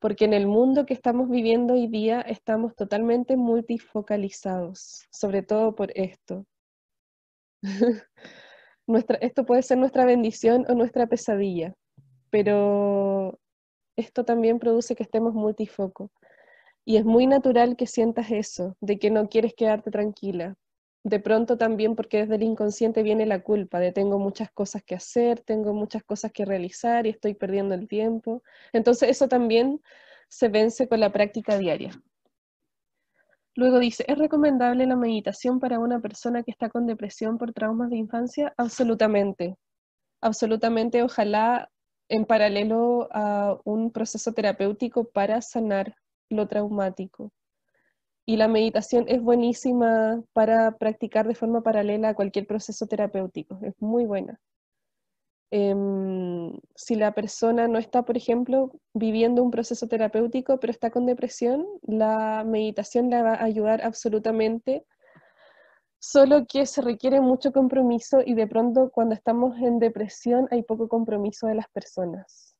porque 0.00 0.24
en 0.24 0.32
el 0.32 0.46
mundo 0.46 0.86
que 0.86 0.94
estamos 0.94 1.28
viviendo 1.28 1.74
hoy 1.74 1.86
día 1.86 2.22
estamos 2.22 2.74
totalmente 2.74 3.36
multifocalizados, 3.36 5.06
sobre 5.10 5.42
todo 5.42 5.74
por 5.74 5.92
esto. 5.94 6.46
esto 9.20 9.44
puede 9.44 9.62
ser 9.62 9.78
nuestra 9.78 10.04
bendición 10.06 10.64
o 10.68 10.74
nuestra 10.74 11.06
pesadilla, 11.06 11.74
pero 12.30 13.38
esto 13.96 14.24
también 14.24 14.58
produce 14.58 14.96
que 14.96 15.02
estemos 15.02 15.34
multifoco. 15.34 16.10
Y 16.86 16.96
es 16.96 17.04
muy 17.04 17.26
natural 17.26 17.76
que 17.76 17.86
sientas 17.86 18.30
eso, 18.30 18.76
de 18.80 18.98
que 18.98 19.10
no 19.10 19.28
quieres 19.28 19.52
quedarte 19.54 19.90
tranquila. 19.90 20.56
De 21.02 21.18
pronto 21.18 21.56
también 21.56 21.96
porque 21.96 22.18
desde 22.18 22.34
el 22.34 22.42
inconsciente 22.42 23.02
viene 23.02 23.24
la 23.24 23.42
culpa 23.42 23.80
de 23.80 23.90
tengo 23.90 24.18
muchas 24.18 24.50
cosas 24.50 24.82
que 24.82 24.94
hacer, 24.94 25.40
tengo 25.40 25.72
muchas 25.72 26.04
cosas 26.04 26.30
que 26.30 26.44
realizar 26.44 27.06
y 27.06 27.10
estoy 27.10 27.34
perdiendo 27.34 27.74
el 27.74 27.88
tiempo. 27.88 28.42
Entonces 28.72 29.08
eso 29.08 29.26
también 29.26 29.80
se 30.28 30.48
vence 30.48 30.88
con 30.88 31.00
la 31.00 31.10
práctica 31.10 31.56
diaria. 31.58 31.92
Luego 33.56 33.78
dice, 33.78 34.04
¿es 34.06 34.18
recomendable 34.18 34.86
la 34.86 34.96
meditación 34.96 35.58
para 35.58 35.78
una 35.78 36.00
persona 36.00 36.42
que 36.42 36.50
está 36.50 36.68
con 36.68 36.86
depresión 36.86 37.36
por 37.36 37.52
traumas 37.52 37.90
de 37.90 37.96
infancia? 37.96 38.54
Absolutamente. 38.56 39.56
Absolutamente, 40.20 41.02
ojalá 41.02 41.70
en 42.08 42.26
paralelo 42.26 43.08
a 43.12 43.58
un 43.64 43.90
proceso 43.90 44.32
terapéutico 44.32 45.04
para 45.04 45.40
sanar 45.42 45.94
lo 46.28 46.46
traumático. 46.46 47.32
Y 48.30 48.36
la 48.36 48.46
meditación 48.46 49.06
es 49.08 49.20
buenísima 49.20 50.22
para 50.32 50.78
practicar 50.78 51.26
de 51.26 51.34
forma 51.34 51.62
paralela 51.62 52.10
a 52.10 52.14
cualquier 52.14 52.46
proceso 52.46 52.86
terapéutico, 52.86 53.58
es 53.62 53.74
muy 53.80 54.04
buena. 54.06 54.38
Em, 55.50 56.56
si 56.76 56.94
la 56.94 57.12
persona 57.12 57.66
no 57.66 57.80
está, 57.80 58.04
por 58.04 58.16
ejemplo, 58.16 58.70
viviendo 58.94 59.42
un 59.42 59.50
proceso 59.50 59.88
terapéutico, 59.88 60.60
pero 60.60 60.70
está 60.70 60.92
con 60.92 61.06
depresión, 61.06 61.66
la 61.82 62.44
meditación 62.46 63.10
le 63.10 63.20
va 63.20 63.34
a 63.34 63.42
ayudar 63.42 63.82
absolutamente, 63.82 64.84
solo 65.98 66.46
que 66.46 66.66
se 66.66 66.82
requiere 66.82 67.20
mucho 67.20 67.50
compromiso 67.50 68.20
y 68.24 68.34
de 68.34 68.46
pronto 68.46 68.90
cuando 68.92 69.16
estamos 69.16 69.58
en 69.58 69.80
depresión 69.80 70.46
hay 70.52 70.62
poco 70.62 70.86
compromiso 70.86 71.48
de 71.48 71.56
las 71.56 71.68
personas, 71.70 72.54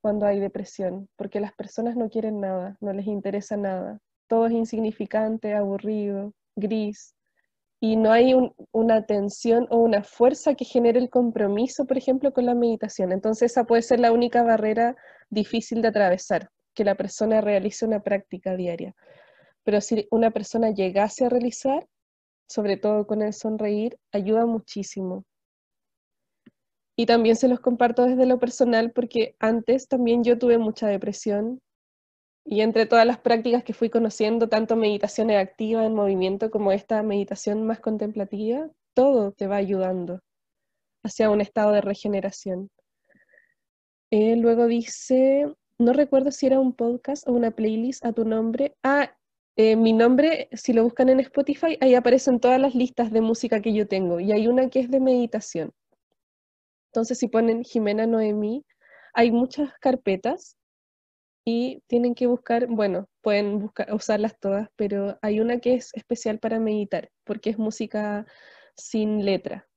cuando 0.00 0.24
hay 0.24 0.40
depresión, 0.40 1.10
porque 1.16 1.38
las 1.38 1.52
personas 1.52 1.96
no 1.96 2.08
quieren 2.08 2.40
nada, 2.40 2.78
no 2.80 2.94
les 2.94 3.06
interesa 3.06 3.58
nada, 3.58 4.00
todo 4.28 4.46
es 4.46 4.52
insignificante, 4.52 5.54
aburrido, 5.54 6.32
gris 6.56 7.14
y 7.84 7.96
no 7.96 8.12
hay 8.12 8.32
una 8.70 9.06
tensión 9.06 9.66
o 9.68 9.78
una 9.78 10.04
fuerza 10.04 10.54
que 10.54 10.64
genere 10.64 11.00
el 11.00 11.10
compromiso, 11.10 11.84
por 11.84 11.98
ejemplo, 11.98 12.32
con 12.32 12.46
la 12.46 12.54
meditación. 12.54 13.10
Entonces 13.10 13.50
esa 13.50 13.64
puede 13.64 13.82
ser 13.82 13.98
la 13.98 14.12
única 14.12 14.44
barrera 14.44 14.94
difícil 15.30 15.82
de 15.82 15.88
atravesar, 15.88 16.48
que 16.74 16.84
la 16.84 16.94
persona 16.94 17.40
realice 17.40 17.84
una 17.84 18.00
práctica 18.00 18.54
diaria. 18.54 18.94
Pero 19.64 19.80
si 19.80 20.06
una 20.12 20.30
persona 20.30 20.70
llegase 20.70 21.24
a 21.24 21.28
realizar, 21.28 21.88
sobre 22.48 22.76
todo 22.76 23.04
con 23.04 23.20
el 23.20 23.32
sonreír, 23.32 23.98
ayuda 24.12 24.46
muchísimo. 24.46 25.24
Y 26.94 27.06
también 27.06 27.34
se 27.34 27.48
los 27.48 27.58
comparto 27.58 28.04
desde 28.04 28.26
lo 28.26 28.38
personal 28.38 28.92
porque 28.92 29.34
antes 29.40 29.88
también 29.88 30.22
yo 30.22 30.38
tuve 30.38 30.56
mucha 30.56 30.86
depresión, 30.86 31.60
y 32.44 32.60
entre 32.60 32.86
todas 32.86 33.06
las 33.06 33.18
prácticas 33.18 33.62
que 33.64 33.72
fui 33.72 33.88
conociendo, 33.88 34.48
tanto 34.48 34.76
meditación 34.76 35.30
activa 35.30 35.84
en 35.84 35.94
movimiento 35.94 36.50
como 36.50 36.72
esta 36.72 37.02
meditación 37.02 37.64
más 37.64 37.80
contemplativa, 37.80 38.68
todo 38.94 39.32
te 39.32 39.46
va 39.46 39.56
ayudando 39.56 40.20
hacia 41.04 41.30
un 41.30 41.40
estado 41.40 41.72
de 41.72 41.80
regeneración. 41.80 42.70
Eh, 44.10 44.36
luego 44.36 44.66
dice, 44.66 45.46
no 45.78 45.92
recuerdo 45.92 46.30
si 46.30 46.46
era 46.46 46.60
un 46.60 46.74
podcast 46.74 47.26
o 47.26 47.32
una 47.32 47.52
playlist 47.52 48.04
a 48.04 48.12
tu 48.12 48.24
nombre. 48.24 48.74
Ah, 48.82 49.16
eh, 49.56 49.76
mi 49.76 49.92
nombre, 49.92 50.48
si 50.52 50.72
lo 50.72 50.82
buscan 50.84 51.08
en 51.08 51.20
Spotify, 51.20 51.78
ahí 51.80 51.94
aparecen 51.94 52.40
todas 52.40 52.60
las 52.60 52.74
listas 52.74 53.10
de 53.10 53.20
música 53.20 53.60
que 53.60 53.72
yo 53.72 53.86
tengo 53.86 54.20
y 54.20 54.32
hay 54.32 54.48
una 54.48 54.68
que 54.68 54.80
es 54.80 54.90
de 54.90 55.00
meditación. 55.00 55.72
Entonces, 56.90 57.18
si 57.18 57.28
ponen 57.28 57.64
Jimena 57.64 58.06
Noemí, 58.06 58.64
hay 59.14 59.30
muchas 59.30 59.72
carpetas 59.80 60.56
y 61.44 61.82
tienen 61.86 62.14
que 62.14 62.26
buscar, 62.26 62.66
bueno, 62.68 63.08
pueden 63.20 63.58
buscar, 63.58 63.92
usarlas 63.92 64.38
todas, 64.38 64.68
pero 64.76 65.18
hay 65.22 65.40
una 65.40 65.58
que 65.58 65.74
es 65.74 65.90
especial 65.94 66.38
para 66.38 66.60
meditar, 66.60 67.10
porque 67.24 67.50
es 67.50 67.58
música 67.58 68.26
sin 68.76 69.24
letra. 69.24 69.68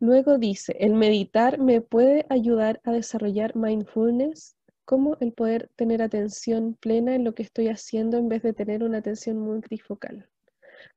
Luego 0.00 0.38
dice, 0.38 0.76
el 0.78 0.94
meditar 0.94 1.58
me 1.58 1.80
puede 1.80 2.26
ayudar 2.28 2.80
a 2.84 2.92
desarrollar 2.92 3.56
mindfulness, 3.56 4.56
como 4.84 5.16
el 5.20 5.32
poder 5.32 5.70
tener 5.76 6.02
atención 6.02 6.76
plena 6.78 7.14
en 7.14 7.24
lo 7.24 7.34
que 7.34 7.42
estoy 7.42 7.68
haciendo 7.68 8.18
en 8.18 8.28
vez 8.28 8.42
de 8.42 8.52
tener 8.52 8.82
una 8.82 8.98
atención 8.98 9.38
multifocal. 9.38 10.28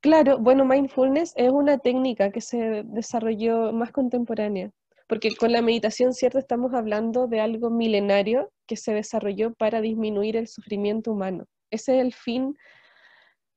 Claro, 0.02 0.40
bueno, 0.40 0.66
mindfulness 0.66 1.34
es 1.38 1.50
una 1.52 1.78
técnica 1.78 2.32
que 2.32 2.42
se 2.42 2.84
desarrolló 2.86 3.72
más 3.72 3.92
contemporánea 3.92 4.72
porque 5.08 5.36
con 5.36 5.52
la 5.52 5.62
meditación, 5.62 6.14
¿cierto? 6.14 6.38
Estamos 6.38 6.74
hablando 6.74 7.28
de 7.28 7.40
algo 7.40 7.70
milenario 7.70 8.52
que 8.68 8.76
se 8.76 8.94
desarrolló 8.94 9.54
para 9.54 9.82
disminuir 9.82 10.36
el 10.38 10.48
sufrimiento 10.48 11.12
humano. 11.12 11.46
Ese 11.72 11.98
es 11.98 12.06
el 12.06 12.14
fin, 12.14 12.56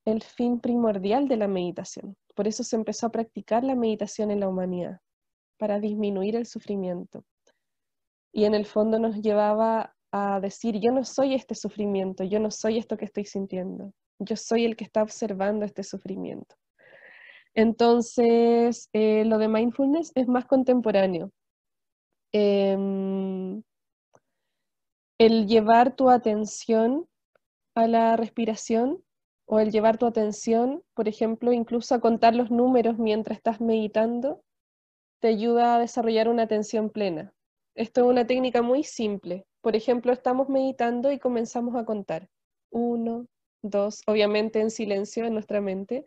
el 0.05 0.23
fin 0.23 0.61
primordial 0.61 1.29
de 1.29 1.37
la 1.37 1.49
meditación. 1.49 2.17
Por 2.35 2.49
eso 2.49 2.65
se 2.65 2.77
empezó 2.77 3.07
a 3.07 3.13
practicar 3.13 3.65
la 3.65 3.75
meditación 3.75 4.31
en 4.31 4.41
la 4.41 4.49
humanidad, 4.49 5.01
para 5.59 5.79
disminuir 5.79 6.37
el 6.37 6.47
sufrimiento. 6.47 7.25
Y 8.33 8.45
en 8.45 8.55
el 8.55 8.65
fondo 8.65 8.99
nos 8.99 9.21
llevaba 9.21 9.95
a 10.13 10.41
decir, 10.41 10.81
yo 10.81 10.93
no 10.93 11.05
soy 11.05 11.35
este 11.35 11.55
sufrimiento, 11.55 12.25
yo 12.25 12.41
no 12.41 12.51
soy 12.51 12.79
esto 12.79 12.97
que 12.97 13.05
estoy 13.05 13.25
sintiendo, 13.25 13.93
yo 14.19 14.37
soy 14.37 14.65
el 14.65 14.77
que 14.77 14.85
está 14.85 15.03
observando 15.03 15.65
este 15.65 15.83
sufrimiento. 15.83 16.57
Entonces, 17.55 18.89
eh, 18.93 19.25
lo 19.25 19.39
de 19.39 19.49
mindfulness 19.49 20.13
es 20.15 20.29
más 20.29 20.47
contemporáneo. 20.47 21.33
Em, 22.33 23.63
el 25.21 25.47
llevar 25.47 25.95
tu 25.97 26.09
atención 26.09 27.07
a 27.75 27.87
la 27.87 28.17
respiración 28.17 29.05
o 29.47 29.61
el 29.61 29.71
llevar 29.71 29.99
tu 29.99 30.07
atención, 30.07 30.83
por 30.95 31.09
ejemplo, 31.09 31.53
incluso 31.53 31.95
a 31.95 32.01
contar 32.01 32.35
los 32.35 32.51
números 32.51 32.97
mientras 32.97 33.37
estás 33.37 33.61
meditando, 33.61 34.41
te 35.21 35.29
ayuda 35.29 35.77
a 35.77 35.79
desarrollar 35.79 36.31
una 36.31 36.45
atención 36.45 36.89
plena. 36.89 37.35
Esto 37.75 38.01
es 38.01 38.07
una 38.07 38.27
técnica 38.27 38.63
muy 38.63 38.83
simple. 38.83 39.45
Por 39.61 39.77
ejemplo, 39.77 40.11
estamos 40.11 40.49
meditando 40.49 41.13
y 41.13 41.19
comenzamos 41.19 41.77
a 41.77 41.85
contar. 41.85 42.31
Uno, 42.71 43.27
dos, 43.61 44.01
obviamente 44.07 44.61
en 44.61 44.71
silencio 44.71 45.27
en 45.27 45.35
nuestra 45.35 45.61
mente. 45.61 46.07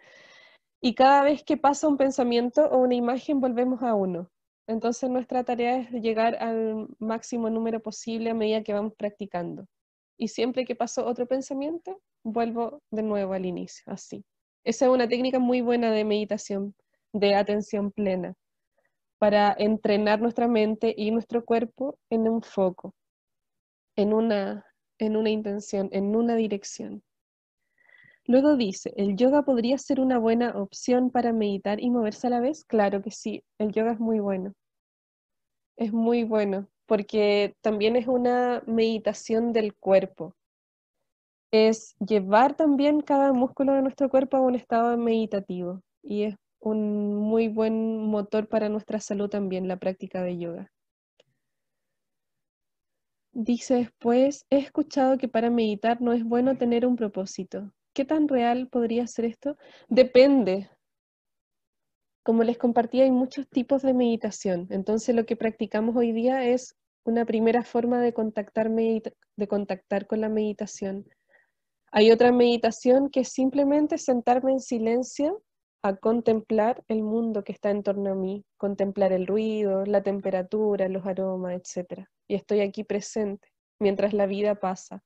Y 0.82 0.96
cada 0.96 1.22
vez 1.22 1.44
que 1.44 1.58
pasa 1.58 1.88
un 1.88 1.98
pensamiento 1.98 2.66
o 2.66 2.80
una 2.80 2.96
imagen, 2.96 3.42
volvemos 3.42 3.84
a 3.84 3.94
uno. 3.94 4.33
Entonces 4.68 5.10
nuestra 5.10 5.44
tarea 5.44 5.80
es 5.80 5.92
llegar 5.92 6.36
al 6.36 6.88
máximo 7.00 7.50
número 7.50 7.82
posible 7.82 8.30
a 8.30 8.34
medida 8.34 8.64
que 8.64 8.74
vamos 8.74 8.94
practicando. 8.96 9.68
Y 10.18 10.30
siempre 10.30 10.66
que 10.66 10.76
paso 10.76 11.06
otro 11.06 11.28
pensamiento, 11.28 12.02
vuelvo 12.24 12.82
de 12.92 13.04
nuevo 13.04 13.34
al 13.34 13.46
inicio, 13.46 13.84
así. 13.88 14.24
Esa 14.64 14.86
es 14.86 14.92
una 14.92 15.08
técnica 15.08 15.40
muy 15.40 15.62
buena 15.62 15.92
de 15.92 16.06
meditación, 16.06 16.76
de 17.12 17.36
atención 17.36 17.92
plena, 17.92 18.36
para 19.18 19.54
entrenar 19.58 20.22
nuestra 20.22 20.48
mente 20.48 20.94
y 20.96 21.12
nuestro 21.12 21.44
cuerpo 21.44 21.98
en 22.10 22.30
un 22.30 22.42
foco, 22.42 22.94
en 23.98 24.14
una, 24.14 24.66
en 24.98 25.18
una 25.18 25.30
intención, 25.30 25.90
en 25.92 26.16
una 26.16 26.36
dirección. 26.36 27.04
Luego 28.26 28.56
dice, 28.56 28.94
¿el 28.96 29.18
yoga 29.18 29.44
podría 29.44 29.78
ser 29.78 30.00
una 30.00 30.18
buena 30.18 30.58
opción 30.58 31.10
para 31.10 31.34
meditar 31.34 31.82
y 31.82 31.90
moverse 31.90 32.28
a 32.28 32.30
la 32.30 32.40
vez? 32.40 32.64
Claro 32.64 33.02
que 33.02 33.12
sí, 33.12 33.44
el 33.58 33.74
yoga 33.74 33.92
es 33.92 34.00
muy 34.00 34.20
bueno. 34.20 34.54
Es 35.76 35.92
muy 35.92 36.24
bueno, 36.24 36.70
porque 36.86 37.56
también 37.62 37.98
es 37.98 38.08
una 38.08 38.64
meditación 38.66 39.52
del 39.52 39.76
cuerpo. 39.76 40.36
Es 41.52 41.96
llevar 42.00 42.56
también 42.56 43.02
cada 43.02 43.34
músculo 43.34 43.74
de 43.74 43.82
nuestro 43.82 44.10
cuerpo 44.10 44.38
a 44.38 44.42
un 44.42 44.56
estado 44.56 44.98
meditativo 44.98 45.82
y 46.02 46.24
es 46.24 46.36
un 46.60 47.16
muy 47.16 47.50
buen 47.50 47.98
motor 48.06 48.48
para 48.48 48.70
nuestra 48.70 49.02
salud 49.02 49.30
también 49.30 49.68
la 49.68 49.78
práctica 49.78 50.24
de 50.24 50.38
yoga. 50.38 50.72
Dice 53.34 53.76
después, 53.76 54.46
he 54.50 54.60
escuchado 54.60 55.18
que 55.18 55.28
para 55.28 55.50
meditar 55.50 56.02
no 56.02 56.14
es 56.14 56.24
bueno 56.24 56.56
tener 56.56 56.86
un 56.86 56.96
propósito. 56.96 57.74
¿Qué 57.94 58.06
tan 58.06 58.28
real 58.28 58.68
podría 58.70 59.06
ser 59.08 59.26
esto? 59.26 59.58
Depende. 59.88 60.70
Como 62.24 62.44
les 62.44 62.58
compartí, 62.58 63.02
hay 63.02 63.12
muchos 63.12 63.48
tipos 63.50 63.82
de 63.82 63.94
meditación. 63.94 64.68
Entonces 64.72 65.16
lo 65.16 65.26
que 65.26 65.36
practicamos 65.36 65.96
hoy 65.96 66.12
día 66.12 66.46
es 66.46 66.76
una 67.06 67.26
primera 67.26 67.64
forma 67.64 68.02
de 68.02 68.14
contactar, 68.14 68.72
de 68.72 69.48
contactar 69.48 70.08
con 70.08 70.22
la 70.22 70.30
meditación. 70.30 71.06
Hay 71.92 72.12
otra 72.12 72.32
meditación 72.32 73.10
que 73.10 73.20
es 73.20 73.30
simplemente 73.30 73.98
sentarme 73.98 74.54
en 74.54 74.60
silencio 74.60 75.44
a 75.84 75.96
contemplar 75.98 76.84
el 76.88 77.04
mundo 77.04 77.44
que 77.44 77.52
está 77.52 77.70
en 77.70 77.84
torno 77.84 78.14
a 78.14 78.16
mí, 78.16 78.46
contemplar 78.58 79.12
el 79.12 79.28
ruido, 79.28 79.86
la 79.86 80.02
temperatura, 80.02 80.88
los 80.88 81.06
aromas, 81.06 81.54
etc. 81.54 82.08
Y 82.28 82.36
estoy 82.36 82.62
aquí 82.62 82.84
presente 82.84 83.50
mientras 83.80 84.14
la 84.14 84.26
vida 84.26 84.56
pasa. 84.56 85.04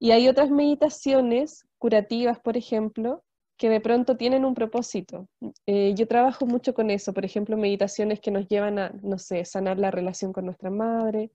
Y 0.00 0.10
hay 0.10 0.28
otras 0.28 0.50
meditaciones 0.50 1.67
curativas, 1.78 2.40
por 2.40 2.56
ejemplo, 2.56 3.24
que 3.56 3.68
de 3.68 3.80
pronto 3.80 4.16
tienen 4.16 4.44
un 4.44 4.54
propósito. 4.54 5.28
Eh, 5.66 5.94
yo 5.94 6.06
trabajo 6.06 6.46
mucho 6.46 6.74
con 6.74 6.90
eso, 6.90 7.12
por 7.12 7.24
ejemplo, 7.24 7.56
meditaciones 7.56 8.20
que 8.20 8.30
nos 8.30 8.46
llevan 8.46 8.78
a, 8.78 8.90
no 9.02 9.18
sé, 9.18 9.44
sanar 9.44 9.78
la 9.78 9.90
relación 9.90 10.32
con 10.32 10.46
nuestra 10.46 10.70
madre, 10.70 11.32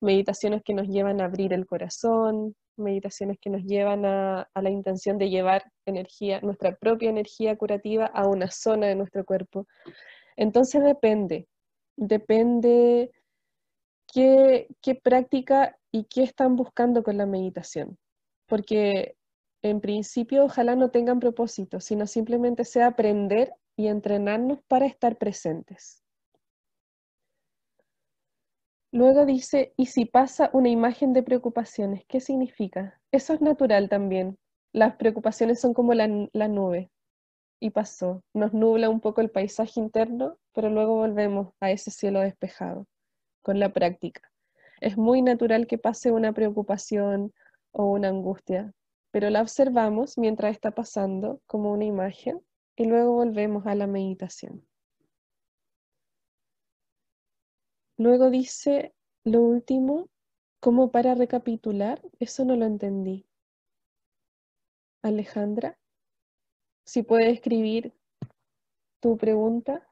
meditaciones 0.00 0.62
que 0.62 0.74
nos 0.74 0.88
llevan 0.88 1.20
a 1.20 1.24
abrir 1.24 1.52
el 1.54 1.66
corazón, 1.66 2.54
meditaciones 2.76 3.38
que 3.40 3.50
nos 3.50 3.62
llevan 3.64 4.04
a, 4.04 4.48
a, 4.52 4.62
la 4.62 4.70
intención 4.70 5.16
de 5.16 5.30
llevar 5.30 5.64
energía, 5.86 6.40
nuestra 6.42 6.76
propia 6.76 7.08
energía 7.08 7.56
curativa 7.56 8.06
a 8.06 8.26
una 8.28 8.50
zona 8.50 8.86
de 8.88 8.96
nuestro 8.96 9.24
cuerpo. 9.24 9.66
Entonces 10.36 10.82
depende, 10.82 11.48
depende 11.96 13.10
qué, 14.12 14.68
qué 14.82 14.94
práctica 14.94 15.76
y 15.90 16.04
qué 16.04 16.24
están 16.24 16.56
buscando 16.56 17.02
con 17.02 17.16
la 17.16 17.26
meditación. 17.26 17.96
Porque 18.46 19.16
en 19.64 19.80
principio 19.80 20.44
ojalá 20.44 20.76
no 20.76 20.90
tengan 20.90 21.20
propósito, 21.20 21.80
sino 21.80 22.06
simplemente 22.06 22.64
sea 22.64 22.88
aprender 22.88 23.54
y 23.76 23.86
entrenarnos 23.86 24.58
para 24.68 24.84
estar 24.84 25.16
presentes. 25.16 26.02
Luego 28.92 29.24
dice, 29.24 29.72
¿y 29.78 29.86
si 29.86 30.04
pasa 30.04 30.50
una 30.52 30.68
imagen 30.68 31.14
de 31.14 31.22
preocupaciones? 31.22 32.04
¿Qué 32.06 32.20
significa? 32.20 33.00
Eso 33.10 33.32
es 33.32 33.40
natural 33.40 33.88
también. 33.88 34.38
Las 34.72 34.96
preocupaciones 34.96 35.60
son 35.60 35.72
como 35.72 35.94
la, 35.94 36.06
nube. 36.06 36.90
Y 37.58 37.70
pasó. 37.70 38.22
Nos 38.34 38.52
nubla 38.52 38.90
un 38.90 39.00
poco 39.00 39.22
el 39.22 39.30
paisaje 39.30 39.80
interno, 39.80 40.36
pero 40.52 40.68
luego 40.68 40.96
volvemos 40.96 41.54
a 41.60 41.70
ese 41.70 41.90
cielo 41.90 42.20
despejado 42.20 42.86
con 43.40 43.58
la 43.58 43.72
práctica. 43.72 44.20
Es 44.82 44.98
muy 44.98 45.22
natural 45.22 45.66
que 45.66 45.78
pase 45.78 46.12
una 46.12 46.34
preocupación 46.34 47.32
o 47.72 47.86
una 47.86 48.08
angustia, 48.08 48.74
pero 49.14 49.30
la 49.30 49.42
observamos 49.42 50.18
mientras 50.18 50.50
está 50.50 50.72
pasando 50.72 51.40
como 51.46 51.70
una 51.70 51.84
imagen 51.84 52.44
y 52.74 52.84
luego 52.86 53.12
volvemos 53.12 53.64
a 53.64 53.76
la 53.76 53.86
meditación. 53.86 54.66
Luego 57.96 58.28
dice 58.28 58.92
lo 59.22 59.40
último, 59.40 60.08
como 60.58 60.90
para 60.90 61.14
recapitular, 61.14 62.02
eso 62.18 62.44
no 62.44 62.56
lo 62.56 62.64
entendí. 62.64 63.24
Alejandra, 65.00 65.78
si 66.84 67.04
puede 67.04 67.30
escribir 67.30 67.94
tu 68.98 69.16
pregunta. 69.16 69.88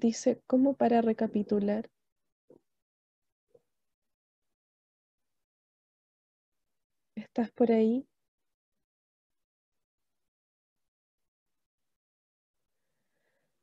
Dice, 0.00 0.42
¿cómo 0.48 0.74
para 0.74 1.00
recapitular? 1.00 1.88
¿Estás 7.14 7.52
por 7.52 7.70
ahí? 7.70 8.04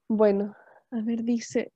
Bueno, 0.09 0.53
a 0.91 0.99
ver, 1.01 1.23
dice, 1.23 1.71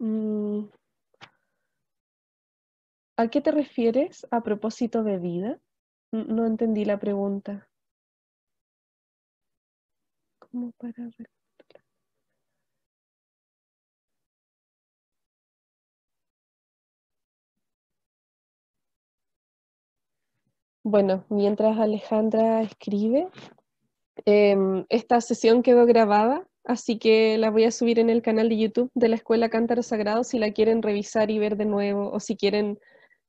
mm, 0.00 0.68
¿A 3.20 3.28
qué 3.28 3.42
te 3.42 3.50
refieres 3.52 4.26
a 4.30 4.42
propósito 4.42 5.02
de 5.04 5.18
vida? 5.18 5.60
No 6.10 6.46
entendí 6.46 6.86
la 6.86 6.98
pregunta. 6.98 7.68
¿Cómo 10.38 10.72
para 10.78 11.10
Bueno, 20.82 21.26
mientras 21.28 21.76
Alejandra 21.78 22.62
escribe, 22.62 23.28
em, 24.24 24.86
esta 24.88 25.20
sesión 25.20 25.62
quedó 25.62 25.84
grabada, 25.84 26.46
así 26.64 26.98
que 26.98 27.36
la 27.36 27.50
voy 27.50 27.64
a 27.64 27.70
subir 27.70 27.98
en 27.98 28.08
el 28.08 28.22
canal 28.22 28.48
de 28.48 28.56
YouTube 28.58 28.90
de 28.94 29.08
la 29.08 29.16
Escuela 29.16 29.50
Cántaro 29.50 29.82
Sagrado 29.82 30.24
si 30.24 30.38
la 30.38 30.52
quieren 30.52 30.80
revisar 30.82 31.30
y 31.30 31.38
ver 31.38 31.58
de 31.58 31.66
nuevo 31.66 32.10
o 32.10 32.18
si 32.18 32.36
quieren 32.36 32.78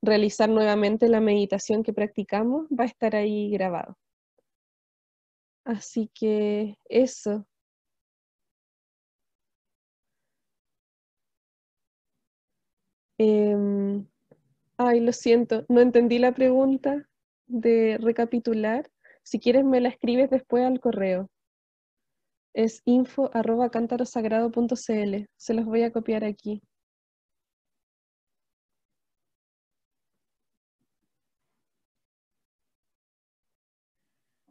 realizar 0.02 0.50
nuevamente 0.50 1.08
la 1.10 1.22
meditación 1.22 1.84
que 1.84 1.94
practicamos, 1.94 2.68
va 2.68 2.84
a 2.86 2.88
estar 2.88 3.16
ahí 3.16 3.52
grabado. 3.52 3.98
Así 5.66 6.10
que 6.14 6.76
eso. 6.90 7.46
Em, 13.18 14.08
ay, 14.78 15.00
lo 15.00 15.14
siento, 15.14 15.66
no 15.70 15.80
entendí 15.82 16.18
la 16.20 16.34
pregunta 16.34 17.08
de 17.48 17.98
recapitular. 18.02 18.90
Si 19.24 19.40
quieres 19.40 19.64
me 19.66 19.82
la 19.82 19.90
escribes 19.90 20.30
después 20.32 20.66
al 20.66 20.80
correo. 20.80 21.30
Es 22.54 22.82
info 22.86 23.30
arroba 23.34 23.70
Se 25.38 25.54
los 25.54 25.66
voy 25.66 25.84
a 25.84 25.92
copiar 25.92 26.24
aquí. 26.26 26.62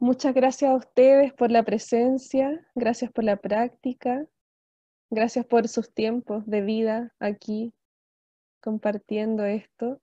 Muchas 0.01 0.33
gracias 0.33 0.71
a 0.71 0.75
ustedes 0.75 1.31
por 1.31 1.51
la 1.51 1.61
presencia, 1.61 2.67
gracias 2.73 3.11
por 3.11 3.23
la 3.23 3.37
práctica, 3.37 4.25
gracias 5.11 5.45
por 5.45 5.67
sus 5.67 5.93
tiempos 5.93 6.43
de 6.47 6.61
vida 6.61 7.13
aquí 7.19 7.71
compartiendo 8.61 9.45
esto 9.45 10.01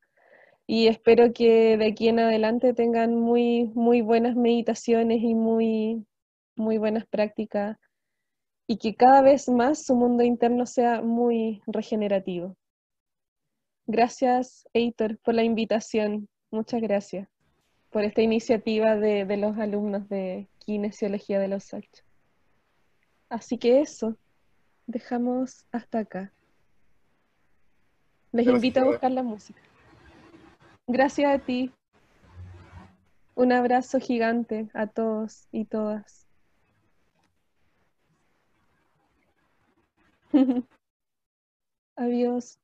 y 0.68 0.86
espero 0.86 1.32
que 1.32 1.76
de 1.76 1.86
aquí 1.86 2.06
en 2.06 2.20
adelante 2.20 2.74
tengan 2.74 3.16
muy, 3.16 3.72
muy 3.74 4.00
buenas 4.00 4.36
meditaciones 4.36 5.20
y 5.20 5.34
muy, 5.34 6.06
muy 6.54 6.78
buenas 6.78 7.04
prácticas 7.04 7.76
y 8.68 8.76
que 8.76 8.94
cada 8.94 9.20
vez 9.20 9.48
más 9.48 9.84
su 9.84 9.96
mundo 9.96 10.22
interno 10.22 10.64
sea 10.66 11.02
muy 11.02 11.60
regenerativo. 11.66 12.56
Gracias, 13.88 14.64
Eitor, 14.74 15.18
por 15.18 15.34
la 15.34 15.42
invitación. 15.42 16.28
Muchas 16.52 16.80
gracias 16.82 17.28
por 17.90 18.04
esta 18.04 18.22
iniciativa 18.22 18.96
de, 18.96 19.36
los 19.36 19.58
alumnos 19.58 20.08
de 20.08 20.48
Kinesiología 20.58 21.38
de 21.38 21.48
los 21.48 21.72
Ocho. 21.72 22.04
Así 23.28 23.58
que 23.58 23.80
eso, 23.80 24.16
dejamos 24.86 25.66
hasta 25.72 26.00
acá. 26.00 26.32
Les 28.32 28.46
invito 28.46 28.80
a 28.80 28.84
buscar 28.84 29.10
la 29.10 29.22
música. 29.22 29.60
Gracias 30.86 31.34
a 31.34 31.38
ti. 31.38 31.72
Un 33.34 33.52
abrazo 33.52 34.00
gigante 34.00 34.68
a 34.74 34.86
todos 34.86 35.46
y 35.52 35.64
todas. 35.64 36.26
Adiós. 41.96 42.58